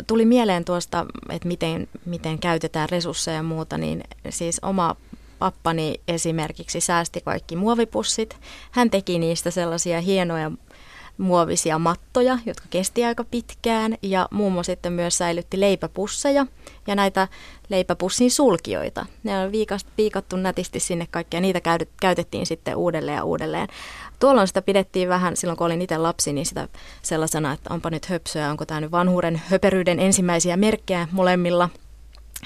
Tuli 0.06 0.24
mieleen 0.24 0.64
tuosta, 0.64 1.06
että 1.28 1.48
miten, 1.48 1.88
miten 2.04 2.38
käytetään 2.38 2.88
resursseja 2.88 3.36
ja 3.36 3.42
muuta, 3.42 3.78
niin 3.78 4.04
siis 4.30 4.58
oma 4.62 4.96
pappani 5.38 5.94
esimerkiksi 6.08 6.80
säästi 6.80 7.20
kaikki 7.20 7.56
muovipussit. 7.56 8.36
Hän 8.70 8.90
teki 8.90 9.18
niistä 9.18 9.50
sellaisia 9.50 10.00
hienoja 10.00 10.50
muovisia 11.18 11.78
mattoja, 11.78 12.38
jotka 12.46 12.66
kesti 12.70 13.04
aika 13.04 13.24
pitkään 13.24 13.96
ja 14.02 14.28
muassa 14.30 14.62
sitten 14.62 14.92
myös 14.92 15.18
säilytti 15.18 15.60
leipäpusseja 15.60 16.46
ja 16.86 16.94
näitä 16.94 17.28
leipäpussin 17.68 18.30
sulkioita. 18.30 19.06
Ne 19.22 19.38
on 19.38 19.52
viikattu 19.96 20.36
nätisti 20.36 20.80
sinne 20.80 21.06
kaikkea 21.10 21.38
ja 21.38 21.42
niitä 21.42 21.60
käytettiin 22.00 22.46
sitten 22.46 22.76
uudelleen 22.76 23.16
ja 23.16 23.24
uudelleen. 23.24 23.68
Tuolloin 24.18 24.48
sitä 24.48 24.62
pidettiin 24.62 25.08
vähän, 25.08 25.36
silloin 25.36 25.56
kun 25.56 25.66
olin 25.66 25.82
itse 25.82 25.98
lapsi, 25.98 26.32
niin 26.32 26.46
sitä 26.46 26.68
sellaisena, 27.02 27.52
että 27.52 27.74
onpa 27.74 27.90
nyt 27.90 28.06
höpsöä, 28.06 28.50
onko 28.50 28.66
tämä 28.66 28.80
nyt 28.80 28.92
vanhuuden 28.92 29.42
höperyyden 29.46 30.00
ensimmäisiä 30.00 30.56
merkkejä 30.56 31.08
molemmilla. 31.12 31.68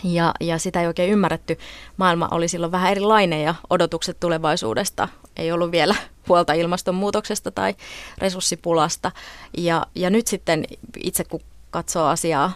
Ja, 0.05 0.35
ja 0.41 0.59
sitä 0.59 0.81
ei 0.81 0.87
oikein 0.87 1.13
ymmärretty. 1.13 1.59
Maailma 1.97 2.29
oli 2.31 2.49
silloin 2.49 2.73
vähän 2.73 2.91
erilainen 2.91 3.43
ja 3.43 3.55
odotukset 3.71 4.21
tulevaisuudesta 4.21 5.09
ei 5.37 5.53
ollut 5.53 5.71
vielä 5.71 5.95
huolta 6.29 6.53
ilmastonmuutoksesta 6.53 7.51
tai 7.51 7.75
resurssipulasta. 8.19 9.13
Ja, 9.59 9.87
ja 9.95 10.11
nyt 10.11 10.27
sitten 10.27 10.65
itse 10.97 11.25
kun 11.25 11.41
katsoo 11.71 12.07
asiaa 12.07 12.53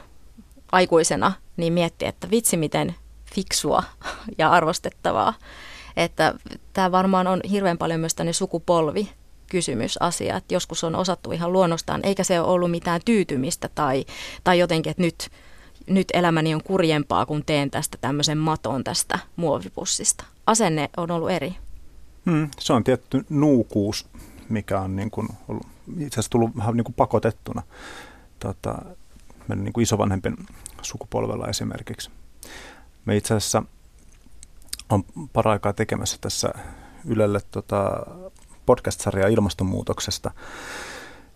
aikuisena, 0.72 1.32
niin 1.56 1.72
miettii, 1.72 2.08
että 2.08 2.30
vitsi 2.30 2.56
miten 2.56 2.94
fiksua 3.34 3.82
ja 4.38 4.50
arvostettavaa. 4.50 5.34
Että 5.96 6.34
tämä 6.72 6.92
varmaan 6.92 7.26
on 7.26 7.40
hirveän 7.50 7.78
paljon 7.78 8.00
myös 8.00 8.14
tänne 8.14 8.32
sukupolvi 8.32 9.08
kysymysasia, 9.50 10.36
että 10.36 10.54
joskus 10.54 10.84
on 10.84 10.96
osattu 10.96 11.32
ihan 11.32 11.52
luonnostaan, 11.52 12.00
eikä 12.04 12.24
se 12.24 12.40
ole 12.40 12.48
ollut 12.48 12.70
mitään 12.70 13.00
tyytymistä 13.04 13.68
tai, 13.74 14.04
tai 14.44 14.58
jotenkin, 14.58 14.90
että 14.90 15.02
nyt, 15.02 15.30
nyt 15.86 16.08
elämäni 16.12 16.54
on 16.54 16.62
kurjempaa, 16.62 17.26
kun 17.26 17.44
teen 17.44 17.70
tästä 17.70 17.98
tämmöisen 18.00 18.38
maton 18.38 18.84
tästä 18.84 19.18
muovipussista. 19.36 20.24
Asenne 20.46 20.90
on 20.96 21.10
ollut 21.10 21.30
eri. 21.30 21.54
Hmm, 22.26 22.48
se 22.58 22.72
on 22.72 22.84
tietty 22.84 23.26
nuukuus, 23.30 24.08
mikä 24.48 24.80
on 24.80 24.96
niin 24.96 25.10
kuin 25.10 25.28
ollut, 25.48 25.66
itse 25.98 26.14
asiassa 26.14 26.30
tullut 26.30 26.56
vähän 26.56 26.76
niin 26.76 26.84
kuin 26.84 26.94
pakotettuna 26.94 27.62
tota, 28.38 28.78
meidän 29.48 29.64
niin 29.64 29.72
kuin 29.72 29.82
isovanhempien 29.82 30.36
sukupolvella 30.82 31.48
esimerkiksi. 31.48 32.10
Me 33.04 33.16
itse 33.16 33.34
asiassa 33.34 33.62
on 34.90 35.04
paraikaa 35.32 35.72
tekemässä 35.72 36.16
tässä 36.20 36.54
Ylelle 37.04 37.40
tota, 37.50 38.06
podcast-sarjaa 38.66 39.28
ilmastonmuutoksesta, 39.28 40.30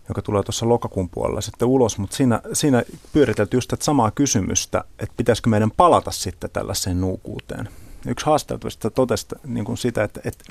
joka 0.08 0.22
tulee 0.22 0.42
tuossa 0.42 0.68
lokakuun 0.68 1.08
puolella 1.08 1.40
sitten 1.40 1.68
ulos, 1.68 1.98
mutta 1.98 2.16
siinä, 2.16 2.40
siinä 2.52 2.82
pyöritelty 3.12 3.56
just 3.56 3.68
tätä 3.68 3.84
samaa 3.84 4.10
kysymystä, 4.10 4.84
että 4.98 5.14
pitäisikö 5.16 5.50
meidän 5.50 5.70
palata 5.70 6.10
sitten 6.10 6.50
tällaiseen 6.50 7.00
nuukuuteen. 7.00 7.68
Yksi 8.06 8.26
haastattelusta 8.26 8.90
totesi 8.90 9.26
niin 9.46 9.64
kuin 9.64 9.78
sitä, 9.78 10.04
että, 10.04 10.20
että, 10.24 10.44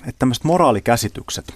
että 0.00 0.18
tämmöiset 0.18 0.44
moraalikäsitykset 0.44 1.54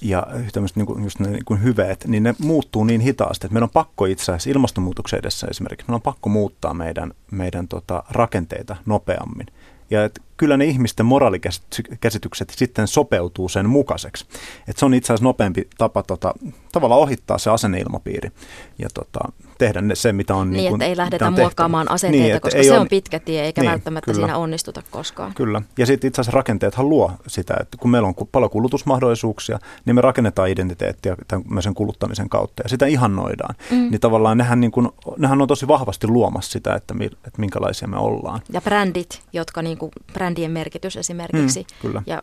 ja 0.00 0.26
tämmöiset 0.52 0.76
niin 0.76 0.86
kuin, 0.86 1.04
just 1.04 1.20
ne 1.20 1.28
niin 1.28 1.44
kuin 1.44 1.62
hyveet, 1.62 2.04
niin 2.06 2.22
ne 2.22 2.34
muuttuu 2.38 2.84
niin 2.84 3.00
hitaasti, 3.00 3.46
että 3.46 3.52
meidän 3.54 3.68
on 3.68 3.70
pakko 3.70 4.04
itse 4.04 4.32
asiassa 4.32 4.50
ilmastonmuutoksen 4.50 5.18
edessä 5.18 5.46
esimerkiksi, 5.50 5.84
meidän 5.84 5.94
on 5.94 6.02
pakko 6.02 6.28
muuttaa 6.28 6.74
meidän, 6.74 7.12
meidän 7.30 7.68
tota, 7.68 8.02
rakenteita 8.10 8.76
nopeammin. 8.86 9.46
Ja 9.90 10.04
että 10.04 10.20
kyllä 10.36 10.56
ne 10.56 10.64
ihmisten 10.64 11.06
moraalikäsitykset 11.06 12.50
sitten 12.50 12.88
sopeutuu 12.88 13.48
sen 13.48 13.68
mukaiseksi. 13.68 14.26
Että 14.68 14.80
se 14.80 14.86
on 14.86 14.94
itse 14.94 15.06
asiassa 15.06 15.24
nopeampi 15.24 15.68
tapa 15.78 16.02
tota, 16.02 16.34
tavallaan 16.72 17.00
ohittaa 17.00 17.38
se 17.38 17.50
asenneilmapiiri 17.50 18.30
ja 18.78 18.88
tota, 18.94 19.20
tehdä 19.58 19.80
ne, 19.80 19.94
se, 19.94 20.12
mitä 20.12 20.34
on 20.34 20.50
Niin, 20.50 20.58
niin 20.58 20.74
että 20.74 20.84
ei 20.84 20.96
lähdetä 20.96 21.30
muokkaamaan 21.30 21.90
asenteita, 21.90 22.26
niin, 22.26 22.40
koska 22.40 22.62
se 22.62 22.78
on, 22.78 22.88
pitkä 22.88 23.20
tie, 23.20 23.42
eikä 23.42 23.60
niin, 23.60 23.70
välttämättä 23.70 24.12
kyllä, 24.12 24.26
siinä 24.26 24.38
onnistuta 24.38 24.82
koskaan. 24.90 25.34
Kyllä, 25.34 25.62
ja 25.78 25.86
sitten 25.86 26.08
itse 26.08 26.20
asiassa 26.20 26.36
rakenteethan 26.36 26.88
luo 26.88 27.12
sitä, 27.26 27.54
että 27.60 27.76
kun 27.76 27.90
meillä 27.90 28.08
on 28.08 28.14
paljon 28.32 28.50
kulutusmahdollisuuksia, 28.50 29.58
niin 29.84 29.94
me 29.94 30.00
rakennetaan 30.00 30.48
identiteettiä 30.48 31.16
tämän 31.28 31.74
kuluttamisen 31.74 32.28
kautta, 32.28 32.62
ja 32.62 32.68
sitä 32.68 32.86
ihannoidaan. 32.86 33.54
Mm. 33.70 33.76
Niin 33.90 34.00
tavallaan 34.00 34.38
nehän, 34.38 34.60
niin 34.60 34.70
kun, 34.70 34.92
nehän 35.18 35.42
on 35.42 35.48
tosi 35.48 35.68
vahvasti 35.68 36.06
luomassa 36.06 36.52
sitä, 36.52 36.74
että, 36.74 36.94
että 37.02 37.38
minkälaisia 37.40 37.88
me 37.88 37.96
ollaan. 37.96 38.40
Ja 38.52 38.60
brändit, 38.60 39.22
jotka 39.32 39.62
niin 39.62 39.78
kuin, 39.78 39.92
brändien 40.26 40.50
merkitys 40.50 40.96
esimerkiksi, 40.96 41.60
mm, 41.60 41.66
kyllä. 41.82 42.02
ja 42.06 42.20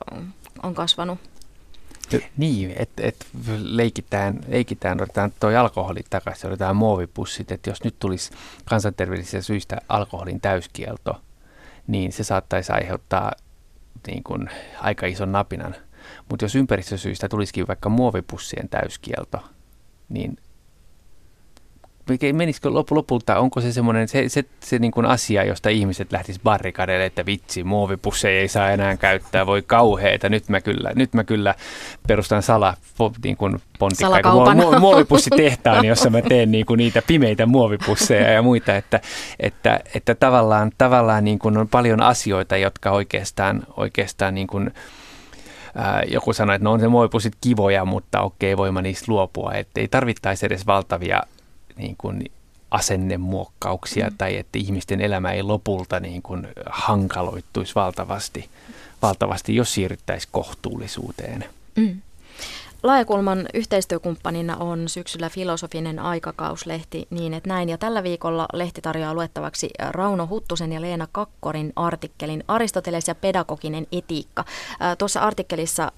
on 0.63 0.75
kasvanut. 0.75 1.19
Niin, 2.37 2.73
että 2.77 3.03
et 3.03 3.25
leikitään, 3.63 4.39
leikitään, 4.47 5.01
otetaan 5.01 5.33
tuo 5.39 5.49
alkoholi 5.49 6.01
takaisin, 6.09 6.47
otetaan 6.47 6.75
muovipussit, 6.75 7.51
että 7.51 7.69
jos 7.69 7.83
nyt 7.83 7.95
tulisi 7.99 8.31
kansanterveydellisistä 8.65 9.41
syistä 9.41 9.77
alkoholin 9.89 10.41
täyskielto, 10.41 11.21
niin 11.87 12.11
se 12.11 12.23
saattaisi 12.23 12.71
aiheuttaa 12.71 13.31
niin 14.07 14.23
kuin, 14.23 14.49
aika 14.79 15.05
ison 15.05 15.31
napinan. 15.31 15.75
Mutta 16.29 16.45
jos 16.45 16.55
ympäristösyistä 16.55 17.29
tulisikin 17.29 17.67
vaikka 17.67 17.89
muovipussien 17.89 18.69
täyskielto, 18.69 19.43
niin 20.09 20.37
menisikö 22.33 22.69
lopu, 22.69 22.95
lopulta, 22.95 23.39
onko 23.39 23.61
se 23.61 23.71
semmoinen 23.71 24.07
se, 24.07 24.29
se, 24.29 24.43
se 24.59 24.79
niin 24.79 24.91
kuin 24.91 25.05
asia, 25.05 25.43
josta 25.43 25.69
ihmiset 25.69 26.11
lähtis 26.11 26.39
barrikadeille, 26.39 27.05
että 27.05 27.25
vitsi, 27.25 27.63
muovipusseja 27.63 28.41
ei 28.41 28.47
saa 28.47 28.71
enää 28.71 28.97
käyttää, 28.97 29.45
voi 29.45 29.61
kauheita, 29.61 30.29
nyt 30.29 30.49
mä 30.49 30.61
kyllä, 30.61 30.91
nyt 30.95 31.13
mä 31.13 31.23
kyllä 31.23 31.55
perustan 32.07 32.43
sala, 32.43 32.73
niin 33.23 33.37
kuin 33.37 33.61
pontikkaita, 33.79 34.55
mu, 34.55 34.79
muovipussitehtaan, 34.79 35.85
jossa 35.85 36.09
mä 36.09 36.21
teen 36.21 36.51
niin 36.51 36.65
kuin 36.65 36.77
niitä 36.77 37.01
pimeitä 37.07 37.45
muovipusseja 37.45 38.31
ja 38.31 38.41
muita, 38.41 38.75
että, 38.75 39.01
että, 39.39 39.79
että 39.95 40.15
tavallaan, 40.15 40.71
tavallaan 40.77 41.23
niin 41.23 41.39
kuin 41.39 41.57
on 41.57 41.67
paljon 41.67 42.01
asioita, 42.01 42.57
jotka 42.57 42.91
oikeastaan, 42.91 43.63
oikeastaan 43.77 44.35
niin 44.35 44.47
kuin, 44.47 44.71
joku 46.07 46.33
sanoi, 46.33 46.55
että 46.55 46.63
no 46.63 46.71
on 46.71 46.79
se 46.79 46.87
muovipussit 46.87 47.33
kivoja, 47.41 47.85
mutta 47.85 48.21
okei, 48.21 48.57
voima 48.57 48.81
niistä 48.81 49.05
luopua, 49.07 49.53
että 49.53 49.81
ei 49.81 49.87
tarvittaisi 49.87 50.45
edes 50.45 50.67
valtavia 50.67 51.21
niin 51.77 51.95
kuin 51.97 52.31
asennemuokkauksia 52.71 54.09
mm. 54.09 54.17
tai 54.17 54.37
että 54.37 54.59
ihmisten 54.59 55.01
elämä 55.01 55.31
ei 55.31 55.43
lopulta 55.43 55.99
niin 55.99 56.21
kuin 56.21 56.47
hankaloittuisi 56.65 57.75
valtavasti, 57.75 58.49
valtavasti, 59.01 59.55
jos 59.55 59.73
siirryttäisiin 59.73 60.29
kohtuullisuuteen. 60.31 61.45
Mm. 61.75 62.01
Laajakulman 62.83 63.47
yhteistyökumppanina 63.53 64.57
on 64.57 64.89
syksyllä 64.89 65.29
filosofinen 65.29 65.99
aikakauslehti 65.99 67.07
niin, 67.09 67.33
että 67.33 67.49
näin. 67.49 67.69
Ja 67.69 67.77
tällä 67.77 68.03
viikolla 68.03 68.47
lehti 68.53 68.81
tarjoaa 68.81 69.13
luettavaksi 69.13 69.69
Rauno 69.89 70.27
Huttusen 70.27 70.71
ja 70.71 70.81
Leena 70.81 71.07
Kakkorin 71.11 71.73
artikkelin 71.75 72.43
Aristoteles 72.47 73.07
ja 73.07 73.15
pedagoginen 73.15 73.87
etiikka. 73.91 74.45
Tuossa 74.97 75.19
artikkelissa 75.19 75.91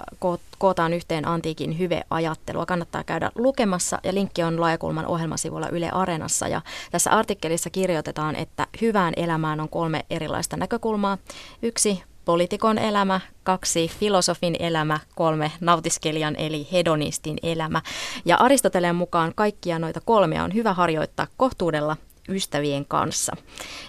kootaan 0.60 0.94
yhteen 0.94 1.28
antiikin 1.28 1.80
hyveajattelua. 1.80 2.66
Kannattaa 2.66 3.04
käydä 3.04 3.32
lukemassa 3.36 4.00
ja 4.04 4.14
linkki 4.14 4.44
on 4.44 4.62
Laajakulman 4.62 5.06
ohjelmasivulla 5.06 5.70
Yle 5.70 5.90
Areenassa. 5.90 6.48
Ja 6.48 6.62
tässä 6.92 7.12
artikkelissa 7.12 7.70
kirjoitetaan, 7.70 8.36
että 8.36 8.68
hyvään 8.82 9.14
elämään 9.18 9.60
on 9.60 9.70
kolme 9.70 10.06
erilaista 10.10 10.58
näkökulmaa. 10.58 11.18
Yksi 11.62 12.04
poliitikon 12.26 12.78
elämä, 12.78 13.22
kaksi 13.44 13.92
filosofin 14.00 14.56
elämä, 14.60 15.00
kolme 15.16 15.52
nautiskelijan 15.60 16.36
eli 16.36 16.68
hedonistin 16.72 17.38
elämä. 17.44 17.82
Ja 18.26 18.38
Aristoteleen 18.38 18.96
mukaan 18.96 19.32
kaikkia 19.36 19.80
noita 19.80 20.02
kolmea 20.06 20.44
on 20.44 20.54
hyvä 20.54 20.74
harjoittaa 20.74 21.28
kohtuudella 21.38 21.98
ystävien 22.30 22.86
kanssa. 22.86 23.36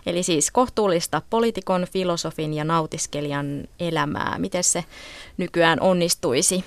Eli 0.06 0.22
siis 0.22 0.50
kohtuullista 0.50 1.22
poliitikon, 1.30 1.86
filosofin 1.92 2.54
ja 2.54 2.64
nautiskelijan 2.64 3.64
elämää. 3.80 4.36
Miten 4.38 4.64
se 4.64 4.84
nykyään 5.36 5.80
onnistuisi? 5.80 6.64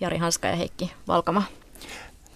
Jari 0.00 0.18
Hanska 0.18 0.48
ja 0.48 0.56
Heikki 0.56 0.92
Valkama. 1.08 1.42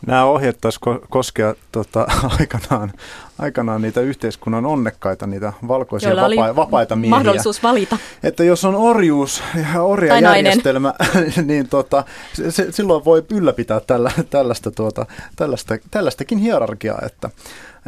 Nämä 0.07 0.25
ohjeet 0.25 0.59
taisi 0.61 0.81
koskea 1.09 1.55
tota, 1.73 2.07
aikanaan, 2.41 2.93
aikanaan 3.39 3.83
niitä 3.83 4.01
yhteiskunnan 4.01 4.67
onnekkaita, 4.67 5.27
niitä 5.27 5.53
valkoisia 5.69 6.17
vapa- 6.17 6.57
vapaita 6.57 6.97
miehiä. 6.97 7.17
mahdollisuus 7.17 7.63
valita. 7.63 7.99
Että 8.23 8.45
jos 8.45 8.65
on 8.65 8.75
orjuus 8.75 9.43
ja 9.75 9.83
orjajärjestelmä, 9.83 10.95
niin 11.45 11.69
tota, 11.69 12.05
se, 12.49 12.73
silloin 12.73 13.05
voi 13.05 13.25
ylläpitää 13.31 13.81
tällä, 13.81 14.11
tällaista, 14.31 14.71
tuota, 14.71 15.07
tällaista, 15.37 15.77
tällaistakin 15.91 16.39
hierarkiaa. 16.39 17.03
Että, 17.07 17.31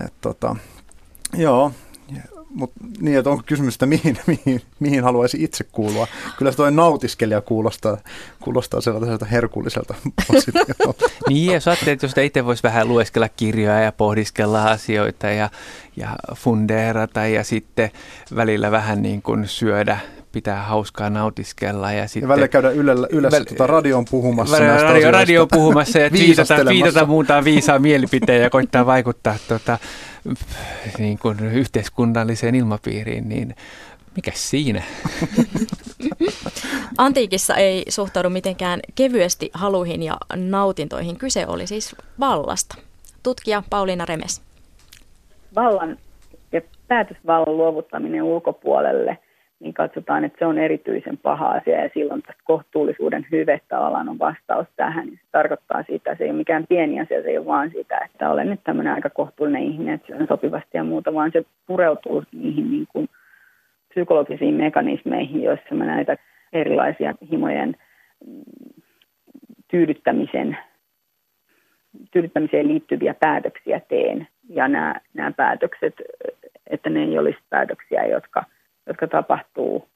et, 0.05 0.13
tota, 0.21 0.57
joo, 1.35 1.73
mutta 2.55 2.81
niin, 3.01 3.19
että 3.19 3.31
onko 3.31 3.43
kysymys, 3.47 3.75
että 3.75 3.87
mihin, 3.87 4.19
mihin, 4.27 4.63
mihin 4.81 5.05
haluaisi 5.05 5.45
itse 5.45 5.65
kuulua. 5.65 6.07
Kyllä 6.39 6.51
se 6.51 6.57
toi 6.57 6.73
nautiskelija 6.73 7.41
kuulostaa, 7.41 7.97
kuulostaa 8.41 8.81
sellaiselta 8.81 9.25
herkulliselta 9.25 9.95
Niin, 11.29 11.53
jos 11.55 11.69
ajattelee, 11.69 11.93
että 11.93 12.07
jos 12.07 12.19
itse 12.19 12.45
voisi 12.45 12.63
vähän 12.63 12.89
lueskella 12.89 13.29
kirjoja 13.29 13.81
ja 13.81 13.93
pohdiskella 13.93 14.71
asioita 14.71 15.27
ja, 15.27 15.51
ja 15.97 16.17
fundeerata 16.35 17.27
ja 17.27 17.45
sitten 17.45 17.91
välillä 18.37 18.71
vähän 18.71 19.03
niin 19.03 19.23
kuin 19.23 19.49
syödä 19.49 19.99
pitää 20.33 20.63
hauskaa 20.63 21.11
nautiskella. 21.11 21.93
Ja, 21.93 22.09
sitten, 22.09 22.23
ja 22.23 22.29
välillä 22.29 22.49
käydä 22.49 22.71
ylellä, 22.71 23.07
yleensä 23.11 23.39
väl, 23.39 23.45
tuota 23.45 23.67
radion 23.67 24.05
puhumassa 24.11 24.57
välillä 24.57 24.83
radio, 24.83 25.11
radio 25.11 25.47
puhumassa 25.47 25.99
ja 25.99 26.13
viitata, 26.19 26.55
viitata 26.69 27.07
muuntaan 27.07 27.45
viisaa 27.45 27.79
mielipiteen 27.79 28.43
ja 28.43 28.51
koittaa 28.51 28.87
vaikuttaa 28.87 29.37
tuota, 29.49 29.79
niin 30.99 31.19
kuin 31.19 31.41
yhteiskunnalliseen 31.41 32.55
ilmapiiriin, 32.55 33.29
niin 33.29 33.55
mikä 34.17 34.31
siinä? 34.35 34.83
Antiikissa 36.99 37.57
ei 37.57 37.85
suhtaudu 37.89 38.31
mitenkään 38.31 38.81
kevyesti 38.95 39.51
haluihin 39.55 40.03
ja 40.03 40.17
nautintoihin. 40.35 41.17
Kyse 41.17 41.47
oli 41.47 41.67
siis 41.67 41.97
vallasta. 42.21 42.75
Tutkija 43.23 43.63
Pauliina 43.71 44.05
Remes. 44.05 44.43
Vallan 45.55 45.99
ja 46.53 46.61
päätösvallan 46.89 47.57
luovuttaminen 47.57 48.23
ulkopuolelle– 48.23 49.19
niin 49.61 49.75
katsotaan, 49.75 50.25
että 50.25 50.39
se 50.39 50.47
on 50.47 50.59
erityisen 50.59 51.19
paha 51.19 51.51
asia 51.51 51.83
ja 51.83 51.91
silloin 51.95 52.23
tästä 52.23 52.43
kohtuullisuuden 52.45 53.27
hyve 53.33 53.61
tavallaan 53.69 54.09
on 54.09 54.19
vastaus 54.19 54.67
tähän. 54.77 55.09
Se 55.09 55.27
tarkoittaa 55.33 55.83
sitä, 55.83 56.15
se 56.15 56.25
ei 56.25 56.31
ole 56.31 56.39
mikään 56.39 56.67
pieni 56.69 57.01
asia, 57.01 57.23
se 57.23 57.29
ei 57.29 57.39
ole 57.39 57.47
vaan 57.47 57.71
sitä, 57.71 58.01
että 58.05 58.31
olen 58.31 58.51
nyt 58.51 58.61
tämmöinen 58.65 58.95
aika 58.95 59.11
kohtuullinen 59.11 59.63
ihminen, 59.63 59.95
että 59.95 60.07
syön 60.07 60.27
sopivasti 60.27 60.71
ja 60.75 60.85
muuta, 60.85 61.15
vaan 61.15 61.31
se 61.33 61.45
pureutuu 61.67 62.25
niihin 62.33 62.71
niin 62.71 62.87
kuin 62.93 63.09
psykologisiin 63.89 64.55
mekanismeihin, 64.55 65.43
joissa 65.43 65.75
mä 65.75 65.85
näitä 65.85 66.17
erilaisia 66.53 67.15
himojen 67.31 67.77
tyydyttämisen, 69.69 70.59
tyydyttämiseen 72.11 72.69
liittyviä 72.69 73.15
päätöksiä 73.15 73.81
teen. 73.89 74.29
Ja 74.49 74.69
nämä, 74.69 74.95
nämä 75.15 75.33
päätökset, 75.33 75.95
että 76.67 76.91
ne 76.91 77.03
ei 77.03 77.19
olisi 77.19 77.39
päätöksiä, 77.51 78.07
jotka– 78.07 78.45
jotka 78.87 79.07
tapahtuu 79.07 79.89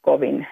kovin, 0.00 0.46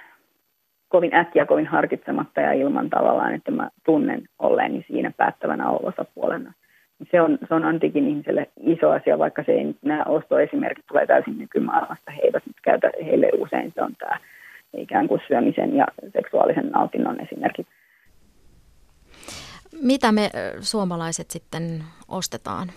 kovin 0.89 1.15
äkkiä, 1.15 1.47
kovin 1.47 1.67
harkitsematta 1.67 2.41
ja 2.41 2.53
ilman 2.53 2.91
tavallaan, 2.91 3.35
että 3.35 3.51
mä 3.51 3.71
tunnen 3.85 4.29
olleeni 4.39 4.85
siinä 4.89 5.13
päättävänä 5.17 5.71
osapuolena. 5.71 6.53
Se 7.11 7.21
on, 7.21 7.39
se 7.49 7.55
on 7.55 7.65
antiikin 7.65 8.09
ihmiselle 8.09 8.51
iso 8.61 8.91
asia, 8.91 9.19
vaikka 9.19 9.43
se 9.47 9.53
ei, 9.53 9.75
nämä 9.83 10.05
ostoesimerkit 10.05 10.87
tulee 10.87 11.07
täysin 11.07 11.39
nykymaailmasta. 11.39 12.11
He 12.11 12.21
eivät 12.23 12.47
nyt 12.47 12.57
käytä, 12.63 12.91
heille 13.05 13.31
usein 13.39 13.73
se 13.75 13.83
on 13.83 13.97
tämä 13.99 14.19
ikään 14.77 15.09
kuin 15.09 15.21
syömisen 15.29 15.77
ja 15.77 15.87
seksuaalisen 16.13 16.71
nautinnon 16.71 17.21
esimerkki. 17.21 17.67
Mitä 19.83 20.13
me 20.13 20.31
suomalaiset 20.61 21.31
sitten 21.31 21.85
ostetaan? 22.09 22.69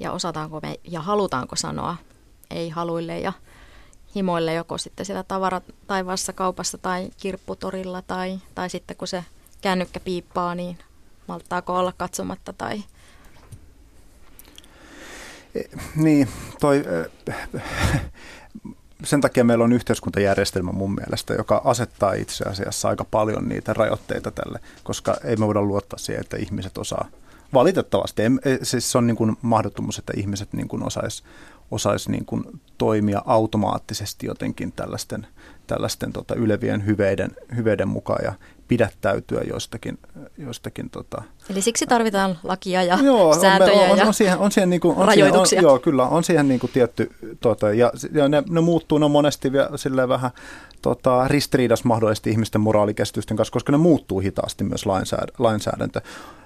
Ja 0.00 0.12
osataanko 0.12 0.60
me 0.62 0.74
ja 0.90 1.00
halutaanko 1.00 1.56
sanoa 1.56 1.96
ei 2.50 2.68
haluille 2.68 3.18
ja 3.18 3.32
himoille 4.14 4.54
joko 4.54 4.78
sitten 4.78 5.06
siellä 5.06 5.24
taivaassa 5.86 6.32
kaupassa 6.32 6.78
tai 6.78 7.10
kirpputorilla 7.16 8.02
tai, 8.02 8.38
tai 8.54 8.70
sitten 8.70 8.96
kun 8.96 9.08
se 9.08 9.24
kännykkä 9.60 10.00
piippaa, 10.00 10.54
niin 10.54 10.78
malttaako 11.26 11.78
olla 11.78 11.92
katsomatta 11.96 12.52
tai... 12.52 12.82
E, 15.54 15.60
niin, 15.96 16.28
toi, 16.60 16.84
sen 19.04 19.20
takia 19.20 19.44
meillä 19.44 19.64
on 19.64 19.72
yhteiskuntajärjestelmä 19.72 20.72
mun 20.72 20.94
mielestä, 20.94 21.34
joka 21.34 21.62
asettaa 21.64 22.12
itse 22.12 22.44
asiassa 22.44 22.88
aika 22.88 23.04
paljon 23.04 23.48
niitä 23.48 23.72
rajoitteita 23.72 24.30
tälle, 24.30 24.60
koska 24.82 25.16
ei 25.24 25.36
me 25.36 25.46
voida 25.46 25.62
luottaa 25.62 25.98
siihen, 25.98 26.20
että 26.20 26.36
ihmiset 26.36 26.78
osaa. 26.78 27.08
Valitettavasti, 27.54 28.22
ei, 28.22 28.58
siis 28.62 28.92
se 28.92 28.98
on 28.98 29.06
niin 29.06 29.16
kuin 29.16 29.36
mahdottomuus, 29.42 29.98
että 29.98 30.12
ihmiset 30.16 30.52
niin 30.52 30.68
kuin 30.68 30.82
osais, 30.82 31.24
osaisi 31.70 32.10
niin 32.10 32.24
kuin 32.24 32.44
toimia 32.78 33.22
automaattisesti 33.26 34.26
jotenkin 34.26 34.72
tällaisten, 34.72 35.26
tällaisten 35.66 36.12
tota 36.12 36.34
ylevien 36.34 36.86
hyveiden, 36.86 37.30
hyveiden 37.56 37.88
mukaan 37.88 38.24
ja 38.24 38.32
pidättäytyä 38.68 39.42
joistakin. 39.42 39.98
joistakin 40.38 40.90
tota. 40.90 41.22
Eli 41.50 41.62
siksi 41.62 41.86
tarvitaan 41.86 42.38
lakia 42.42 42.82
ja 42.82 42.98
joo, 43.02 43.40
sääntöjä 43.40 43.80
on, 43.80 43.90
on, 43.90 44.00
on, 44.00 44.06
on 44.06 44.14
siihen, 44.14 44.38
on 44.38 44.52
siihen 44.52 44.70
niin 44.70 44.80
kuin, 44.80 44.96
on 44.96 45.06
rajoituksia. 45.06 45.44
Siihen, 45.46 45.64
on, 45.64 45.70
joo, 45.70 45.78
kyllä, 45.78 46.06
on 46.06 46.24
siihen 46.24 46.48
niin 46.48 46.60
kuin 46.60 46.70
tietty, 46.72 47.10
tota, 47.40 47.72
ja, 47.72 47.92
ja 48.12 48.28
ne, 48.28 48.42
ne 48.48 48.60
muuttuu, 48.60 48.98
ne 48.98 49.04
on 49.04 49.10
monesti 49.10 49.52
vielä 49.52 50.08
vähän 50.08 50.30
tota, 50.82 51.28
ristiriidas 51.28 51.84
mahdollisesti 51.84 52.30
ihmisten 52.30 52.60
moraalikäsitysten 52.60 53.36
kanssa, 53.36 53.52
koska 53.52 53.72
ne 53.72 53.78
muuttuu 53.78 54.20
hitaasti 54.20 54.64
myös 54.64 54.86
lainsäädäntö. 55.38 56.00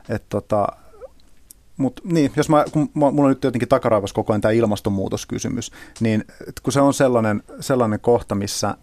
Et, 0.09 0.23
tota, 0.29 0.67
mutta 1.81 2.03
niin, 2.05 2.33
jos 2.37 2.49
mä, 2.49 2.65
kun 2.73 2.91
mulla 2.95 3.23
on 3.23 3.29
nyt 3.29 3.45
jotenkin 3.45 3.69
takaraivassa 3.69 4.15
koko 4.15 4.33
ajan 4.33 4.41
tämä 4.41 4.53
ilmastonmuutoskysymys, 4.53 5.73
niin 6.01 6.25
kun 6.63 6.73
se 6.73 6.81
on 6.81 6.95
sellainen, 6.95 7.43
sellainen 7.61 8.01
kohta, 8.01 8.35
missä, 8.35 8.77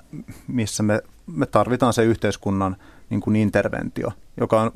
missä 0.47 0.83
me, 0.83 1.01
me 1.27 1.45
tarvitaan 1.45 1.93
se 1.93 2.03
yhteiskunnan 2.03 2.75
niin 3.09 3.21
kuin 3.21 3.35
interventio, 3.35 4.11
joka 4.39 4.61
on, 4.61 4.71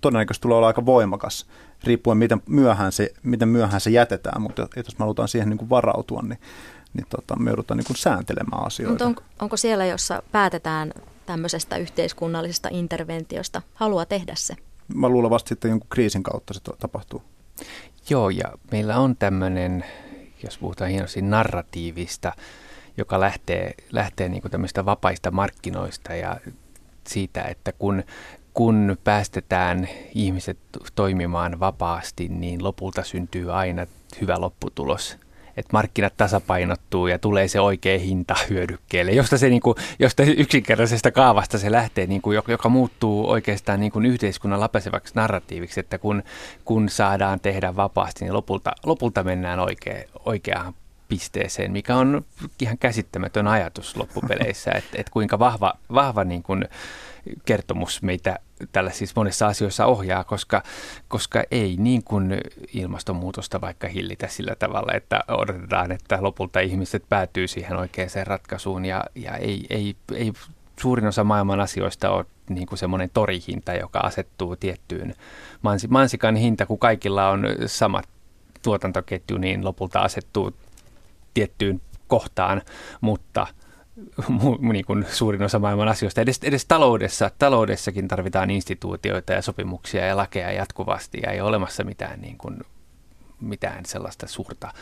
todennäköisesti 0.00 0.42
tulee 0.42 0.56
olla 0.56 0.66
aika 0.66 0.86
voimakas, 0.86 1.46
riippuen 1.84 2.18
miten 2.18 2.42
myöhään 2.46 2.92
se, 2.92 3.12
miten 3.22 3.48
myöhään 3.48 3.80
se 3.80 3.90
jätetään, 3.90 4.42
mutta 4.42 4.68
jos 4.76 4.98
me 4.98 5.02
halutaan 5.02 5.28
siihen 5.28 5.48
niin 5.48 5.58
kuin 5.58 5.70
varautua, 5.70 6.22
niin, 6.22 6.38
niin 6.94 7.06
tota, 7.08 7.36
me 7.36 7.50
joudutaan 7.50 7.78
niin 7.78 7.86
kuin 7.86 7.96
sääntelemään 7.96 8.66
asioita. 8.66 9.04
Mutta 9.04 9.22
on, 9.22 9.28
onko 9.40 9.56
siellä, 9.56 9.86
jossa 9.86 10.22
päätetään 10.32 10.92
tämmöisestä 11.26 11.76
yhteiskunnallisesta 11.76 12.68
interventiosta, 12.72 13.62
haluaa 13.74 14.06
tehdä 14.06 14.32
se? 14.36 14.56
Mä 14.94 15.08
luulevasti 15.08 15.48
sitten 15.48 15.68
jonkun 15.68 15.90
kriisin 15.90 16.22
kautta 16.22 16.54
se 16.54 16.60
tapahtuu. 16.78 17.22
Joo, 18.10 18.30
ja 18.30 18.44
meillä 18.70 18.98
on 18.98 19.16
tämmöinen, 19.16 19.84
jos 20.42 20.58
puhutaan 20.58 20.90
hienosti 20.90 21.22
narratiivista, 21.22 22.32
joka 22.96 23.20
lähtee, 23.20 23.74
lähtee 23.92 24.28
niin 24.28 24.42
tämmöistä 24.50 24.84
vapaista 24.84 25.30
markkinoista 25.30 26.14
ja 26.14 26.36
siitä, 27.06 27.42
että 27.42 27.72
kun, 27.72 28.02
kun 28.54 28.96
päästetään 29.04 29.88
ihmiset 30.14 30.58
toimimaan 30.94 31.60
vapaasti, 31.60 32.28
niin 32.28 32.64
lopulta 32.64 33.02
syntyy 33.02 33.52
aina 33.52 33.86
hyvä 34.20 34.40
lopputulos 34.40 35.16
että 35.56 35.70
markkinat 35.72 36.16
tasapainottuu 36.16 37.06
ja 37.06 37.18
tulee 37.18 37.48
se 37.48 37.60
oikea 37.60 37.98
hinta 37.98 38.34
hyödykkeelle, 38.50 39.12
josta, 39.12 39.38
se, 39.38 39.48
niin 39.48 39.62
kuin, 39.62 39.76
josta 39.98 40.22
yksinkertaisesta 40.22 41.10
kaavasta 41.10 41.58
se 41.58 41.72
lähtee, 41.72 42.06
niin 42.06 42.22
kuin, 42.22 42.38
joka 42.48 42.68
muuttuu 42.68 43.30
oikeastaan 43.30 43.80
niin 43.80 43.92
kuin 43.92 44.06
yhteiskunnan 44.06 44.60
läpäiseväksi 44.60 45.14
narratiiviksi, 45.14 45.80
että 45.80 45.98
kun, 45.98 46.22
kun 46.64 46.88
saadaan 46.88 47.40
tehdä 47.40 47.76
vapaasti, 47.76 48.24
niin 48.24 48.34
lopulta, 48.34 48.72
lopulta 48.84 49.24
mennään 49.24 49.60
oikea, 49.60 50.04
oikeaan 50.24 50.74
pisteeseen, 51.08 51.72
mikä 51.72 51.96
on 51.96 52.24
ihan 52.60 52.78
käsittämätön 52.78 53.46
ajatus 53.46 53.96
loppupeleissä, 53.96 54.70
että, 54.70 54.90
että 54.98 55.12
kuinka 55.12 55.38
vahva, 55.38 55.74
vahva 55.94 56.24
niin 56.24 56.42
kuin 56.42 56.68
kertomus 57.44 58.02
meitä 58.02 58.38
tällä 58.72 58.90
siis 58.90 59.16
monissa 59.16 59.46
asioissa 59.46 59.86
ohjaa, 59.86 60.24
koska, 60.24 60.62
koska 61.08 61.42
ei 61.50 61.76
niin 61.78 62.04
kuin 62.04 62.40
ilmastonmuutosta 62.74 63.60
vaikka 63.60 63.88
hillitä 63.88 64.28
sillä 64.28 64.54
tavalla, 64.58 64.92
että 64.94 65.24
odotetaan, 65.28 65.92
että 65.92 66.18
lopulta 66.20 66.60
ihmiset 66.60 67.04
päätyy 67.08 67.48
siihen 67.48 67.76
oikeaan 67.76 68.10
ratkaisuun 68.24 68.84
ja, 68.84 69.04
ja 69.14 69.36
ei, 69.36 69.66
ei, 69.70 69.96
ei 70.14 70.32
suurin 70.80 71.06
osa 71.06 71.24
maailman 71.24 71.60
asioista 71.60 72.10
ole 72.10 72.24
niin 72.48 72.66
kuin 72.66 72.78
semmoinen 72.78 73.10
torihinta, 73.14 73.74
joka 73.74 73.98
asettuu 73.98 74.56
tiettyyn 74.56 75.14
mansikan 75.88 76.36
hinta, 76.36 76.66
kun 76.66 76.78
kaikilla 76.78 77.28
on 77.28 77.44
samat 77.66 78.08
tuotantoketju, 78.62 79.38
niin 79.38 79.64
lopulta 79.64 80.00
asettuu 80.00 80.52
tiettyyn 81.34 81.80
kohtaan, 82.08 82.62
mutta– 83.00 83.46
niin 84.60 84.84
kuin 84.84 85.06
suurin 85.10 85.42
osa 85.42 85.58
maailman 85.58 85.88
asioista. 85.88 86.20
Edes, 86.20 86.40
edes 86.42 86.64
taloudessa, 86.64 87.30
taloudessakin 87.38 88.08
tarvitaan 88.08 88.50
instituutioita 88.50 89.32
ja 89.32 89.42
sopimuksia 89.42 90.06
ja 90.06 90.16
lakeja 90.16 90.52
jatkuvasti 90.52 91.20
ja 91.22 91.30
ei 91.30 91.40
ole 91.40 91.48
olemassa 91.48 91.84
mitään, 91.84 92.20
niin 92.20 92.38
kuin, 92.38 92.60
mitään 93.40 93.86
sellaista 93.86 94.26
suurta, 94.26 94.72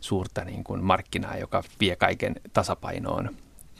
suurta 0.00 0.44
niin 0.44 0.64
kuin 0.64 0.84
markkinaa, 0.84 1.36
joka 1.36 1.62
vie 1.80 1.96
kaiken 1.96 2.34
tasapainoon. 2.52 3.30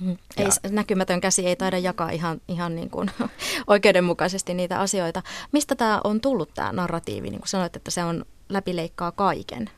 Mm. 0.01 0.17
Ei, 0.37 0.47
näkymätön 0.71 1.21
käsi 1.21 1.47
ei 1.47 1.57
taida 1.57 1.79
jakaa 1.79 2.11
ihan, 2.11 2.41
ihan 2.49 2.75
niin 2.75 2.91
kuin 2.91 3.11
oikeudenmukaisesti 3.67 4.55
niitä 4.55 4.81
asioita. 4.81 5.23
Mistä 5.53 5.75
tämä 5.75 6.01
on 6.05 6.21
tullut 6.21 6.55
tämä 6.55 6.73
narratiivi, 6.73 7.31
niin 7.31 7.41
kuin 7.41 7.49
sanoit, 7.49 7.77
että 7.77 7.91
se 7.91 8.05
on 8.05 8.25
läpileikkaa 8.49 9.13
kaiken? 9.13 9.71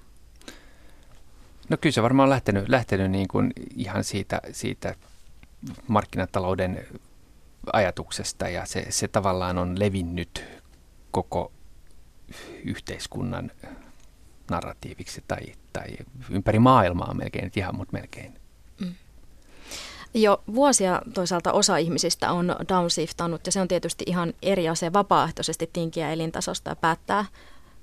No 1.69 1.77
kyllä 1.77 1.93
se 1.93 2.03
varmaan 2.03 2.27
on 2.27 2.31
lähtenyt, 2.31 2.69
lähtenyt 2.69 3.11
niin 3.11 3.29
kuin 3.29 3.53
ihan 3.77 4.05
siitä, 4.05 4.41
siitä 4.53 4.95
markkinatalouden 5.89 6.87
ajatuksesta 7.73 8.49
ja 8.49 8.67
se, 8.67 8.87
se 8.91 9.09
tavallaan 9.09 9.59
on 9.59 9.79
levinnyt 9.79 10.45
koko 11.11 11.53
yhteiskunnan 12.65 13.51
narratiiviksi 14.51 15.25
tai, 15.29 15.41
tai 15.73 15.87
ympäri 16.31 16.59
maailmaa 16.59 17.15
melkein, 17.15 17.51
ihan 17.57 17.77
mutta 17.77 17.93
melkein. 17.93 18.35
Mm. 18.81 18.95
Jo 20.15 20.43
vuosia 20.55 21.03
toisaalta 21.15 21.53
osa 21.53 21.77
ihmisistä 21.77 22.33
on 22.33 22.57
downsiftannut 22.69 23.47
ja 23.47 23.53
se 23.53 23.61
on 23.61 23.69
tietysti 23.69 24.05
ihan 24.07 24.35
eri 24.43 24.69
asia 24.69 24.93
vapaaehtoisesti 24.93 25.71
tinkiä 25.73 26.13
elintasosta 26.13 26.71
ja 26.71 26.77
päättää 26.77 27.25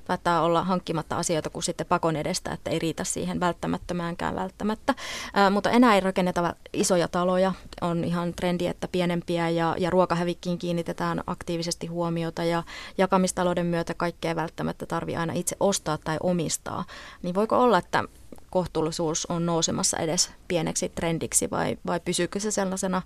päättää 0.08 0.42
olla 0.42 0.64
hankkimatta 0.64 1.18
asioita 1.18 1.50
kuin 1.50 1.64
sitten 1.64 1.88
pakon 1.88 2.16
edestä, 2.16 2.52
että 2.52 2.70
ei 2.70 2.80
riitä 2.80 3.04
siihen 3.04 3.40
välttämättömäänkään 3.40 4.36
välttämättä. 4.36 4.96
Ää, 5.34 5.50
mutta 5.50 5.70
enää 5.70 5.96
ei 5.96 6.02
rakenneta 6.02 6.56
isoja 6.74 7.08
taloja, 7.08 7.54
on 7.82 8.04
ihan 8.04 8.34
trendi, 8.34 8.68
että 8.68 8.88
pienempiä 8.88 9.50
ja, 9.50 9.76
ja 9.78 9.90
ruokahävikkiin 9.90 10.58
kiinnitetään 10.58 11.24
aktiivisesti 11.28 11.88
huomiota 11.88 12.44
ja 12.44 12.64
jakamistalouden 12.98 13.66
myötä 13.66 13.94
kaikkea 13.94 14.36
välttämättä 14.36 14.86
tarvii 14.86 15.16
aina 15.16 15.34
itse 15.34 15.56
ostaa 15.60 15.98
tai 15.98 16.18
omistaa. 16.24 16.86
Niin 17.22 17.36
voiko 17.36 17.60
olla, 17.60 17.78
että 17.78 18.04
kohtuullisuus 18.50 19.26
on 19.26 19.46
nousemassa 19.46 19.98
edes 19.98 20.32
pieneksi 20.48 20.90
trendiksi 20.90 21.50
vai, 21.52 21.78
vai 21.86 22.00
pysyykö 22.00 22.40
se 22.40 22.52
sellaisena 22.52 23.02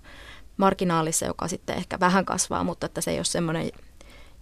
marginaalissa, 0.56 1.26
joka 1.26 1.48
sitten 1.48 1.76
ehkä 1.76 2.00
vähän 2.00 2.24
kasvaa, 2.24 2.64
mutta 2.64 2.86
että 2.86 3.00
se 3.00 3.10
ei 3.10 3.18
ole 3.18 3.24
semmoinen, 3.24 3.70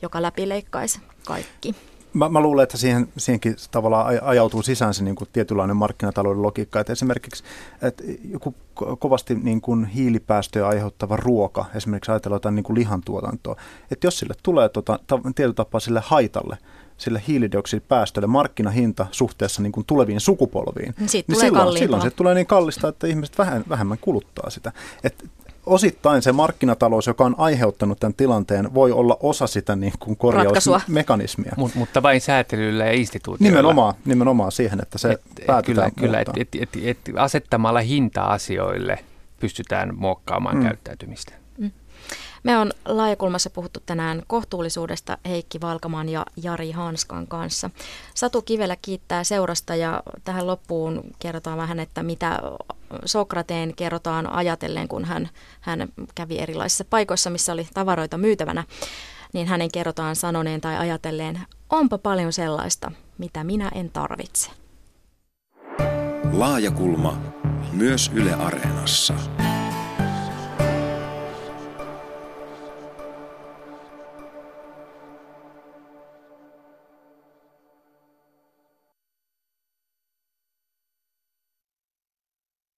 joka 0.03 0.23
läpileikkaisi 0.23 1.01
kaikki? 1.27 1.75
Mä, 2.15 2.29
mä 2.29 2.41
luulen, 2.41 2.63
että 2.63 2.77
siihen, 2.77 3.09
siihenkin 3.17 3.57
tavallaan 3.71 4.19
ajautuu 4.23 4.63
sisään 4.63 4.95
se 4.95 5.05
niin 5.05 5.15
kuin 5.15 5.29
tietynlainen 5.33 5.77
markkinatalouden 5.77 6.43
logiikka. 6.43 6.81
Että 6.81 6.93
esimerkiksi 6.93 7.45
että 7.83 8.05
joku 8.31 8.55
kovasti 8.99 9.35
niin 9.35 9.61
kuin 9.61 9.85
hiilipäästöjä 9.85 10.67
aiheuttava 10.67 11.17
ruoka, 11.17 11.65
esimerkiksi 11.75 12.11
ajatellaan 12.11 12.37
jotain 12.37 12.55
niin 12.55 12.65
kuin 12.65 12.79
lihantuotantoa, 12.79 13.57
että 13.91 14.07
jos 14.07 14.19
sille 14.19 14.35
tulee 14.43 14.69
tota, 14.69 14.99
tietyllä 15.35 15.55
tapaa 15.55 15.81
sille 15.81 16.03
haitalle, 16.05 16.59
sille 16.97 17.23
hiilidioksidipäästölle 17.29 18.27
markkinahinta 18.27 19.07
suhteessa 19.11 19.63
niin 19.63 19.73
kuin 19.73 19.87
tuleviin 19.87 20.21
sukupolviin, 20.21 20.95
niin, 20.99 21.25
niin 21.29 21.41
silloin, 21.41 21.79
silloin 21.79 22.03
se 22.03 22.11
tulee 22.11 22.35
niin 22.35 22.47
kallista, 22.47 22.89
että 22.89 23.07
ihmiset 23.07 23.39
vähän, 23.39 23.65
vähemmän 23.69 23.99
kuluttaa 24.01 24.51
sitä. 24.51 24.73
Et 25.05 25.25
osittain 25.67 26.23
se 26.23 26.33
markkinatalous, 26.33 27.07
joka 27.07 27.25
on 27.25 27.35
aiheuttanut 27.39 28.01
tämän 28.01 28.15
tilanteen, 28.15 28.75
voi 28.75 28.93
olla 28.93 29.17
osa 29.21 29.47
sitä 29.47 29.77
niin 29.77 29.93
kuin 29.99 30.17
korjausmekanismia. 30.17 31.53
Mut, 31.57 31.75
mutta 31.75 32.03
vain 32.03 32.21
säätelyllä 32.21 32.85
ja 32.85 32.93
instituutioilla. 32.93 33.57
Nimenomaan, 33.57 33.95
nimenomaan 34.05 34.53
siihen, 34.53 34.81
että 34.83 34.99
se 34.99 35.11
et, 35.11 35.21
päätetään 35.47 35.93
Kyllä, 35.95 36.07
kyllä 36.07 36.21
et, 36.21 36.29
et, 36.37 36.49
et, 36.63 36.99
et, 37.09 37.15
asettamalla 37.17 37.81
hinta 37.81 38.23
asioille 38.23 38.99
pystytään 39.41 39.93
muokkaamaan 39.97 40.57
mm. 40.57 40.63
käyttäytymistä. 40.63 41.44
Me 42.45 42.59
on 42.59 42.73
laajakulmassa 42.85 43.51
puhuttu 43.51 43.81
tänään 43.87 44.23
kohtuullisuudesta 44.27 45.19
Heikki 45.29 45.61
Valkaman 45.61 46.09
ja 46.09 46.27
Jari 46.43 46.71
Hanskan 46.71 47.27
kanssa. 47.27 47.71
Satu 48.15 48.43
Kivelä 48.43 48.77
kiittää 48.83 49.25
seurasta 49.25 49.77
ja 49.77 50.03
tähän 50.25 50.47
loppuun 50.47 51.03
kerrotaan 51.19 51.59
vähän, 51.59 51.81
että 51.81 52.03
mitä 52.03 52.41
Sokrateen 53.05 53.75
kerrotaan 53.75 54.33
ajatellen, 54.33 54.89
kun 54.89 55.05
hän, 55.05 55.29
hän 55.61 55.89
kävi 56.15 56.39
erilaisissa 56.39 56.85
paikoissa, 56.91 57.31
missä 57.31 57.53
oli 57.53 57.69
tavaroita 57.75 58.19
myytävänä, 58.19 58.65
niin 59.33 59.47
hänen 59.47 59.71
kerrotaan 59.73 60.17
sanoneen 60.17 60.61
tai 60.61 60.77
ajatelleen, 60.77 61.41
onpa 61.71 61.99
paljon 61.99 62.33
sellaista, 62.33 62.93
mitä 63.19 63.45
minä 63.45 63.71
en 63.75 63.91
tarvitse. 63.91 64.51
Laajakulma 66.33 67.19
myös 67.73 68.11
Yle 68.15 68.35
Areenassa. 68.35 69.15